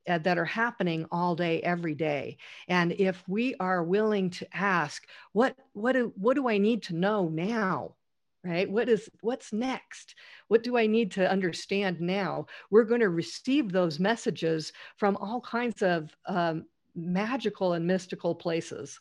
uh, 0.07 0.17
that 0.19 0.37
are 0.37 0.45
happening 0.45 1.05
all 1.11 1.35
day 1.35 1.61
every 1.61 1.95
day. 1.95 2.37
And 2.67 2.91
if 2.93 3.23
we 3.27 3.55
are 3.59 3.83
willing 3.83 4.29
to 4.31 4.47
ask 4.55 5.05
what 5.33 5.55
what 5.73 5.93
do, 5.93 6.13
what 6.15 6.35
do 6.35 6.47
i 6.47 6.57
need 6.57 6.83
to 6.83 6.95
know 6.95 7.29
now? 7.29 7.95
Right? 8.43 8.69
What 8.69 8.89
is 8.89 9.09
what's 9.21 9.51
next? 9.51 10.15
What 10.47 10.63
do 10.63 10.77
i 10.77 10.85
need 10.85 11.11
to 11.13 11.29
understand 11.29 11.99
now? 11.99 12.45
We're 12.69 12.83
going 12.83 13.01
to 13.01 13.09
receive 13.09 13.71
those 13.71 13.99
messages 13.99 14.71
from 14.97 15.17
all 15.17 15.41
kinds 15.41 15.81
of 15.81 16.15
um, 16.27 16.65
magical 16.95 17.73
and 17.73 17.85
mystical 17.85 18.35
places. 18.35 18.99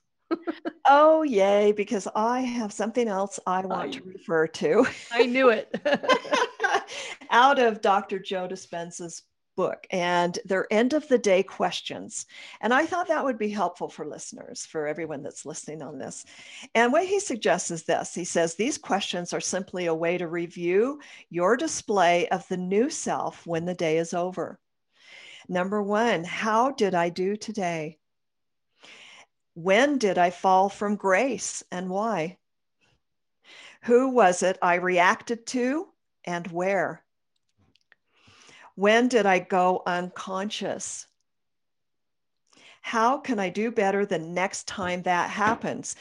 Oh 0.86 1.22
yay 1.22 1.72
because 1.72 2.09
i 2.14 2.40
have 2.40 2.72
something 2.72 3.09
else 3.09 3.38
i 3.46 3.61
want 3.61 3.88
I, 3.88 3.98
to 3.98 4.02
refer 4.05 4.46
to. 4.46 4.86
I 5.12 5.24
knew 5.26 5.50
it. 5.50 5.74
Out 7.30 7.59
of 7.59 7.80
dr 7.80 8.18
joe 8.20 8.48
dispenza's 8.48 9.22
book 9.57 9.86
and 9.90 10.38
their 10.44 10.66
end 10.72 10.92
of 10.92 11.07
the 11.09 11.18
day 11.18 11.42
questions. 11.42 12.26
And 12.61 12.72
I 12.72 12.86
thought 12.86 13.09
that 13.09 13.24
would 13.24 13.38
be 13.38 13.50
helpful 13.50 13.88
for 13.88 14.07
listeners, 14.07 14.66
for 14.66 14.86
everyone 14.86 15.22
that's 15.22 15.46
listening 15.46 15.82
on 15.82 15.98
this. 15.98 16.24
And 16.74 16.92
what 16.92 17.07
he 17.07 17.20
suggests 17.20 17.70
is 17.70 17.84
this 17.84 18.14
he 18.14 18.24
says, 18.24 18.55
These 18.55 18.78
questions 18.78 19.32
are 19.32 19.40
simply 19.40 19.86
a 19.86 19.94
way 19.94 20.18
to 20.18 20.28
review 20.28 21.00
your 21.30 21.57
display 21.57 22.28
of 22.28 22.46
the 22.48 22.57
new 22.57 22.90
self 22.90 23.46
when 23.46 23.64
the 23.64 23.74
day 23.74 23.98
is 23.98 24.14
over. 24.14 24.59
Number 25.48 25.82
one, 25.82 26.24
how 26.24 26.70
did 26.70 26.94
I 26.94 27.11
do 27.11 27.36
today? 27.36 27.98
When 29.55 29.98
did 29.98 30.18
I 30.18 30.30
fall 30.30 30.68
from 30.68 30.96
grace 30.96 31.62
and 31.70 31.88
why? 31.88 32.38
Who 33.82 34.09
was 34.09 34.42
it 34.42 34.59
I 34.62 34.76
reacted 34.76 35.46
to 35.48 35.88
and 36.24 36.46
where? 36.48 37.03
When 38.75 39.09
did 39.09 39.27
I 39.27 39.39
go 39.39 39.83
unconscious? 39.87 41.07
How 42.83 43.18
can 43.18 43.39
I 43.39 43.49
do 43.49 43.70
better 43.70 44.05
the 44.05 44.18
next 44.18 44.66
time 44.66 45.03
that 45.03 45.31
happens? 45.31 45.97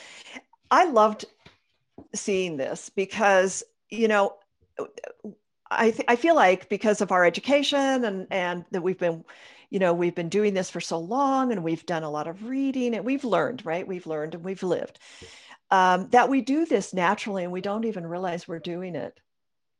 I 0.69 0.85
loved 0.85 1.25
seeing 2.13 2.57
this 2.57 2.89
because, 2.89 3.63
you 3.89 4.07
know, 4.07 4.35
I, 5.71 5.91
th- 5.91 6.05
I 6.07 6.15
feel 6.15 6.35
like 6.35 6.67
because 6.69 7.01
of 7.01 7.11
our 7.11 7.25
education 7.25 8.05
and, 8.05 8.27
and 8.31 8.65
that 8.71 8.81
we've 8.81 8.97
been, 8.97 9.23
you 9.69 9.79
know, 9.79 9.93
we've 9.93 10.15
been 10.15 10.29
doing 10.29 10.53
this 10.53 10.69
for 10.69 10.81
so 10.81 10.99
long 10.99 11.51
and 11.51 11.63
we've 11.63 11.85
done 11.85 12.03
a 12.03 12.11
lot 12.11 12.27
of 12.27 12.45
reading 12.45 12.95
and 12.95 13.05
we've 13.05 13.23
learned, 13.23 13.65
right? 13.65 13.87
We've 13.87 14.05
learned 14.05 14.35
and 14.35 14.43
we've 14.43 14.63
lived 14.63 14.99
um, 15.73 16.07
that 16.11 16.29
we 16.29 16.41
do 16.41 16.65
this 16.65 16.93
naturally 16.93 17.43
and 17.43 17.51
we 17.51 17.59
don't 17.59 17.85
even 17.85 18.05
realize 18.05 18.47
we're 18.47 18.59
doing 18.59 18.95
it 18.95 19.19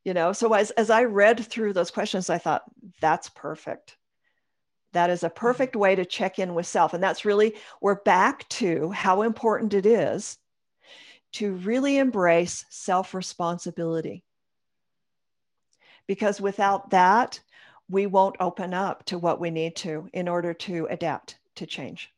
you 0.03 0.13
know 0.13 0.33
so 0.33 0.51
as, 0.53 0.71
as 0.71 0.89
i 0.89 1.03
read 1.03 1.39
through 1.39 1.71
those 1.71 1.91
questions 1.91 2.31
i 2.31 2.37
thought 2.37 2.63
that's 3.03 3.29
perfect 3.29 3.97
that 4.93 5.09
is 5.09 5.23
a 5.23 5.27
mm-hmm. 5.27 5.37
perfect 5.37 5.75
way 5.75 5.95
to 5.95 6.05
check 6.05 6.39
in 6.39 6.55
with 6.55 6.65
self 6.65 6.93
and 6.93 7.03
that's 7.03 7.25
really 7.25 7.53
we're 7.81 8.01
back 8.03 8.47
to 8.49 8.89
how 8.91 9.21
important 9.21 9.73
it 9.73 9.85
is 9.85 10.37
to 11.33 11.53
really 11.53 11.97
embrace 11.97 12.65
self 12.69 13.13
responsibility 13.13 14.23
because 16.07 16.39
without 16.39 16.89
that 16.91 17.39
we 17.89 18.05
won't 18.05 18.35
open 18.39 18.73
up 18.73 19.05
to 19.05 19.17
what 19.17 19.39
we 19.39 19.49
need 19.49 19.75
to 19.75 20.09
in 20.13 20.27
order 20.27 20.53
to 20.53 20.87
adapt 20.89 21.37
to 21.55 21.65
change. 21.65 22.11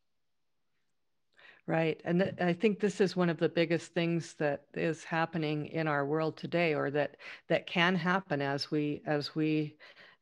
Right. 1.68 2.00
And 2.06 2.20
th- 2.20 2.36
I 2.40 2.54
think 2.54 2.80
this 2.80 3.02
is 3.02 3.16
one 3.16 3.30
of 3.30 3.40
the 3.40 3.50
biggest 3.50 3.94
things 3.94 4.34
that 4.36 4.66
is 4.76 5.04
happening 5.04 5.66
in 5.68 5.88
our 5.88 6.06
world 6.06 6.38
today 6.38 6.76
or 6.76 6.92
that 6.92 7.18
that 7.48 7.66
can 7.66 7.96
happen 7.96 8.40
as 8.40 8.70
we 8.70 9.02
as 9.08 9.34
we 9.34 9.76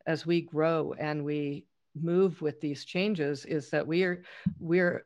as 0.05 0.25
we 0.25 0.41
grow 0.41 0.93
and 0.99 1.23
we 1.23 1.65
move 1.95 2.41
with 2.41 2.59
these 2.59 2.85
changes 2.85 3.45
is 3.45 3.69
that 3.69 3.85
we 3.85 4.03
are 4.03 4.23
we're 4.59 5.05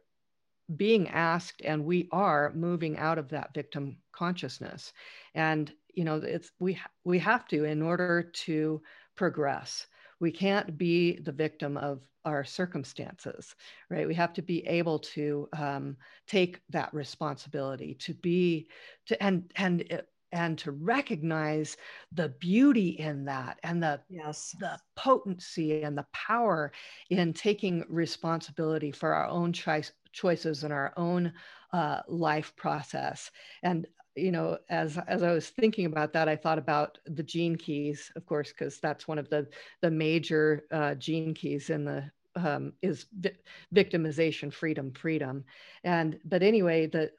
being 0.76 1.08
asked 1.10 1.62
and 1.64 1.86
we 1.86 2.10
are 2.12 2.52
moving 2.54 2.98
out 2.98 3.18
of 3.18 3.30
that 3.30 3.54
victim 3.54 3.98
consciousness. 4.12 4.94
And 5.34 5.72
you 5.98 6.04
know 6.04 6.18
it's 6.18 6.52
we 6.60 6.80
we 7.04 7.20
have 7.20 7.48
to 7.48 7.66
in 7.66 7.82
order 7.82 8.22
to 8.22 8.82
progress 9.16 9.88
we 10.20 10.32
can't 10.32 10.78
be 10.78 11.18
the 11.18 11.32
victim 11.32 11.76
of 11.76 12.08
our 12.24 12.44
circumstances 12.44 13.56
right? 13.90 14.08
We 14.08 14.14
have 14.16 14.34
to 14.34 14.42
be 14.42 14.66
able 14.68 15.00
to 15.00 15.50
um, 15.58 15.98
take 16.28 16.62
that 16.70 16.94
responsibility 16.94 17.96
to 17.96 18.14
be 18.14 18.68
to 19.08 19.22
and 19.24 19.52
and 19.56 20.04
and 20.32 20.58
to 20.58 20.72
recognize 20.72 21.78
the 22.12 22.30
beauty 22.40 22.90
in 23.00 23.26
that 23.26 23.60
and 23.64 23.82
the 23.82 24.00
yes. 24.10 24.56
the 24.60 24.78
potency 24.96 25.84
and 25.84 25.98
the 25.98 26.06
power 26.14 26.72
in 27.10 27.34
taking 27.34 27.86
responsibility 27.90 28.92
for 28.92 29.14
our 29.14 29.28
own 29.28 29.54
choice, 29.54 29.92
choices 30.12 30.64
and 30.64 30.74
our 30.74 30.94
own 30.98 31.32
uh, 31.74 32.02
life 32.08 32.56
process. 32.56 33.32
And 33.64 33.88
you 34.16 34.32
know 34.32 34.58
as 34.72 34.98
as 35.08 35.22
i 35.22 35.32
was 35.32 35.50
thinking 35.50 35.86
about 35.86 36.12
that 36.12 36.28
i 36.28 36.36
thought 36.36 36.58
about 36.58 36.98
the 37.06 37.22
gene 37.22 37.56
keys 37.56 38.12
of 38.16 38.26
course 38.26 38.52
because 38.52 38.80
that's 38.80 39.08
one 39.08 39.20
of 39.20 39.30
the 39.30 39.48
the 39.84 39.92
major 39.92 40.64
uh, 40.72 40.96
gene 40.96 41.36
keys 41.36 41.70
in 41.70 41.86
the 41.86 42.04
um, 42.38 42.74
is 42.82 43.06
vi- 43.20 43.32
victimization 43.74 44.54
freedom 44.54 44.92
freedom. 44.92 45.44
And 45.84 46.20
but 46.26 46.44
anyway 46.44 46.88
the 46.88 47.12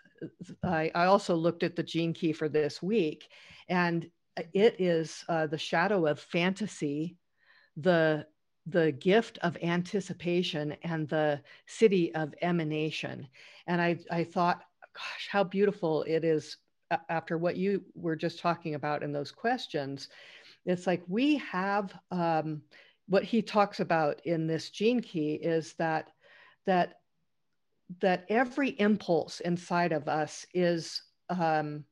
I, 0.62 0.90
I, 0.94 1.04
also 1.06 1.34
looked 1.34 1.62
at 1.62 1.76
the 1.76 1.82
gene 1.82 2.12
key 2.12 2.32
for 2.32 2.48
this 2.48 2.82
week 2.82 3.28
and 3.68 4.08
it 4.52 4.76
is 4.80 5.24
uh, 5.28 5.46
the 5.46 5.58
shadow 5.58 6.06
of 6.06 6.20
fantasy 6.20 7.16
the 7.76 8.26
the 8.66 8.92
gift 8.92 9.38
of 9.42 9.56
anticipation 9.62 10.76
and 10.82 11.08
the 11.08 11.40
Siddhi 11.68 12.12
of 12.14 12.34
emanation. 12.42 13.26
And 13.66 13.80
i 13.80 13.98
i 14.10 14.24
thought 14.24 14.62
gosh 14.94 15.28
how 15.30 15.44
beautiful 15.44 16.02
it 16.04 16.24
is 16.24 16.56
after 17.08 17.36
what 17.36 17.56
you 17.56 17.84
were 17.94 18.16
just 18.16 18.38
talking 18.38 18.74
about 18.74 19.02
in 19.02 19.12
those 19.12 19.30
questions, 19.30 20.08
it's 20.64 20.86
like 20.86 21.02
we 21.06 21.36
have 21.36 21.92
um, 22.10 22.62
what 23.08 23.24
he 23.24 23.42
talks 23.42 23.80
about 23.80 24.20
in 24.24 24.46
this 24.46 24.70
gene 24.70 25.00
key 25.00 25.34
is 25.34 25.74
that 25.74 26.10
that 26.66 26.94
that 28.00 28.24
every 28.28 28.70
impulse 28.80 29.40
inside 29.40 29.92
of 29.92 30.08
us 30.08 30.46
is 30.54 31.02
um, 31.30 31.84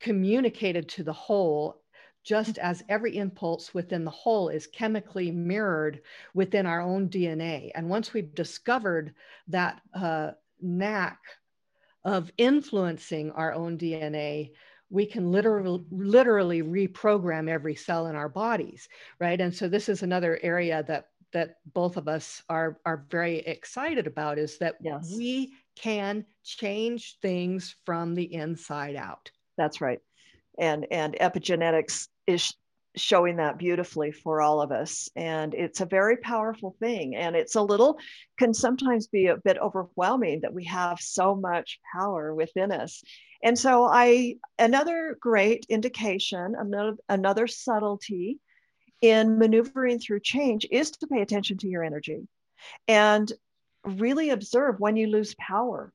communicated 0.00 0.88
to 0.90 1.02
the 1.02 1.12
whole 1.12 1.82
just 2.24 2.58
as 2.58 2.84
every 2.88 3.16
impulse 3.16 3.74
within 3.74 4.04
the 4.04 4.10
whole 4.10 4.48
is 4.48 4.66
chemically 4.68 5.30
mirrored 5.32 6.00
within 6.34 6.66
our 6.66 6.80
own 6.80 7.08
DNA. 7.08 7.70
And 7.74 7.88
once 7.88 8.12
we've 8.12 8.32
discovered 8.34 9.14
that 9.48 9.80
uh, 9.94 10.32
knack 10.60 11.18
of 12.04 12.30
influencing 12.38 13.32
our 13.32 13.52
own 13.52 13.76
DNA, 13.76 14.52
we 14.90 15.06
can 15.06 15.32
literally 15.32 15.84
literally 15.90 16.62
reprogram 16.62 17.48
every 17.48 17.74
cell 17.74 18.06
in 18.06 18.14
our 18.14 18.28
bodies, 18.28 18.88
right? 19.18 19.40
And 19.40 19.54
so 19.54 19.66
this 19.68 19.88
is 19.88 20.02
another 20.02 20.38
area 20.42 20.84
that 20.86 21.08
that 21.32 21.56
both 21.72 21.96
of 21.96 22.08
us 22.08 22.42
are 22.48 22.78
are 22.84 23.06
very 23.10 23.38
excited 23.38 24.06
about 24.06 24.38
is 24.38 24.58
that 24.58 24.76
yes. 24.80 25.12
we 25.16 25.52
can 25.76 26.24
change 26.44 27.18
things 27.20 27.74
from 27.84 28.14
the 28.14 28.32
inside 28.34 28.96
out. 28.96 29.30
That's 29.56 29.80
right. 29.80 30.00
And 30.58 30.86
and 30.90 31.14
epigenetics 31.20 32.08
is 32.26 32.54
showing 32.96 33.36
that 33.36 33.58
beautifully 33.58 34.12
for 34.12 34.40
all 34.42 34.60
of 34.60 34.70
us. 34.70 35.08
And 35.16 35.54
it's 35.54 35.80
a 35.80 35.86
very 35.86 36.18
powerful 36.18 36.76
thing. 36.78 37.16
And 37.16 37.34
it's 37.34 37.54
a 37.54 37.62
little, 37.62 37.98
can 38.38 38.52
sometimes 38.52 39.06
be 39.06 39.26
a 39.26 39.36
bit 39.36 39.58
overwhelming 39.58 40.40
that 40.42 40.52
we 40.52 40.64
have 40.64 40.98
so 41.00 41.34
much 41.34 41.78
power 41.92 42.34
within 42.34 42.70
us. 42.70 43.02
And 43.42 43.58
so, 43.58 43.84
I, 43.84 44.36
another 44.58 45.16
great 45.20 45.66
indication, 45.68 46.54
another, 46.56 46.96
another 47.08 47.46
subtlety 47.46 48.38
in 49.02 49.38
maneuvering 49.38 49.98
through 49.98 50.20
change 50.20 50.66
is 50.70 50.92
to 50.92 51.06
pay 51.08 51.20
attention 51.20 51.58
to 51.58 51.68
your 51.68 51.82
energy 51.82 52.26
and 52.86 53.30
really 53.84 54.30
observe 54.30 54.78
when 54.78 54.96
you 54.96 55.08
lose 55.08 55.34
power 55.34 55.92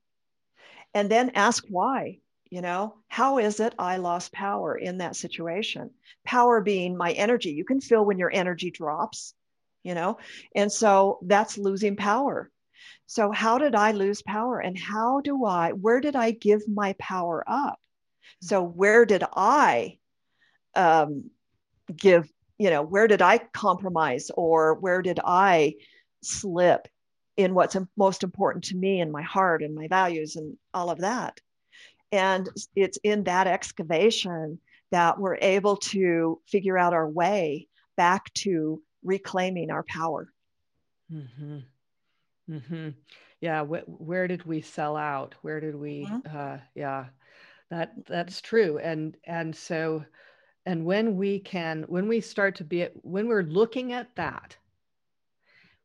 and 0.93 1.09
then 1.09 1.31
ask 1.33 1.63
why 1.69 2.19
you 2.49 2.61
know 2.61 2.95
how 3.07 3.39
is 3.39 3.59
it 3.59 3.73
i 3.79 3.97
lost 3.97 4.31
power 4.31 4.77
in 4.77 4.99
that 4.99 5.15
situation? 5.15 5.89
Power 6.25 6.61
being 6.61 6.97
my 6.97 7.11
energy. 7.13 7.51
You 7.51 7.65
can 7.65 7.81
feel 7.81 8.05
when 8.05 8.19
your 8.19 8.31
energy 8.31 8.71
drops 8.71 9.33
you 9.83 9.95
know 9.95 10.17
and 10.53 10.71
so 10.71 11.19
that's 11.23 11.57
losing 11.57 11.95
power. 11.95 12.51
So 13.05 13.31
how 13.31 13.57
did 13.57 13.73
i 13.73 13.91
lose 13.93 14.21
power 14.21 14.59
and 14.59 14.77
how 14.77 15.21
do 15.21 15.45
i 15.45 15.71
where 15.71 16.01
did 16.01 16.17
i 16.17 16.31
give 16.31 16.67
my 16.67 16.93
power 16.99 17.43
up? 17.47 17.79
So 18.41 18.61
where 18.61 19.05
did 19.05 19.23
i 19.33 19.97
um, 20.75 21.31
give 21.95 22.29
you 22.57 22.69
know 22.69 22.81
where 22.81 23.07
did 23.07 23.21
i 23.21 23.37
compromise 23.53 24.31
or 24.35 24.75
where 24.75 25.01
did 25.01 25.19
i 25.25 25.73
slip 26.21 26.87
in 27.35 27.53
what's 27.53 27.77
most 27.95 28.23
important 28.23 28.63
to 28.65 28.75
me 28.75 28.99
and 28.99 29.11
my 29.11 29.21
heart 29.21 29.61
and 29.61 29.75
my 29.75 29.87
values 29.87 30.35
and 30.35 30.57
all 30.73 30.89
of 30.89 30.99
that 30.99 31.39
and 32.11 32.47
it's 32.75 32.97
in 33.03 33.23
that 33.25 33.47
excavation 33.47 34.59
that 34.91 35.19
we're 35.19 35.37
able 35.41 35.77
to 35.77 36.39
figure 36.47 36.77
out 36.77 36.93
our 36.93 37.07
way 37.07 37.67
back 37.97 38.33
to 38.33 38.81
reclaiming 39.03 39.71
our 39.71 39.83
power. 39.83 40.31
Mm-hmm. 41.11 41.57
Mm-hmm. 42.49 42.89
Yeah. 43.41 43.65
Wh- 43.65 44.01
where 44.01 44.27
did 44.27 44.45
we 44.45 44.61
sell 44.61 44.95
out? 44.95 45.35
Where 45.41 45.59
did 45.59 45.75
we? 45.75 46.05
Mm-hmm. 46.05 46.37
Uh, 46.37 46.57
yeah, 46.75 47.05
that 47.69 47.93
that's 48.05 48.41
true. 48.41 48.77
And 48.77 49.17
and 49.25 49.55
so, 49.55 50.05
and 50.67 50.83
when 50.83 51.15
we 51.15 51.39
can, 51.39 51.85
when 51.87 52.09
we 52.09 52.19
start 52.19 52.55
to 52.55 52.65
be, 52.65 52.87
when 53.01 53.27
we're 53.27 53.43
looking 53.43 53.93
at 53.93 54.13
that, 54.17 54.57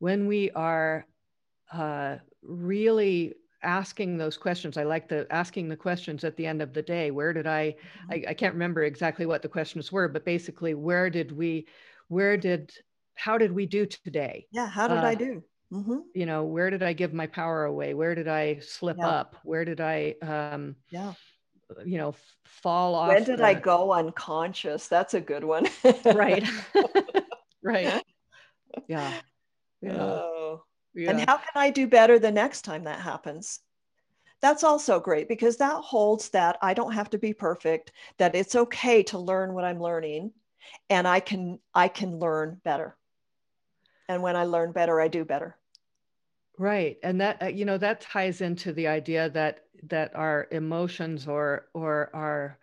when 0.01 0.27
we 0.27 0.51
are 0.51 1.07
uh, 1.73 2.17
really 2.43 3.35
asking 3.63 4.19
those 4.19 4.37
questions 4.37 4.77
i 4.77 4.83
like 4.83 5.09
the 5.09 5.25
asking 5.31 5.69
the 5.69 5.77
questions 5.77 6.25
at 6.25 6.37
the 6.37 6.45
end 6.45 6.61
of 6.61 6.73
the 6.73 6.83
day 6.83 7.13
where 7.13 7.33
did 7.33 7.47
I, 7.47 7.77
I 8.11 8.17
mm-hmm. 8.17 8.29
i, 8.31 8.35
can't 8.35 8.55
remember 8.55 8.83
exactly 8.83 9.25
what 9.25 9.41
the 9.41 9.49
questions 9.49 9.93
were 9.93 10.09
but 10.09 10.25
basically 10.25 10.75
where 10.75 11.09
did 11.09 11.31
we 11.31 11.69
where 12.09 12.37
did 12.37 12.73
how 13.15 13.39
did 13.39 13.53
we 13.53 13.67
do 13.67 13.87
today 13.87 14.47
yeah 14.51 14.67
how 14.67 14.89
did 14.89 14.99
uh, 14.99 15.03
i 15.03 15.15
do 15.15 15.45
mm-hmm. 15.73 15.99
you 16.13 16.27
know 16.27 16.43
where 16.43 16.71
did 16.71 16.83
i 16.83 16.93
give 16.93 17.15
my 17.15 17.29
power 17.29 17.67
away 17.67 17.95
where 17.95 18.17
did 18.17 18.27
i 18.27 18.59
slip 18.59 18.97
yeah. 18.99 19.07
up 19.07 19.37
where 19.45 19.65
did 19.65 19.81
i 19.81 20.17
um 20.23 20.75
yeah 20.91 21.13
you 21.85 21.99
know 21.99 22.15
fall 22.45 22.95
off 22.95 23.09
when 23.09 23.25
did 23.25 23.39
the... 23.39 23.45
i 23.45 23.55
go 23.55 23.93
unconscious 23.93 24.89
that's 24.89 25.15
a 25.15 25.21
good 25.21 25.45
one 25.45 25.67
right 26.05 26.47
right 27.63 28.03
yeah 28.89 29.13
yeah 29.81 30.03
oh 30.03 30.63
yeah. 30.95 31.11
And 31.11 31.21
how 31.21 31.39
can 31.39 31.55
I 31.55 31.71
do 31.71 31.87
better 31.87 32.19
the 32.19 32.31
next 32.31 32.63
time 32.63 32.85
that 32.85 33.01
happens? 33.01 33.61
That's 34.41 34.65
also 34.65 35.01
great 35.01 35.29
because 35.29 35.57
that 35.59 35.77
holds 35.77 36.31
that 36.31 36.59
I 36.61 36.75
don't 36.75 36.93
have 36.93 37.11
to 37.11 37.19
be 37.19 37.33
perfect, 37.33 37.93
that 38.19 38.35
it's 38.35 38.57
okay 38.57 39.03
to 39.05 39.19
learn 39.19 39.55
what 39.55 39.65
I'm 39.65 39.81
learning 39.81 40.33
and 40.91 41.09
I 41.09 41.21
can 41.21 41.59
I 41.75 41.89
can 41.89 42.19
learn 42.19 42.61
better. 42.65 42.97
And 44.09 44.23
when 44.23 44.37
I 44.37 44.45
learn 44.45 44.73
better, 44.73 45.01
I 45.01 45.09
do 45.09 45.25
better. 45.25 45.57
Right. 46.59 46.99
And 47.03 47.21
that 47.21 47.43
uh, 47.43 47.47
you 47.47 47.65
know 47.65 47.79
that 47.79 48.01
ties 48.01 48.41
into 48.41 48.73
the 48.73 48.87
idea 48.87 49.31
that 49.31 49.65
that 49.85 50.15
our 50.15 50.49
emotions 50.51 51.27
or 51.27 51.69
or 51.75 52.11
our 52.15 52.59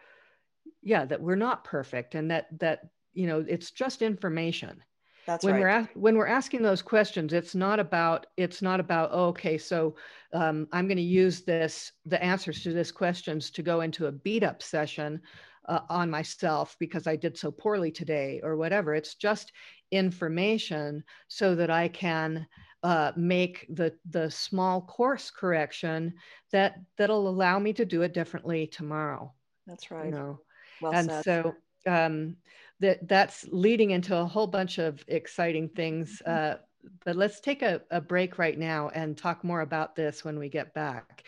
yeah, 0.82 1.06
that 1.06 1.22
we're 1.22 1.36
not 1.36 1.64
perfect 1.64 2.16
and 2.16 2.32
that 2.32 2.48
that 2.60 2.90
you 3.14 3.28
know 3.28 3.44
it's 3.48 3.72
just 3.72 4.02
information 4.02 4.82
that's 5.30 5.46
when 5.46 5.62
right. 5.62 5.88
we're 5.94 6.02
when 6.02 6.18
we're 6.18 6.26
asking 6.26 6.64
those 6.64 6.82
questions, 6.82 7.34
it's 7.34 7.54
not 7.54 7.80
about 7.80 8.26
it's 8.36 8.64
not 8.64 8.80
about 8.80 9.12
oh, 9.14 9.28
okay, 9.28 9.60
so 9.60 9.96
um, 10.34 10.68
I'm 10.72 10.88
going 10.88 10.98
to 10.98 11.04
use 11.04 11.42
this 11.42 11.92
the 12.08 12.22
answers 12.24 12.64
to 12.64 12.74
this 12.74 12.92
questions 12.92 13.52
to 13.52 13.62
go 13.62 13.82
into 13.82 14.08
a 14.08 14.12
beat 14.12 14.42
up 14.42 14.64
session 14.64 15.22
uh, 15.68 15.82
on 15.88 16.10
myself 16.10 16.76
because 16.80 17.06
I 17.06 17.16
did 17.16 17.38
so 17.38 17.52
poorly 17.52 17.92
today 17.92 18.42
or 18.44 18.58
whatever. 18.58 18.96
It's 18.96 19.14
just 19.14 19.52
information 19.92 21.04
so 21.28 21.54
that 21.54 21.70
I 21.70 21.90
can 21.90 22.48
uh, 22.84 23.12
make 23.16 23.66
the 23.70 23.94
the 24.10 24.30
small 24.32 24.82
course 24.82 25.32
correction 25.32 26.14
that 26.52 26.80
that'll 26.98 27.28
allow 27.28 27.60
me 27.60 27.74
to 27.74 27.86
do 27.86 28.02
it 28.04 28.14
differently 28.14 28.68
tomorrow. 28.68 29.34
That's 29.68 29.92
right. 29.92 30.06
You 30.06 30.12
know, 30.12 30.40
well 30.82 30.94
and 30.94 31.10
said. 31.10 31.24
so 31.24 31.56
um, 31.86 32.38
that 32.80 33.08
that's 33.08 33.46
leading 33.52 33.92
into 33.92 34.16
a 34.16 34.26
whole 34.26 34.48
bunch 34.48 34.78
of 34.78 35.04
exciting 35.08 35.70
things. 35.70 36.22
Mm-hmm. 36.26 36.54
Uh, 36.54 36.58
but 37.04 37.18
let's 37.18 37.42
take 37.42 37.62
a, 37.62 37.82
a 37.92 38.00
break 38.00 38.38
right 38.38 38.58
now 38.58 38.90
and 38.90 39.18
talk 39.18 39.44
more 39.44 39.62
about 39.62 39.96
this 39.96 40.24
when 40.24 40.40
we 40.40 40.48
get 40.48 40.74
back. 40.74 41.24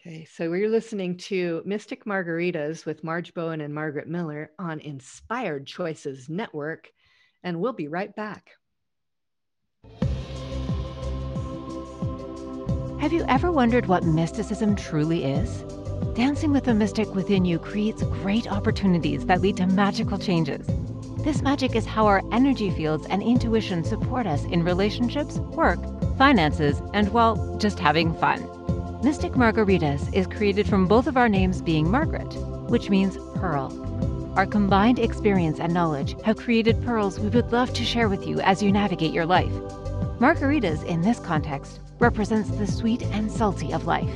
Okay, 0.00 0.24
so 0.24 0.50
we're 0.50 0.68
listening 0.68 1.18
to 1.18 1.62
Mystic 1.66 2.06
Margaritas 2.06 2.86
with 2.86 3.04
Marge 3.04 3.34
Bowen 3.34 3.60
and 3.60 3.74
Margaret 3.74 4.08
Miller 4.08 4.50
on 4.58 4.80
Inspired 4.80 5.66
Choices 5.66 6.28
Network, 6.28 6.90
and 7.42 7.60
we'll 7.60 7.74
be 7.74 7.86
right 7.86 8.14
back. 8.16 8.52
Have 13.00 13.14
you 13.14 13.24
ever 13.28 13.50
wondered 13.50 13.86
what 13.86 14.04
mysticism 14.04 14.76
truly 14.76 15.24
is? 15.24 15.62
Dancing 16.14 16.52
with 16.52 16.64
the 16.64 16.74
mystic 16.74 17.14
within 17.14 17.46
you 17.46 17.58
creates 17.58 18.02
great 18.02 18.46
opportunities 18.52 19.24
that 19.24 19.40
lead 19.40 19.56
to 19.56 19.66
magical 19.66 20.18
changes. 20.18 20.66
This 21.24 21.40
magic 21.40 21.74
is 21.74 21.86
how 21.86 22.04
our 22.04 22.22
energy 22.30 22.70
fields 22.70 23.06
and 23.08 23.22
intuition 23.22 23.84
support 23.84 24.26
us 24.26 24.44
in 24.44 24.64
relationships, 24.64 25.38
work, 25.38 25.80
finances, 26.18 26.82
and, 26.92 27.10
well, 27.10 27.56
just 27.56 27.78
having 27.78 28.12
fun. 28.16 28.42
Mystic 29.02 29.32
Margaritas 29.32 30.12
is 30.14 30.26
created 30.26 30.68
from 30.68 30.86
both 30.86 31.06
of 31.06 31.16
our 31.16 31.30
names 31.30 31.62
being 31.62 31.90
Margaret, 31.90 32.34
which 32.68 32.90
means 32.90 33.16
pearl. 33.36 33.72
Our 34.36 34.46
combined 34.46 34.98
experience 34.98 35.58
and 35.58 35.72
knowledge 35.72 36.20
have 36.24 36.36
created 36.36 36.84
pearls 36.84 37.18
we 37.18 37.30
would 37.30 37.50
love 37.50 37.72
to 37.72 37.84
share 37.84 38.10
with 38.10 38.26
you 38.26 38.40
as 38.40 38.62
you 38.62 38.70
navigate 38.70 39.14
your 39.14 39.24
life. 39.24 39.52
Margaritas, 40.20 40.84
in 40.84 41.00
this 41.00 41.18
context, 41.18 41.80
represents 41.98 42.50
the 42.50 42.66
sweet 42.66 43.00
and 43.04 43.32
salty 43.32 43.72
of 43.72 43.86
life. 43.86 44.14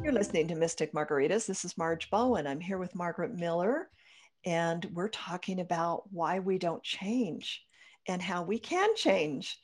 You're 0.03 0.13
listening 0.13 0.49
to 0.49 0.57
Mystic 0.57 0.93
Margaritas. 0.93 1.47
This 1.47 1.65
is 1.65 1.79
Marge 1.79 2.11
Bowen. 2.11 2.45
I'm 2.45 2.59
here 2.59 2.79
with 2.79 2.97
Margaret 2.97 3.35
Miller, 3.35 3.89
and 4.45 4.85
we're 4.93 5.09
talking 5.09 5.61
about 5.61 6.03
why 6.11 6.41
we 6.41 6.59
don't 6.59 6.83
change 6.83 7.63
and 8.09 8.21
how 8.21 8.43
we 8.43 8.59
can 8.59 8.97
change. 8.97 9.61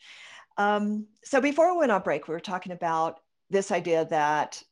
Um, 0.59 1.09
so 1.25 1.41
before 1.41 1.73
we 1.73 1.81
went 1.81 1.91
on 1.91 2.03
break, 2.03 2.29
we 2.29 2.35
were 2.35 2.41
talking 2.41 2.73
about 2.73 3.19
this 3.51 3.73
idea 3.73 4.07
that 4.11 4.63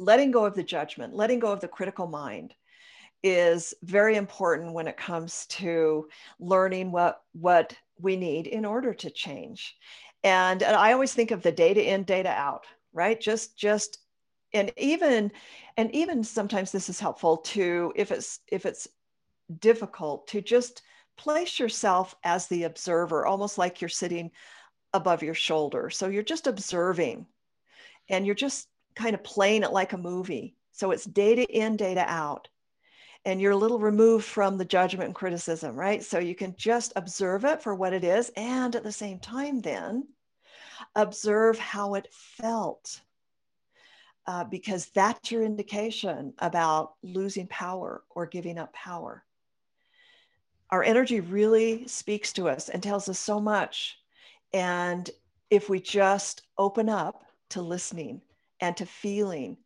letting 0.00 0.30
go 0.30 0.44
of 0.44 0.54
the 0.54 0.62
judgment, 0.62 1.14
letting 1.14 1.38
go 1.38 1.52
of 1.52 1.60
the 1.60 1.68
critical 1.68 2.06
mind 2.06 2.54
is 3.22 3.74
very 3.82 4.16
important 4.16 4.72
when 4.72 4.88
it 4.88 4.96
comes 4.96 5.46
to 5.46 6.08
learning 6.38 6.90
what 6.90 7.22
what 7.32 7.76
we 8.00 8.16
need 8.16 8.46
in 8.46 8.64
order 8.64 8.94
to 8.94 9.10
change. 9.10 9.76
And, 10.24 10.62
and 10.62 10.74
I 10.74 10.92
always 10.92 11.12
think 11.12 11.30
of 11.30 11.42
the 11.42 11.52
data 11.52 11.92
in, 11.92 12.04
data 12.04 12.30
out, 12.30 12.64
right? 12.92 13.20
Just 13.20 13.58
just 13.58 13.98
and 14.52 14.72
even 14.76 15.30
and 15.76 15.94
even 15.94 16.24
sometimes 16.24 16.72
this 16.72 16.88
is 16.88 16.98
helpful 16.98 17.38
to 17.38 17.92
if 17.94 18.10
it's 18.10 18.40
if 18.50 18.64
it's 18.64 18.88
difficult 19.58 20.26
to 20.28 20.40
just 20.40 20.82
place 21.18 21.58
yourself 21.58 22.14
as 22.24 22.46
the 22.46 22.64
observer, 22.64 23.26
almost 23.26 23.58
like 23.58 23.80
you're 23.80 23.88
sitting 23.90 24.30
above 24.94 25.22
your 25.22 25.34
shoulder. 25.34 25.90
So 25.90 26.08
you're 26.08 26.22
just 26.22 26.46
observing 26.46 27.26
and 28.08 28.24
you're 28.24 28.34
just 28.34 28.68
kind 29.00 29.14
of 29.14 29.24
playing 29.24 29.62
it 29.62 29.72
like 29.72 29.92
a 29.92 29.98
movie. 29.98 30.54
So 30.72 30.90
it's 30.90 31.04
data 31.04 31.42
in, 31.42 31.76
data 31.76 32.04
out. 32.06 32.48
And 33.24 33.40
you're 33.40 33.52
a 33.52 33.56
little 33.56 33.78
removed 33.78 34.24
from 34.24 34.56
the 34.56 34.64
judgment 34.64 35.06
and 35.06 35.14
criticism, 35.14 35.76
right? 35.76 36.02
So 36.02 36.18
you 36.18 36.34
can 36.34 36.54
just 36.56 36.92
observe 36.96 37.44
it 37.44 37.62
for 37.62 37.74
what 37.74 37.92
it 37.92 38.02
is. 38.02 38.30
And 38.36 38.74
at 38.74 38.82
the 38.82 38.92
same 38.92 39.18
time, 39.18 39.60
then 39.60 40.08
observe 40.94 41.58
how 41.58 41.94
it 41.94 42.08
felt. 42.12 43.00
Uh, 44.26 44.44
because 44.44 44.86
that's 44.94 45.30
your 45.30 45.42
indication 45.42 46.32
about 46.38 46.94
losing 47.02 47.46
power 47.48 48.04
or 48.10 48.26
giving 48.26 48.58
up 48.58 48.72
power 48.72 49.24
our 50.70 50.82
energy 50.84 51.20
really 51.20 51.86
speaks 51.86 52.32
to 52.34 52.48
us 52.48 52.68
and 52.68 52.82
tells 52.82 53.08
us 53.08 53.18
so 53.18 53.40
much. 53.40 53.98
And 54.52 55.08
if 55.50 55.68
we 55.68 55.80
just 55.80 56.42
open 56.58 56.88
up 56.88 57.24
to 57.50 57.62
listening 57.62 58.20
and 58.60 58.76
to 58.76 58.86
feeling 58.86 59.56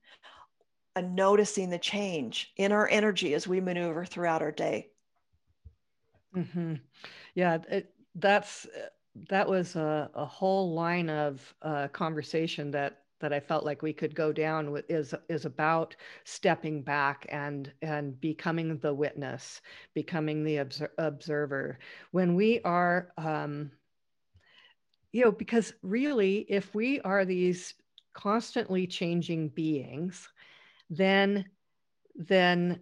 and 0.97 1.15
noticing 1.15 1.71
the 1.71 1.79
change 1.79 2.53
in 2.57 2.73
our 2.73 2.89
energy 2.89 3.35
as 3.35 3.49
we 3.49 3.61
maneuver 3.61 4.05
throughout 4.05 4.43
our 4.43 4.53
day. 4.53 4.91
Mm-hmm. 6.37 6.75
Yeah, 7.35 7.59
it, 7.69 7.95
that's 8.15 8.67
that 9.29 9.49
was 9.49 9.77
a, 9.77 10.11
a 10.15 10.25
whole 10.25 10.73
line 10.75 11.09
of 11.09 11.55
uh, 11.63 11.89
conversation 11.89 12.71
that 12.73 13.01
that 13.21 13.33
I 13.33 13.41
felt 13.41 13.65
like 13.65 13.81
we 13.81 13.93
could 13.93 14.15
go 14.15 14.33
down 14.33 14.71
with 14.71 14.85
is 14.91 15.15
is 15.29 15.45
about 15.45 15.97
stepping 16.25 16.83
back 16.83 17.27
and 17.29 17.73
and 17.83 18.21
becoming 18.21 18.77
the 18.79 18.93
witness, 18.93 19.63
becoming 19.95 20.45
the 20.45 20.59
obser- 20.59 20.93
observer. 20.99 21.79
When 22.11 22.35
we 22.35 22.61
are, 22.63 23.13
um, 23.17 23.71
you 25.13 25.25
know, 25.25 25.33
because 25.33 25.73
really, 25.83 26.47
if 26.49 26.75
we 26.75 27.01
are 27.01 27.25
these 27.25 27.75
constantly 28.15 28.87
changing 28.87 29.49
beings, 29.49 30.29
then 30.89 31.45
then 32.17 32.81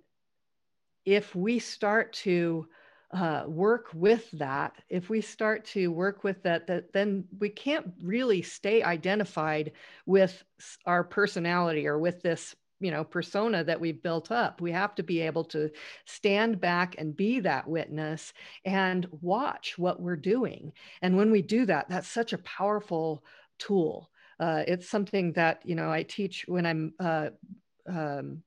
if 1.04 1.34
we 1.34 1.58
start 1.58 2.12
to 2.12 2.66
uh, 3.12 3.44
work 3.46 3.88
with 3.92 4.30
that, 4.32 4.74
if 4.88 5.10
we 5.10 5.20
start 5.20 5.64
to 5.66 5.88
work 5.88 6.24
with 6.24 6.42
that, 6.44 6.66
that, 6.66 6.92
then 6.92 7.24
we 7.40 7.48
can't 7.48 7.92
really 8.02 8.40
stay 8.42 8.82
identified 8.82 9.72
with 10.06 10.42
our 10.86 11.04
personality 11.04 11.86
or 11.86 11.98
with 11.98 12.22
this 12.22 12.54
you 12.80 12.90
know 12.90 13.04
persona 13.04 13.62
that 13.64 13.80
we've 13.80 14.02
built 14.02 14.30
up. 14.30 14.60
We 14.60 14.72
have 14.72 14.94
to 14.96 15.02
be 15.02 15.20
able 15.20 15.44
to 15.46 15.70
stand 16.04 16.60
back 16.60 16.96
and 16.98 17.16
be 17.16 17.40
that 17.40 17.68
witness 17.68 18.32
and 18.64 19.06
watch 19.20 19.78
what 19.78 20.00
we're 20.00 20.16
doing. 20.16 20.72
And 21.00 21.16
when 21.16 21.30
we 21.30 21.42
do 21.42 21.64
that 21.66 21.88
that's 21.88 22.08
such 22.08 22.32
a 22.32 22.38
powerful 22.38 23.24
tool 23.58 24.10
uh, 24.42 24.62
it's 24.66 24.88
something 24.88 25.32
that 25.32 25.62
you 25.64 25.74
know 25.74 25.90
i 25.90 26.02
teach 26.02 26.44
when 26.48 26.66
i'm 26.66 26.92
uh, 27.00 27.30
um, 27.88 28.42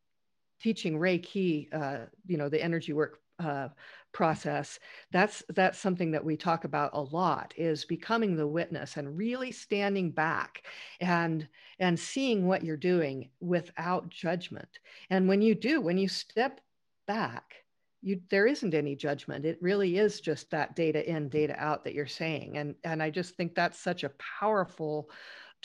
teaching 0.61 0.99
reiki 0.99 1.67
uh, 1.73 2.05
you 2.27 2.37
know 2.37 2.49
the 2.49 2.61
energy 2.61 2.93
work 2.93 3.19
uh, 3.39 3.69
process. 4.11 4.79
That's 5.11 5.43
that's 5.49 5.77
something 5.77 6.11
that 6.11 6.23
we 6.23 6.37
talk 6.37 6.63
about 6.63 6.91
a 6.93 7.01
lot 7.01 7.53
is 7.57 7.83
becoming 7.83 8.35
the 8.35 8.47
witness 8.47 8.95
and 8.95 9.17
really 9.17 9.51
standing 9.51 10.11
back 10.11 10.63
and 11.01 11.47
and 11.79 11.99
seeing 11.99 12.47
what 12.47 12.63
you're 12.63 12.77
doing 12.77 13.29
without 13.41 14.09
judgment. 14.09 14.79
And 15.09 15.27
when 15.27 15.41
you 15.41 15.53
do 15.53 15.81
when 15.81 15.97
you 15.97 16.07
step 16.07 16.61
back 17.07 17.55
you 18.01 18.21
there 18.29 18.45
isn't 18.45 18.75
any 18.75 18.95
judgment. 18.95 19.45
It 19.45 19.57
really 19.61 19.97
is 19.97 20.21
just 20.21 20.51
that 20.51 20.75
data 20.75 21.09
in 21.09 21.27
data 21.27 21.55
out 21.57 21.83
that 21.83 21.95
you're 21.95 22.07
saying. 22.07 22.57
And 22.57 22.75
and 22.83 23.01
i 23.03 23.09
just 23.09 23.35
think 23.35 23.55
that's 23.55 23.79
such 23.79 24.03
a 24.03 24.11
powerful 24.39 25.09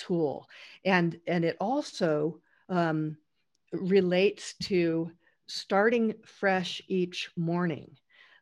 tool. 0.06 0.48
And 0.84 1.18
and 1.26 1.44
it 1.44 1.56
also 1.60 2.40
um, 2.68 3.16
relates 3.72 4.54
to 4.54 5.10
starting 5.46 6.14
fresh 6.24 6.80
each 6.88 7.30
morning. 7.36 7.96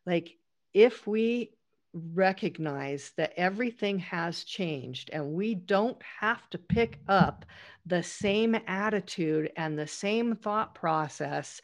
Like 0.05 0.37
if 0.73 1.07
we 1.07 1.51
recognize 1.93 3.11
that 3.17 3.33
everything 3.35 3.97
has 3.97 4.43
changed 4.43 5.09
and 5.11 5.33
we 5.33 5.55
don't 5.55 5.99
have 6.19 6.47
to 6.51 6.57
pick 6.57 6.99
up 7.07 7.45
the 7.85 8.03
same 8.03 8.55
attitude 8.67 9.51
and 9.57 9.77
the 9.77 9.87
same 9.87 10.35
thought 10.35 10.75
process 10.75 11.61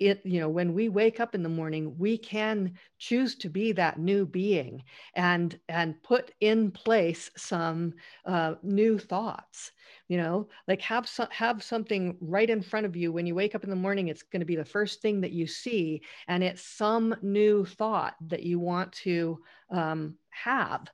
it 0.00 0.20
you 0.24 0.40
know 0.40 0.48
when 0.48 0.74
we 0.74 0.88
wake 0.88 1.20
up 1.20 1.34
in 1.34 1.42
the 1.42 1.48
morning 1.48 1.96
we 1.98 2.18
can 2.18 2.72
choose 2.98 3.36
to 3.36 3.48
be 3.48 3.72
that 3.72 3.98
new 3.98 4.26
being 4.26 4.82
and 5.14 5.58
and 5.68 6.02
put 6.02 6.32
in 6.40 6.70
place 6.70 7.30
some 7.36 7.92
uh, 8.26 8.54
new 8.62 8.98
thoughts 8.98 9.72
you 10.08 10.16
know? 10.16 10.48
Like 10.66 10.80
have 10.82 11.06
some 11.06 11.28
have 11.30 11.62
something 11.62 12.16
right 12.20 12.48
in 12.48 12.62
front 12.62 12.86
of 12.86 12.96
you. 12.96 13.12
When 13.12 13.26
you 13.26 13.34
wake 13.34 13.54
up 13.54 13.64
in 13.64 13.70
the 13.70 13.76
morning 13.76 14.08
it's 14.08 14.22
going 14.22 14.40
to 14.40 14.46
be 14.46 14.56
the 14.56 14.64
first 14.64 15.00
thing 15.00 15.20
that 15.20 15.32
you 15.32 15.46
see 15.46 16.02
and 16.26 16.42
it's 16.42 16.62
some 16.62 17.14
new 17.22 17.64
thought 17.64 18.14
that 18.28 18.42
you 18.42 18.58
want 18.58 18.92
to 19.04 19.38
um, 19.70 20.16
have 20.30 20.88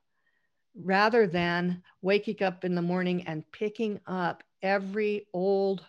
rather 0.76 1.26
than 1.26 1.82
waking 2.02 2.42
up 2.42 2.64
in 2.64 2.74
the 2.74 2.82
morning 2.82 3.26
and 3.26 3.50
picking 3.52 4.00
up 4.06 4.42
every 4.62 5.26
old 5.32 5.84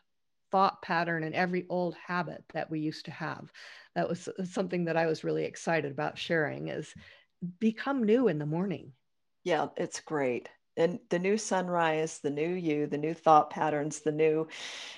thought 0.56 0.82
pattern 0.82 1.26
and 1.26 1.36
every 1.36 1.66
old 1.68 1.96
habit 1.96 2.42
that 2.54 2.72
we 2.72 2.80
used 2.80 3.04
to 3.04 3.12
have. 3.12 3.52
That 3.94 4.08
was 4.08 4.30
something 4.46 4.86
that 4.86 4.96
I 4.96 5.06
was 5.06 5.26
really 5.26 5.44
excited 5.44 5.92
about 5.92 6.18
sharing 6.18 6.70
is 6.70 6.94
become 7.60 8.06
new 8.06 8.30
in 8.30 8.40
the 8.40 8.46
morning. 8.46 8.94
Yeah, 9.44 9.68
it's 9.76 10.00
great. 10.00 10.48
And 10.78 11.02
the 11.10 11.20
new 11.20 11.38
sunrise, 11.38 12.20
the 12.20 12.30
new 12.30 12.48
you, 12.48 12.88
the 12.88 12.98
new 12.98 13.14
thought 13.14 13.50
patterns, 13.50 14.00
the 14.00 14.14
new, 14.14 14.48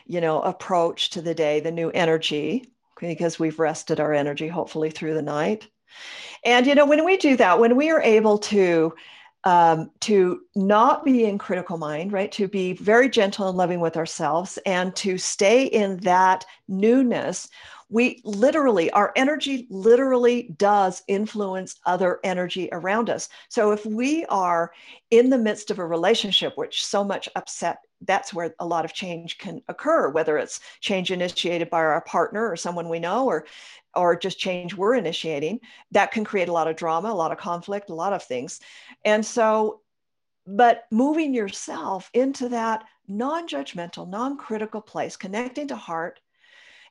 you 0.05 0.21
know, 0.21 0.41
approach 0.41 1.09
to 1.11 1.23
the 1.23 1.33
day, 1.33 1.59
the 1.59 1.71
new 1.71 1.89
energy, 1.89 2.71
because 2.99 3.39
we've 3.39 3.57
rested 3.57 3.99
our 3.99 4.13
energy 4.13 4.47
hopefully 4.47 4.91
through 4.91 5.15
the 5.15 5.23
night. 5.23 5.67
And 6.45 6.67
you 6.67 6.75
know, 6.75 6.85
when 6.85 7.03
we 7.03 7.17
do 7.17 7.35
that, 7.37 7.59
when 7.59 7.75
we 7.75 7.89
are 7.89 8.01
able 8.01 8.37
to 8.37 8.93
um, 9.43 9.91
to 10.01 10.41
not 10.55 11.05
be 11.05 11.25
in 11.25 11.37
critical 11.37 11.77
mind, 11.77 12.11
right? 12.11 12.31
To 12.33 12.47
be 12.47 12.73
very 12.73 13.09
gentle 13.09 13.47
and 13.47 13.57
loving 13.57 13.79
with 13.79 13.95
ourselves 13.95 14.57
and 14.65 14.95
to 14.97 15.17
stay 15.17 15.65
in 15.65 15.97
that 15.97 16.45
newness. 16.67 17.49
We 17.89 18.21
literally, 18.25 18.91
our 18.91 19.13
energy 19.15 19.65
literally 19.69 20.53
does 20.57 21.03
influence 21.07 21.77
other 21.85 22.19
energy 22.23 22.67
around 22.71 23.09
us. 23.09 23.29
So 23.47 23.71
if 23.71 23.85
we 23.85 24.25
are 24.25 24.73
in 25.11 25.29
the 25.29 25.37
midst 25.37 25.71
of 25.71 25.79
a 25.79 25.85
relationship, 25.85 26.57
which 26.57 26.85
so 26.85 27.03
much 27.03 27.29
upset, 27.35 27.77
that's 28.01 28.33
where 28.33 28.53
a 28.59 28.65
lot 28.65 28.85
of 28.85 28.93
change 28.93 29.37
can 29.37 29.61
occur, 29.67 30.09
whether 30.09 30.37
it's 30.37 30.59
change 30.79 31.11
initiated 31.11 31.69
by 31.69 31.79
our 31.79 32.01
partner 32.01 32.49
or 32.49 32.55
someone 32.55 32.89
we 32.89 32.99
know, 32.99 33.25
or 33.25 33.45
or 33.95 34.15
just 34.15 34.37
change 34.37 34.75
we're 34.75 34.95
initiating, 34.95 35.59
that 35.91 36.11
can 36.11 36.23
create 36.23 36.49
a 36.49 36.53
lot 36.53 36.67
of 36.67 36.75
drama, 36.75 37.11
a 37.11 37.13
lot 37.13 37.31
of 37.31 37.37
conflict, 37.37 37.89
a 37.89 37.95
lot 37.95 38.13
of 38.13 38.23
things. 38.23 38.59
And 39.03 39.25
so, 39.25 39.81
but 40.45 40.85
moving 40.91 41.33
yourself 41.33 42.09
into 42.13 42.49
that 42.49 42.83
non 43.07 43.47
judgmental, 43.47 44.07
non 44.07 44.37
critical 44.37 44.81
place, 44.81 45.15
connecting 45.15 45.69
to 45.69 45.75
heart 45.75 46.19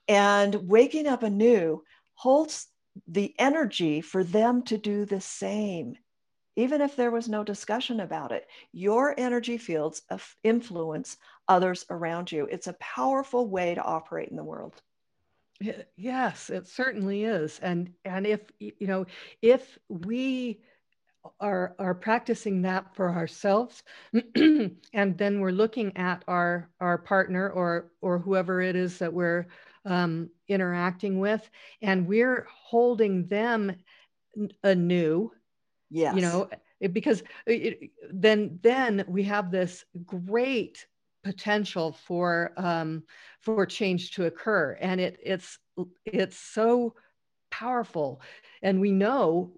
and 0.09 0.55
waking 0.69 1.07
up 1.07 1.23
anew 1.23 1.83
holds 2.15 2.69
the 3.07 3.35
energy 3.39 4.01
for 4.01 4.25
them 4.25 4.63
to 4.63 4.79
do 4.79 5.05
the 5.05 5.21
same. 5.21 5.97
Even 6.57 6.81
if 6.81 6.97
there 6.97 7.11
was 7.11 7.29
no 7.29 7.45
discussion 7.45 8.01
about 8.01 8.33
it, 8.33 8.49
your 8.73 9.15
energy 9.19 9.59
fields 9.59 10.03
influence 10.43 11.19
others 11.49 11.85
around 11.91 12.33
you. 12.33 12.47
It's 12.51 12.67
a 12.67 12.73
powerful 12.75 13.49
way 13.49 13.75
to 13.75 13.83
operate 13.83 14.31
in 14.31 14.37
the 14.37 14.45
world. 14.45 14.81
Yes, 15.97 16.51
it 16.51 16.67
certainly 16.67 17.25
is. 17.25 17.59
And 17.61 17.93
and 18.05 18.27
if 18.27 18.41
you 18.59 18.87
know, 18.87 19.07
if 19.41 19.79
we 19.89 20.61
are 21.41 21.75
are 21.79 21.95
practicing 21.95 22.63
that 22.63 22.95
for 22.95 23.11
ourselves 23.11 23.83
and 24.37 25.19
then 25.19 25.41
we're 25.41 25.51
looking 25.51 25.97
at 25.97 26.23
our 26.29 26.71
our 26.81 26.99
partner 26.99 27.51
or 27.51 27.91
or 28.01 28.19
whoever 28.19 28.61
it 28.61 28.77
is 28.77 28.99
that 28.99 29.13
we're 29.13 29.47
um, 29.87 30.31
interacting 30.49 31.19
with 31.19 31.49
and 31.83 32.07
we're 32.07 32.47
holding 32.51 33.27
them 33.29 33.75
anew 34.63 35.31
yes. 35.91 36.15
you 36.15 36.21
know 36.21 36.49
because 36.93 37.23
it, 37.47 37.91
then 38.13 38.59
then 38.63 39.05
we 39.09 39.23
have 39.23 39.51
this 39.51 39.85
great 40.05 40.87
potential 41.25 41.93
for 41.93 42.53
um, 42.57 43.03
for 43.41 43.67
change 43.67 44.13
to 44.13 44.27
occur, 44.27 44.77
and 44.81 45.01
it 45.01 45.19
it's 45.23 45.59
it's 46.05 46.39
so 46.39 46.95
powerful, 47.51 48.21
and 48.63 48.81
we 48.81 48.93
know 48.93 49.53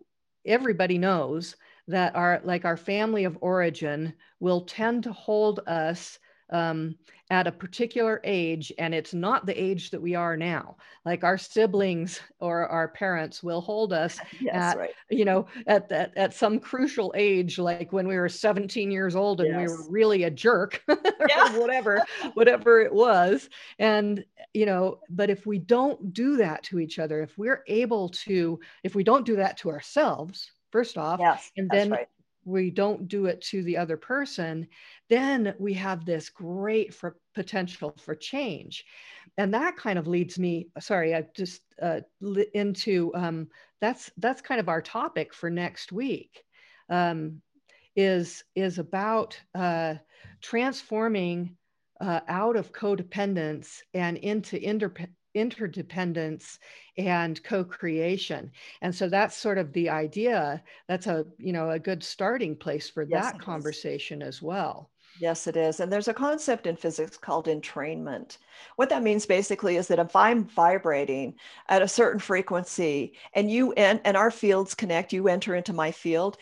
everybody 0.47 0.97
knows 0.97 1.57
that 1.89 2.15
our 2.15 2.41
like 2.45 2.65
our 2.65 2.77
family 2.77 3.25
of 3.25 3.39
origin 3.41 4.15
will 4.41 4.63
tend 4.63 5.03
to 5.03 5.13
hold 5.13 5.61
us 5.67 6.19
um, 6.51 6.95
at 7.31 7.47
a 7.47 7.53
particular 7.53 8.21
age 8.25 8.73
and 8.79 8.95
it's 8.95 9.13
not 9.13 9.45
the 9.45 9.63
age 9.63 9.91
that 9.91 10.01
we 10.01 10.15
are 10.15 10.37
now 10.37 10.77
like 11.05 11.25
our 11.25 11.37
siblings 11.37 12.21
or 12.41 12.67
our 12.69 12.89
parents 12.89 13.43
will 13.43 13.61
hold 13.61 13.93
us 13.93 14.19
yes, 14.41 14.55
at 14.55 14.79
right. 14.79 14.91
you 15.11 15.25
know 15.25 15.47
at 15.67 15.89
that 15.89 16.17
at 16.17 16.33
some 16.33 16.59
crucial 16.59 17.13
age 17.17 17.59
like 17.59 17.93
when 17.93 18.09
we 18.09 18.17
were 18.17 18.29
17 18.29 18.91
years 18.91 19.15
old 19.15 19.41
and 19.41 19.51
yes. 19.51 19.59
we 19.59 19.67
were 19.67 19.91
really 19.91 20.25
a 20.25 20.31
jerk 20.31 20.83
yeah. 21.29 21.57
whatever 21.59 22.03
whatever 22.35 22.81
it 22.81 22.93
was 22.93 23.51
and 23.79 24.25
you 24.55 24.65
know 24.65 24.99
but 25.11 25.29
if 25.29 25.45
we 25.45 25.59
don't 25.59 26.15
do 26.15 26.37
that 26.37 26.63
to 26.63 26.79
each 26.79 26.99
other 26.99 27.23
if 27.23 27.37
we're 27.37 27.63
able 27.67 28.09
to 28.09 28.59
if 28.85 28.95
we 28.95 29.05
don't 29.05 29.27
do 29.27 29.37
that 29.37 29.59
to 29.59 29.71
ourselves 29.71 30.51
first 30.71 30.97
off 30.97 31.21
yes, 31.21 31.51
and 31.59 31.69
then 31.69 31.91
right 31.91 32.09
we 32.49 32.71
don't 32.71 33.09
do 33.09 33.27
it 33.27 33.41
to 33.43 33.63
the 33.63 33.77
other 33.77 33.97
person, 33.97 34.67
then 35.09 35.55
we 35.59 35.75
have 35.75 36.05
this 36.05 36.31
great 36.31 36.95
for 36.95 37.17
potential 37.35 37.95
for 37.99 38.15
change. 38.15 38.85
And 39.37 39.55
that 39.55 39.77
kind 39.77 39.99
of 39.99 40.09
leads 40.09 40.39
me, 40.39 40.69
sorry, 40.81 41.15
I 41.15 41.27
just 41.37 41.63
uh, 41.81 42.01
into 42.55 43.13
um, 43.15 43.49
that's 43.81 44.11
that's 44.17 44.41
kind 44.41 44.61
of 44.61 44.69
our 44.69 44.83
topic 44.83 45.33
for 45.33 45.51
next 45.51 45.93
week. 45.93 46.43
Um, 46.91 47.43
is 47.95 48.45
is 48.55 48.79
about 48.79 49.39
uh, 49.55 49.95
transforming 50.41 51.57
uh, 52.01 52.21
out 52.29 52.57
of 52.57 52.73
codependence 52.73 53.81
and 53.93 54.17
into 54.19 54.57
indep- 54.57 55.09
interdependence 55.35 56.59
and 56.97 57.43
co-creation. 57.45 58.51
And 58.83 58.95
so 58.95 59.09
that's 59.09 59.37
sort 59.37 59.59
of 59.59 59.73
the 59.73 59.89
idea. 59.91 60.63
That's 60.89 61.07
a 61.07 61.27
you 61.39 61.53
know 61.53 61.71
a 61.71 61.79
good 61.79 62.03
starting 62.03 62.57
place 62.57 62.89
for 62.89 63.07
yes, 63.09 63.33
that 63.33 63.41
conversation 63.41 64.23
is. 64.23 64.29
as 64.29 64.43
well. 64.43 64.91
Yes 65.21 65.47
it 65.47 65.57
is. 65.57 65.81
And 65.81 65.93
there's 65.93 66.09
a 66.09 66.15
concept 66.15 66.67
in 66.67 66.77
physics 66.77 67.17
called 67.17 67.47
entrainment. 67.47 68.39
What 68.77 68.89
that 68.91 69.03
means 69.03 69.27
basically 69.27 69.77
is 69.77 69.89
that 69.89 69.99
if 69.99 70.15
i'm 70.15 70.45
vibrating 70.45 71.35
at 71.69 71.83
a 71.83 71.89
certain 71.89 72.21
frequency 72.21 73.15
and 73.35 73.51
you 73.51 73.73
and, 73.73 74.01
and 74.05 74.17
our 74.17 74.31
fields 74.31 74.75
connect 74.75 75.13
you 75.13 75.29
enter 75.29 75.55
into 75.55 75.73
my 75.73 75.91
field 75.91 76.39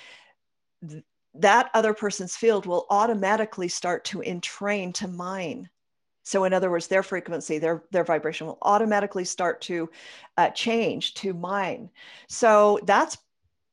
that 1.35 1.71
other 1.75 1.93
person's 1.95 2.37
field 2.37 2.67
will 2.67 2.87
automatically 2.91 3.69
start 3.69 4.05
to 4.05 4.23
entrain 4.23 4.93
to 4.95 5.09
mine 5.09 5.69
so 6.27 6.43
in 6.43 6.53
other 6.53 6.73
words, 6.73 6.89
their 6.89 7.05
frequency, 7.05 7.59
their, 7.61 7.85
their 7.93 8.03
vibration 8.03 8.49
will 8.49 8.59
automatically 8.63 9.25
start 9.25 9.61
to 9.63 9.89
uh, 10.37 10.51
change 10.51 11.15
to 11.15 11.33
mine. 11.33 11.89
So 12.29 12.81
that's 12.83 13.17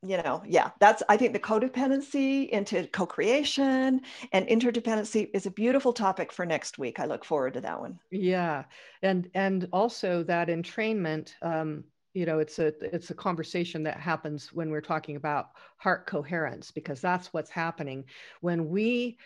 you 0.06 0.18
know, 0.18 0.44
yeah, 0.46 0.72
that's 0.80 1.02
I 1.08 1.16
think 1.16 1.32
the 1.34 1.40
codependency 1.40 2.50
into 2.50 2.86
co-creation 2.88 4.02
and 4.34 4.48
interdependency 4.48 5.30
is 5.34 5.46
a 5.46 5.52
beautiful 5.52 5.94
topic 5.94 6.32
for 6.32 6.46
next 6.46 6.78
week. 6.78 7.00
I 7.00 7.06
look 7.06 7.24
forward 7.24 7.54
to 7.54 7.62
that 7.62 7.80
one. 7.80 8.00
Yeah, 8.12 8.66
and 9.02 9.30
and 9.34 9.68
also 9.72 10.22
that 10.24 10.50
entrainment. 10.50 11.34
Um, 11.42 11.86
you 12.14 12.26
know, 12.26 12.40
it's 12.40 12.60
a 12.60 12.74
it's 12.94 13.10
a 13.10 13.16
conversation 13.16 13.82
that 13.84 14.00
happens 14.00 14.54
when 14.54 14.70
we're 14.70 14.82
talking 14.82 15.16
about 15.16 15.52
heart 15.78 16.06
coherence 16.06 16.70
because 16.70 17.02
that's 17.02 17.34
what's 17.34 17.50
happening 17.50 18.04
when 18.42 18.70
we 18.70 19.18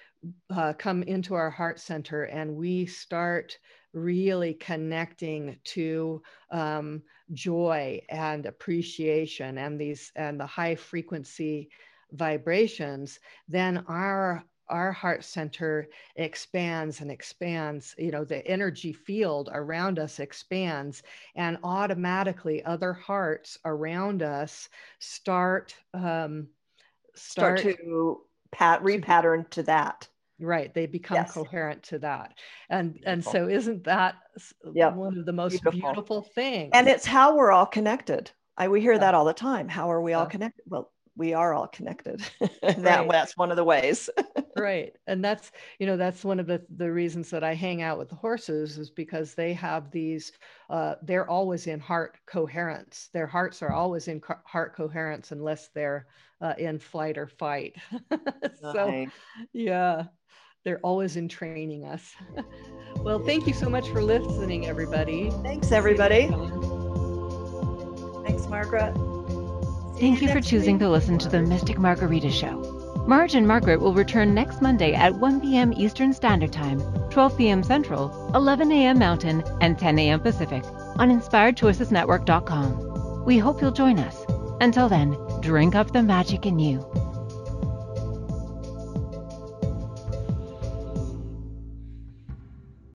uh, 0.49 0.73
come 0.73 1.03
into 1.03 1.33
our 1.35 1.49
heart 1.49 1.79
center 1.79 2.23
and 2.23 2.55
we 2.55 2.85
start 2.85 3.57
really 3.93 4.53
connecting 4.53 5.57
to 5.63 6.21
um, 6.51 7.01
joy 7.33 8.01
and 8.09 8.45
appreciation 8.45 9.57
and 9.57 9.79
these 9.79 10.11
and 10.15 10.39
the 10.39 10.45
high 10.45 10.75
frequency 10.75 11.69
vibrations 12.11 13.19
then 13.47 13.83
our 13.87 14.43
our 14.69 14.91
heart 14.91 15.23
center 15.23 15.87
expands 16.15 17.01
and 17.01 17.11
expands 17.11 17.95
you 17.97 18.11
know 18.11 18.23
the 18.23 18.45
energy 18.47 18.93
field 18.93 19.49
around 19.53 19.99
us 19.99 20.19
expands 20.19 21.03
and 21.35 21.57
automatically 21.63 22.63
other 22.63 22.93
hearts 22.93 23.57
around 23.65 24.23
us 24.23 24.69
start 24.99 25.75
um 25.93 26.47
start, 27.15 27.59
start 27.59 27.77
to 27.77 28.21
pat 28.51 28.81
repattern 28.83 29.49
to 29.49 29.63
that 29.63 30.07
right 30.39 30.73
they 30.73 30.85
become 30.85 31.15
yes. 31.15 31.33
coherent 31.33 31.81
to 31.83 31.99
that 31.99 32.33
and 32.69 32.93
beautiful. 32.93 33.11
and 33.13 33.23
so 33.23 33.47
isn't 33.47 33.83
that 33.83 34.15
yep. 34.73 34.93
one 34.93 35.17
of 35.17 35.25
the 35.25 35.33
most 35.33 35.61
beautiful. 35.63 35.79
beautiful 35.79 36.21
things 36.35 36.71
and 36.73 36.87
it's 36.87 37.05
how 37.05 37.35
we're 37.35 37.51
all 37.51 37.65
connected 37.65 38.31
I, 38.55 38.67
we 38.67 38.81
hear 38.81 38.93
yeah. 38.93 38.99
that 38.99 39.13
all 39.15 39.25
the 39.25 39.33
time 39.33 39.67
how 39.67 39.91
are 39.91 40.01
we 40.01 40.13
all 40.13 40.25
connected 40.25 40.63
well 40.67 40.91
we 41.17 41.33
are 41.33 41.53
all 41.53 41.67
connected 41.67 42.21
that 42.61 42.77
right. 42.77 43.09
that's 43.09 43.35
one 43.37 43.51
of 43.51 43.57
the 43.57 43.63
ways 43.63 44.09
right 44.57 44.95
and 45.05 45.23
that's 45.23 45.51
you 45.79 45.85
know 45.85 45.97
that's 45.97 46.23
one 46.23 46.39
of 46.39 46.47
the 46.47 46.61
the 46.77 46.91
reasons 46.91 47.29
that 47.29 47.43
i 47.43 47.53
hang 47.53 47.81
out 47.81 47.97
with 47.97 48.09
the 48.09 48.15
horses 48.15 48.77
is 48.77 48.89
because 48.89 49.33
they 49.33 49.53
have 49.53 49.91
these 49.91 50.31
uh, 50.69 50.95
they're 51.03 51.29
always 51.29 51.67
in 51.67 51.79
heart 51.79 52.17
coherence 52.25 53.09
their 53.13 53.27
hearts 53.27 53.61
are 53.61 53.71
always 53.71 54.07
in 54.07 54.19
co- 54.19 54.35
heart 54.45 54.75
coherence 54.75 55.31
unless 55.31 55.69
they're 55.69 56.07
uh, 56.41 56.53
in 56.57 56.79
flight 56.79 57.17
or 57.17 57.27
fight 57.27 57.75
so 58.61 59.05
yeah 59.53 60.03
they're 60.67 60.79
always 60.79 61.15
entraining 61.15 61.85
us. 61.85 62.13
well, 62.97 63.19
thank 63.19 63.47
you 63.47 63.53
so 63.53 63.69
much 63.69 63.87
for 63.87 64.03
listening, 64.03 64.67
everybody. 64.67 65.31
Thanks, 65.41 65.71
everybody. 65.71 66.27
Thanks, 68.25 68.47
Margaret. 68.47 69.16
Thank 69.99 70.21
you 70.21 70.27
for 70.27 70.41
choosing 70.41 70.77
to 70.79 70.89
listen 70.89 71.17
to 71.17 71.27
the 71.27 71.41
Mystic 71.41 71.79
Margarita 71.79 72.29
Show. 72.29 73.03
Marge 73.07 73.33
and 73.33 73.47
Margaret 73.47 73.81
will 73.81 73.95
return 73.95 74.33
next 74.33 74.61
Monday 74.61 74.93
at 74.93 75.15
1 75.15 75.41
p.m. 75.41 75.73
Eastern 75.73 76.13
Standard 76.13 76.53
Time, 76.53 76.79
12 77.09 77.37
p.m. 77.37 77.63
Central, 77.63 78.31
11 78.35 78.71
a.m. 78.71 78.99
Mountain, 78.99 79.43
and 79.59 79.79
10 79.79 79.97
a.m. 79.97 80.19
Pacific 80.19 80.63
on 80.99 81.09
InspiredChoicesNetwork.com. 81.09 83.25
We 83.25 83.39
hope 83.39 83.59
you'll 83.59 83.71
join 83.71 83.97
us. 83.97 84.23
Until 84.61 84.87
then, 84.87 85.17
drink 85.41 85.73
up 85.73 85.93
the 85.93 86.03
magic 86.03 86.45
in 86.45 86.59
you 86.59 86.85